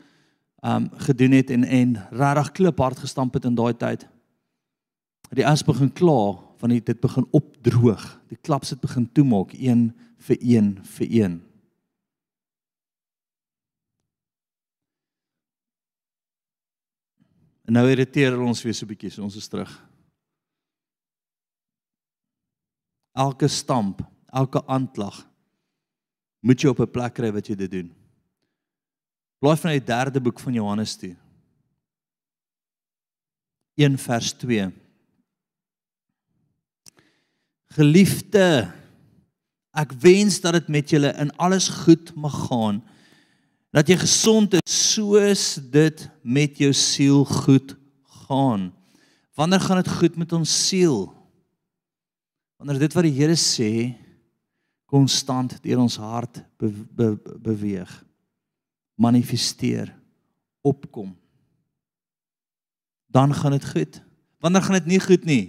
um 0.66 0.88
gedoen 1.06 1.32
het 1.38 1.52
en 1.54 1.62
en 1.64 1.92
regtig 2.10 2.50
kliphard 2.58 2.98
gestamp 3.00 3.38
het 3.38 3.46
in 3.46 3.54
daai 3.56 3.72
tyd. 3.78 4.02
Die 5.30 5.46
as 5.46 5.62
begin 5.64 5.92
klaar 5.94 6.40
van 6.58 6.74
dit 6.74 6.98
begin 7.00 7.28
opdroog. 7.30 8.02
Die 8.28 8.40
klaps 8.42 8.74
het 8.74 8.82
begin 8.82 9.06
toemaak 9.14 9.54
een 9.54 9.92
vir 10.26 10.42
een 10.42 10.74
vir 10.98 11.06
een. 11.22 11.38
En 17.70 17.76
nou 17.78 17.86
irriteer 17.86 18.34
ons 18.34 18.64
weer 18.66 18.74
so 18.74 18.82
'n 18.82 18.90
bietjie, 18.90 19.12
so 19.14 19.22
ons 19.22 19.36
is 19.38 19.46
terug. 19.46 19.70
Elke 23.14 23.46
stamp, 23.46 24.02
elke 24.26 24.58
aanklag 24.66 25.22
moet 26.42 26.60
jy 26.60 26.68
op 26.68 26.80
'n 26.80 26.90
plek 26.90 27.14
kry 27.14 27.30
wat 27.30 27.46
jy 27.46 27.54
dit 27.54 27.70
doen. 27.70 27.94
Blaai 29.38 29.56
van 29.56 29.70
die 29.70 29.84
derde 29.84 30.20
boek 30.20 30.40
van 30.40 30.52
Johannes 30.52 30.96
toe. 30.96 31.16
1 33.76 33.98
vers 33.98 34.32
2. 34.32 34.72
Geliefde, 37.70 38.72
ek 39.72 39.92
wens 39.92 40.40
dat 40.40 40.52
dit 40.52 40.68
met 40.68 40.90
julle 40.90 41.14
in 41.14 41.30
alles 41.36 41.68
goed 41.68 42.14
mag 42.16 42.48
gaan 42.48 42.82
dat 43.70 43.88
jy 43.88 43.96
gesond 44.00 44.56
is 44.58 44.76
soos 44.94 45.44
dit 45.70 46.02
met 46.22 46.58
jou 46.58 46.72
siel 46.74 47.22
goed 47.24 47.76
gaan. 48.26 48.70
Wanneer 49.38 49.62
gaan 49.62 49.82
dit 49.82 49.92
goed 50.00 50.16
met 50.18 50.32
ons 50.34 50.54
siel? 50.66 51.06
Wanneer 52.58 52.82
dit 52.82 52.96
wat 52.96 53.06
die 53.06 53.14
Here 53.14 53.38
sê 53.38 53.72
konstant 54.90 55.54
deur 55.62 55.84
ons 55.84 55.96
hart 56.02 56.42
be, 56.58 56.68
be, 56.68 57.14
beweeg, 57.38 57.90
manifesteer, 58.98 59.92
opkom. 60.66 61.14
Dan 63.06 63.34
gaan 63.34 63.54
dit 63.54 63.68
goed. 63.70 64.00
Wanneer 64.42 64.66
gaan 64.66 64.80
dit 64.80 64.90
nie 64.90 65.00
goed 65.02 65.24
nie? 65.24 65.44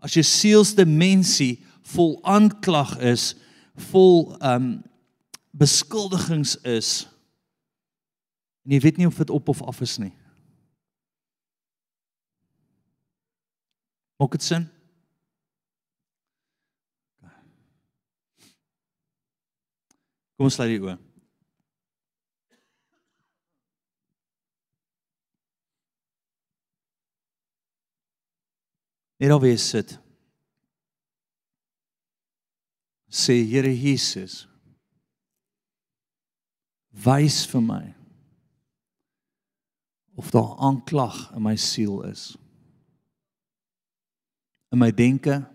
As 0.00 0.16
jou 0.16 0.24
sielsdimensie 0.24 1.58
vol 1.92 2.16
aanklag 2.24 2.96
is, 3.04 3.34
vol 3.92 4.32
ehm 4.40 4.54
um, 4.54 4.76
beskuldigings 5.58 6.52
is, 6.68 7.08
En 8.68 8.74
jy 8.74 8.80
weet 8.84 8.96
nie 9.00 9.06
of 9.06 9.16
dit 9.16 9.30
op 9.30 9.48
of 9.48 9.62
af 9.62 9.80
is 9.80 9.96
nie. 9.96 10.12
Maak 14.20 14.34
dit 14.36 14.42
sin? 14.42 14.66
Kom 20.36 20.50
ons 20.50 20.58
sluit 20.60 20.74
die 20.74 20.82
oë. 20.84 20.98
Net 29.18 29.32
al 29.32 29.40
wees 29.48 29.64
sit. 29.64 29.96
Sê 33.08 33.40
Here 33.48 33.72
Jesus. 33.72 34.42
Wys 36.92 37.46
vir 37.48 37.64
my 37.64 37.97
of 40.18 40.30
daar 40.34 40.56
aanklag 40.56 41.30
in 41.34 41.42
my 41.42 41.56
siel 41.56 42.02
is. 42.02 42.36
In 44.74 44.78
my 44.78 44.94
denke, 44.94 45.46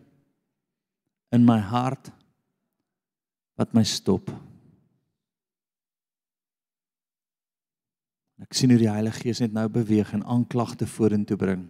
in 1.29 1.45
my 1.45 1.59
hart 1.59 2.11
wat 3.59 3.73
my 3.75 3.83
stop. 3.83 4.31
Ek 8.43 8.53
sien 8.55 8.69
hoe 8.71 8.79
die 8.79 8.91
Heilige 8.91 9.19
Gees 9.27 9.39
net 9.43 9.53
nou 9.55 9.69
beweeg 9.71 10.13
en 10.15 10.23
aanklagte 10.23 10.87
vorentoe 10.87 11.37
bring. 11.39 11.69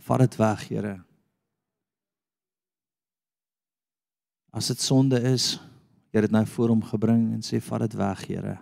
Vat 0.09 0.25
dit 0.25 0.39
weg, 0.41 0.63
Here. 0.71 0.95
As 4.49 4.71
dit 4.73 4.81
sonde 4.81 5.21
is, 5.29 5.59
jy 6.09 6.17
het 6.17 6.25
dit 6.25 6.33
nou 6.33 6.43
voor 6.49 6.73
hom 6.73 6.81
gebring 6.81 7.27
en 7.35 7.45
sê 7.45 7.61
vat 7.61 7.85
dit 7.85 7.95
weg, 8.01 8.25
Here. 8.25 8.57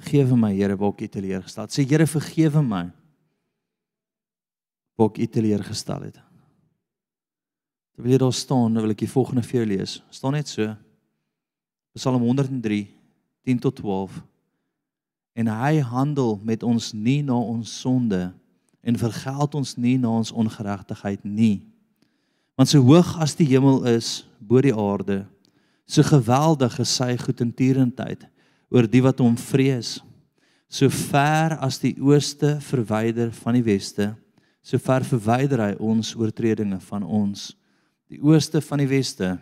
Vergewe 0.00 0.36
my, 0.36 0.54
Here, 0.56 0.76
waar 0.80 0.94
ek 0.94 1.04
U 1.04 1.08
teleurgestel 1.12 1.66
het. 1.68 1.76
Sê 1.76 1.84
Here, 1.84 2.06
vergewe 2.08 2.62
my. 2.64 2.86
Waar 4.96 5.12
ek 5.12 5.20
U 5.20 5.28
teleurgestel 5.36 6.08
het. 6.08 6.20
Terwyl 7.96 8.16
jy 8.16 8.20
daar 8.22 8.32
staan, 8.32 8.80
wil 8.80 8.94
ek 8.94 9.04
die 9.04 9.12
volgende 9.12 9.44
vir 9.44 9.60
jou 9.60 9.66
lees. 9.74 9.98
Staan 10.14 10.32
net 10.38 10.48
so. 10.48 10.64
Psalm 11.98 12.24
103 12.24 12.86
10 13.44 13.60
tot 13.60 13.76
12. 13.76 14.20
En 15.36 15.48
hy 15.52 15.80
handel 15.84 16.38
met 16.44 16.62
ons 16.62 16.92
nie 16.92 17.20
na 17.24 17.36
ons 17.36 17.72
sonde 17.80 18.30
en 18.80 18.96
vergeld 19.00 19.54
ons 19.58 19.74
nie 19.76 19.96
na 20.00 20.12
ons 20.20 20.32
ongeregtigheid 20.32 21.24
nie. 21.24 21.60
Want 22.56 22.72
so 22.72 22.80
hoog 22.84 23.14
as 23.20 23.36
die 23.36 23.48
hemel 23.52 23.84
is 23.88 24.22
bo 24.40 24.60
die 24.64 24.74
aarde, 24.74 25.22
so 25.88 26.04
geweldig 26.06 26.76
is 26.80 26.92
sy 26.96 27.14
goedentierendheid 27.20 28.24
oor 28.70 28.86
die 28.86 29.02
wat 29.02 29.20
hom 29.20 29.36
vrees. 29.36 29.98
So 30.70 30.88
ver 30.92 31.56
as 31.58 31.80
die 31.82 31.96
ooste 31.98 32.56
verwyder 32.62 33.32
van 33.42 33.58
die 33.58 33.66
weste, 33.66 34.12
so 34.62 34.78
ver 34.78 35.04
verwyder 35.06 35.64
hy 35.64 35.72
ons 35.82 36.14
oortredinge 36.14 36.78
van 36.86 37.02
ons. 37.02 37.50
Die 38.10 38.20
ooste 38.22 38.62
van 38.62 38.82
die 38.82 38.90
weste. 38.90 39.34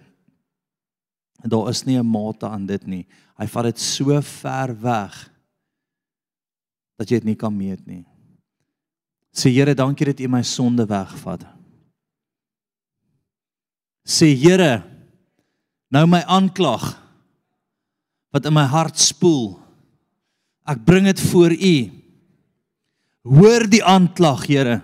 En 1.45 1.53
daar 1.53 1.69
is 1.71 1.85
nie 1.85 1.99
'n 1.99 2.07
mate 2.07 2.49
aan 2.49 2.67
dit 2.67 2.87
nie. 2.87 3.07
Hy 3.39 3.47
vat 3.47 3.65
dit 3.65 3.79
so 3.79 4.21
ver 4.21 4.75
weg 4.81 5.31
dat 6.99 7.11
jy 7.11 7.17
dit 7.17 7.25
nie 7.25 7.37
kan 7.37 7.57
meet 7.57 7.87
nie. 7.87 8.05
Sê 9.33 9.53
Here, 9.53 9.75
dankie 9.75 10.07
dat 10.07 10.21
U 10.21 10.29
my 10.29 10.43
sonde 10.43 10.87
wegvat. 10.87 11.45
Sê 14.05 14.35
Here, 14.35 14.83
nou 15.91 16.07
my 16.07 16.23
aanklag 16.27 17.08
wat 18.35 18.47
in 18.49 18.55
my 18.57 18.67
hart 18.69 18.99
spoel. 19.01 19.57
Ek 20.69 20.85
bring 20.85 21.09
dit 21.09 21.21
voor 21.31 21.55
U. 21.55 21.77
Hoor 23.29 23.67
die 23.69 23.85
aanklag, 23.85 24.45
Here. 24.49 24.81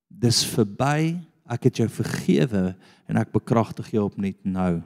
dis 0.08 0.44
verby 0.48 1.20
ek 1.50 1.68
het 1.68 1.82
jou 1.82 1.88
vergewe 1.92 2.72
en 3.08 3.20
ek 3.20 3.34
bekragtig 3.34 3.90
jou 3.94 4.06
opnuut 4.06 4.38
nou. 4.48 4.80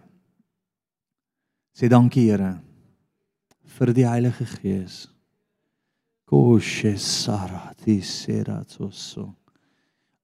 Sê 1.77 1.91
dankie 1.91 2.27
Here 2.27 2.57
vir 3.79 3.93
die 3.95 4.07
Heilige 4.09 4.47
Gees. 4.59 5.07
Koshe 6.29 6.97
sarati 6.99 8.01
seratso. 8.03 8.91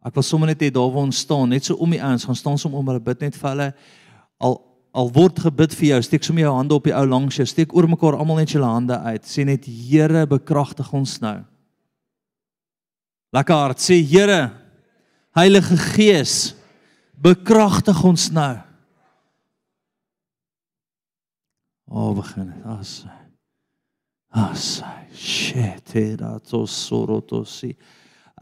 Ek 0.04 0.16
wil 0.18 0.26
sommer 0.26 0.50
net 0.50 0.60
hê 0.60 0.72
daar 0.74 0.90
waar 0.92 1.06
ons 1.06 1.22
staan, 1.24 1.52
net 1.54 1.64
so 1.64 1.78
om 1.80 1.94
die 1.94 2.02
ouens 2.02 2.26
gaan 2.26 2.36
staan 2.36 2.58
som 2.60 2.74
om 2.76 2.90
hulle 2.90 3.00
bid 3.00 3.22
net 3.24 3.38
vir 3.38 3.50
hulle 3.52 3.68
al 4.42 4.60
al 4.94 5.08
word 5.10 5.40
gebid 5.42 5.72
vir 5.74 5.88
jou, 5.88 5.96
steek 6.06 6.22
sommer 6.22 6.44
jou 6.44 6.52
hande 6.54 6.76
op 6.76 6.84
die 6.86 6.92
ou 6.94 7.02
langs 7.10 7.40
jou, 7.40 7.46
steek 7.50 7.72
oor 7.74 7.88
mekaar 7.90 8.14
almal 8.14 8.36
net 8.38 8.52
julle 8.54 8.68
hande 8.70 8.94
uit. 8.94 9.24
Sê 9.26 9.42
net 9.42 9.66
Here 9.66 10.22
bekragtig 10.30 10.86
ons 10.94 11.16
nou. 11.18 11.40
Lekker 13.34 13.58
hard 13.58 13.82
sê 13.82 13.98
Here 13.98 14.52
Heilige 15.34 15.76
Gees, 15.76 16.54
bekragtig 17.18 17.98
ons 18.06 18.28
nou. 18.30 18.52
O, 21.90 22.10
oh, 22.10 22.12
begin 22.14 22.52
dit. 22.52 22.66
As. 22.70 22.92
As. 24.30 24.68
Shit, 25.14 25.90
dit 25.94 26.22
is 26.58 26.76
so 26.86 27.04
rotosi. 27.06 27.72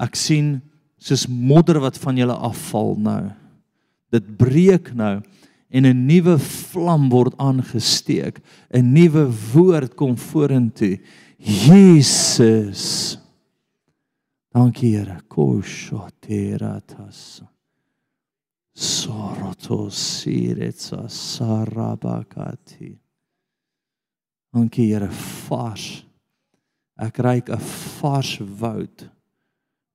Ek 0.01 0.17
sien 0.17 0.59
soos 1.01 1.27
modder 1.29 1.81
wat 1.83 1.99
van 2.01 2.21
julle 2.21 2.37
afval 2.49 2.95
nou. 3.01 3.23
Dit 4.13 4.29
breek 4.41 4.93
nou 4.97 5.21
en 5.73 5.87
'n 5.89 6.07
nuwe 6.07 6.37
vlam 6.39 7.09
word 7.09 7.37
aangesteek. 7.41 8.41
'n 8.73 8.93
Nuwe 8.93 9.29
woord 9.53 9.97
kom 9.97 10.17
vorentoe. 10.17 11.01
Jesus. 11.39 13.17
Dankie 14.53 14.99
Here. 14.99 15.17
Koshoteratas. 15.29 17.43
Sorotosiretsa 18.77 21.09
sarabakati. 21.09 23.01
Dankie 24.53 24.93
Here, 24.93 25.09
vars. 25.49 26.05
Ek 27.01 27.19
ryk 27.19 27.49
'n 27.49 27.61
vars 28.01 28.41
woud. 28.61 29.11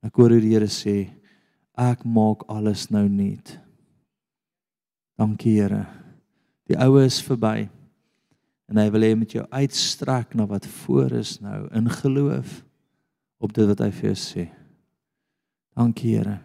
Ek 0.03 0.15
hoor 0.15 0.29
die 0.29 0.49
Here 0.49 0.67
sê, 0.67 1.09
ek 1.77 2.05
maak 2.05 2.43
alles 2.49 2.89
nou 2.89 3.07
nuut. 3.07 3.59
Dankie 5.17 5.61
Here. 5.61 5.85
Die 6.67 6.77
ou 6.77 6.97
is 6.97 7.21
verby. 7.21 7.69
En 8.67 8.77
hy 8.77 8.89
wil 8.89 9.01
hê 9.01 9.15
met 9.15 9.31
jou 9.31 9.47
uitstrek 9.51 10.35
na 10.35 10.45
wat 10.45 10.65
voor 10.65 11.11
is 11.11 11.39
nou 11.39 11.67
in 11.71 11.89
geloof 11.89 12.66
op 13.37 13.53
dit 13.53 13.67
wat 13.69 13.83
hy 13.85 13.91
vir 13.93 14.09
jou 14.11 14.17
sê. 14.19 14.45
Dankie 15.77 16.15
Here. 16.15 16.39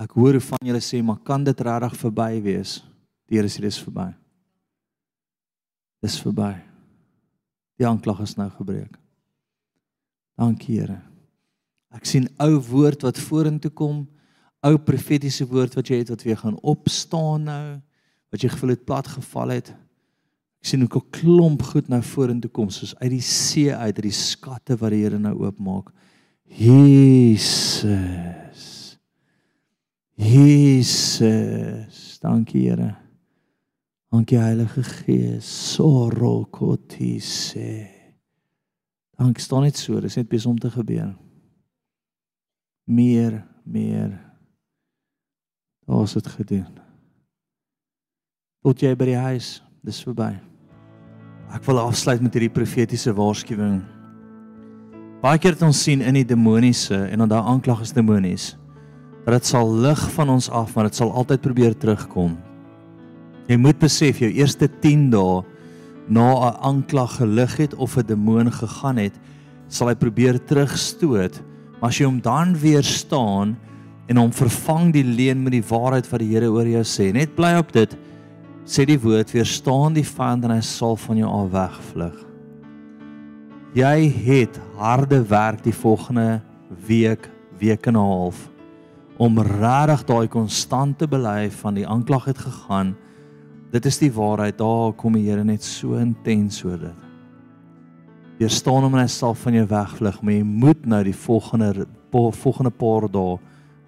Ek 0.00 0.16
hoor 0.16 0.38
hoe 0.38 0.44
van 0.44 0.66
julle 0.66 0.80
sê, 0.82 1.02
maar 1.04 1.20
kan 1.22 1.44
dit 1.44 1.60
regtig 1.60 1.98
verby 2.00 2.40
wees? 2.44 2.80
Die 3.28 3.38
Here 3.38 3.50
sê 3.52 3.62
dis 3.64 3.78
verby. 3.84 4.08
Dis 6.02 6.18
verby. 6.24 6.54
Die 7.78 7.86
aanklag 7.86 8.24
is 8.24 8.34
nou 8.38 8.48
gebreek. 8.56 8.96
Dankie 10.40 10.80
Here. 10.80 10.98
Ek 11.92 12.08
sien 12.08 12.26
ou 12.40 12.56
woord 12.70 13.04
wat 13.04 13.20
vorentoe 13.20 13.70
kom, 13.76 14.06
ou 14.62 14.76
profetiese 14.80 15.44
woord 15.50 15.74
wat 15.76 15.90
jy 15.90 16.00
het 16.00 16.12
wat 16.14 16.22
weer 16.24 16.38
gaan 16.40 16.56
opstaan 16.62 17.48
nou, 17.48 17.64
wat 18.32 18.44
jy 18.44 18.50
gevoel 18.52 18.76
het 18.76 18.84
plat 18.88 19.08
geval 19.10 19.58
het. 19.58 19.72
Ek 20.62 20.70
sien 20.70 20.86
hoe 20.86 20.94
'n 20.94 21.10
klomp 21.10 21.62
goed 21.62 21.88
nou 21.90 22.02
vorentoe 22.02 22.50
kom 22.50 22.70
soos 22.70 22.94
uit 23.00 23.10
die 23.10 23.20
see 23.20 23.74
uit, 23.74 23.98
uit 23.98 24.02
die 24.02 24.12
skatte 24.14 24.76
wat 24.78 24.90
die 24.94 25.02
Here 25.02 25.18
nou 25.18 25.34
oopmaak. 25.42 25.90
Jesus. 26.46 27.82
Jesus. 30.14 32.18
Dankie 32.22 32.68
Here. 32.68 32.94
Dankie 34.12 34.38
Heilige 34.38 34.82
Gees. 34.82 35.74
Sorokotise. 35.74 37.88
Dankie, 39.18 39.42
staan 39.42 39.66
net 39.66 39.76
so, 39.76 40.00
dis 40.00 40.14
net 40.14 40.28
besig 40.28 40.50
om 40.50 40.58
te 40.58 40.70
gebeur. 40.70 41.16
Meer, 42.84 43.46
meer. 43.64 44.32
Daar's 45.86 46.12
dit 46.12 46.26
gedoen. 46.26 46.78
Tot 48.62 48.80
jy 48.80 48.94
by 48.94 49.04
die 49.10 49.18
huis, 49.18 49.62
dis 49.82 50.02
verby. 50.06 50.51
Ek 51.52 51.66
wil 51.68 51.82
afsluit 51.82 52.22
met 52.24 52.32
hierdie 52.32 52.52
profetiese 52.52 53.12
waarskuwing. 53.12 53.82
Baie 55.20 55.38
keer 55.38 55.52
het 55.52 55.64
ons 55.66 55.82
sien 55.84 56.00
in 56.00 56.16
die 56.16 56.24
demoniese 56.24 56.96
en 57.12 57.20
dan 57.22 57.28
daai 57.28 57.42
aanklag 57.44 57.82
is 57.84 57.92
demonies 57.92 58.54
dat 59.22 59.36
dit 59.36 59.46
sal 59.46 59.68
lig 59.84 60.00
van 60.16 60.32
ons 60.34 60.48
af, 60.50 60.72
maar 60.74 60.88
dit 60.88 60.96
sal 60.98 61.12
altyd 61.14 61.44
probeer 61.44 61.76
terugkom. 61.78 62.32
Jy 63.46 63.54
moet 63.60 63.78
besef 63.78 64.18
jou 64.18 64.30
eerste 64.34 64.66
10 64.82 65.12
dae 65.12 65.44
na 66.08 66.26
'n 66.48 66.56
aanklag 66.58 67.20
gelig 67.20 67.54
het 67.56 67.74
of 67.74 67.96
'n 67.96 68.06
demoon 68.06 68.50
gegaan 68.50 68.96
het, 68.96 69.14
sal 69.68 69.88
hy 69.88 69.94
probeer 69.94 70.40
terugstoot. 70.42 71.38
Maar 71.80 71.90
as 71.90 71.98
jy 71.98 72.06
hom 72.06 72.20
dan 72.20 72.56
weer 72.58 72.82
staan 72.82 73.56
en 74.08 74.16
hom 74.16 74.32
vervang 74.32 74.92
die 74.92 75.04
leuen 75.04 75.42
met 75.42 75.52
die 75.52 75.68
waarheid 75.68 76.10
wat 76.10 76.20
die 76.20 76.34
Here 76.34 76.50
oor 76.50 76.66
jou 76.66 76.82
sê, 76.82 77.12
net 77.12 77.36
bly 77.36 77.58
op 77.58 77.72
dit. 77.72 77.96
Sê 78.64 78.84
die 78.86 78.98
woord, 79.00 79.32
weerstaan 79.34 79.94
die 79.94 80.06
vyand 80.06 80.44
en 80.44 80.54
hy 80.54 80.60
sal 80.60 80.96
van 80.96 81.16
jou 81.16 81.28
af 81.28 81.50
wegvlug. 81.52 82.18
Jy 83.74 83.96
het 84.26 84.60
harde 84.76 85.22
werk 85.28 85.62
die 85.64 85.74
volgende 85.74 86.42
week, 86.86 87.30
week 87.58 87.86
en 87.86 87.96
'n 87.96 88.06
half 88.06 88.50
om 89.18 89.38
regtig 89.38 90.04
daai 90.04 90.28
konstante 90.28 91.06
bely 91.06 91.50
van 91.50 91.74
die 91.74 91.86
aanklag 91.86 92.24
het 92.24 92.38
gegaan 92.38 92.96
Dit 93.72 93.88
is 93.88 93.96
die 94.02 94.12
waarheid. 94.12 94.58
Daar 94.60 94.92
kom 94.92 95.16
die 95.16 95.24
Here 95.30 95.44
net 95.44 95.64
so 95.64 95.96
intens 95.96 96.60
oor 96.64 96.76
dit. 96.76 97.08
Weerstaan 98.42 98.84
hom 98.84 98.96
en 98.96 99.04
hy 99.04 99.08
sal 99.12 99.36
van 99.38 99.56
jou 99.56 99.64
wegvlug, 99.70 100.18
maar 100.20 100.34
jy 100.34 100.44
moet 100.44 100.86
nou 100.88 101.02
die 101.06 101.16
volgende 101.16 101.86
volgende 102.12 102.70
paar 102.76 103.06
dae 103.08 103.38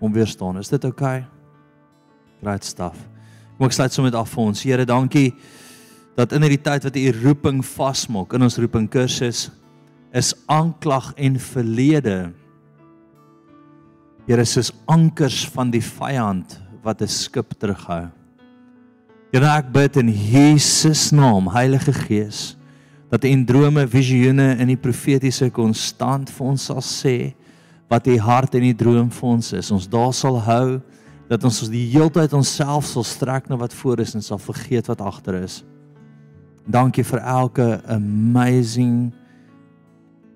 hom 0.01 0.13
weerstaan. 0.15 0.57
Is 0.57 0.73
dit 0.73 0.85
oukei? 0.89 1.19
Okay? 1.19 1.27
Great 2.41 2.65
stuff. 2.65 2.97
Kom 3.55 3.69
ek 3.69 3.77
sluit 3.77 3.95
sommer 3.95 4.17
af 4.19 4.33
vir 4.35 4.43
ons. 4.49 4.63
Here, 4.67 4.87
dankie 4.89 5.29
dat 6.19 6.33
in 6.35 6.43
hierdie 6.43 6.63
tyd 6.63 6.87
wat 6.87 6.97
u 6.99 7.05
roeping 7.23 7.61
vasmaak 7.67 8.35
in 8.35 8.47
ons 8.47 8.59
roeping 8.59 8.89
kursus 8.91 9.49
is 10.15 10.33
aanklag 10.51 11.13
en 11.19 11.39
verlede. 11.43 12.19
Here, 14.27 14.45
soos 14.47 14.73
ankers 14.91 15.45
van 15.55 15.71
die 15.75 15.83
vyand 15.83 16.59
wat 16.83 17.03
'n 17.03 17.09
skip 17.09 17.55
terughou. 17.59 18.11
Here 19.33 19.47
ek 19.47 19.73
bid 19.73 19.97
in 19.97 20.09
Jesus 20.09 21.11
naam, 21.11 21.49
Heilige 21.51 21.93
Gees, 21.93 22.57
dat 23.11 23.25
in 23.25 23.45
drome, 23.45 23.87
visioene 23.87 24.57
en 24.59 24.69
die 24.69 24.77
profetiese 24.77 25.51
konstant 25.51 26.31
vir 26.31 26.47
ons 26.47 26.63
sal 26.63 26.83
sê 26.83 27.35
wat 27.91 28.07
U 28.07 28.19
hart 28.19 28.55
en 28.55 28.63
U 28.63 28.73
droom 28.73 29.11
vir 29.11 29.29
ons 29.29 29.53
is. 29.53 29.71
Ons 29.71 29.87
daar 29.87 30.13
sal 30.13 30.41
hou 30.41 30.81
dat 31.29 31.45
ons 31.45 31.63
die 31.73 31.87
heeltyd 31.93 32.35
onsself 32.37 32.89
sal 32.89 33.07
strek 33.07 33.49
na 33.49 33.57
wat 33.61 33.75
voor 33.75 34.03
is 34.05 34.15
en 34.15 34.23
sal 34.23 34.41
vergeet 34.43 34.91
wat 34.91 35.01
agter 35.01 35.41
is. 35.43 35.63
Dankie 36.65 37.05
vir 37.05 37.21
elke 37.21 37.69
amazing 37.93 39.13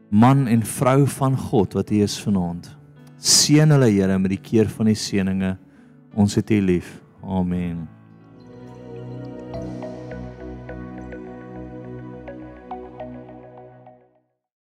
man 0.08 0.46
en 0.48 0.64
vrou 0.64 1.06
van 1.18 1.36
God 1.36 1.76
wat 1.76 1.92
U 1.92 2.02
is 2.04 2.16
vanaand. 2.20 2.70
Seën 3.18 3.70
hulle 3.70 3.90
Here 3.90 4.18
met 4.18 4.36
die 4.36 4.42
keer 4.42 4.68
van 4.72 4.92
die 4.92 4.98
seëninge. 4.98 5.56
Ons 6.14 6.38
het 6.38 6.50
U 6.50 6.60
lief. 6.60 6.98
Amen. 7.22 7.97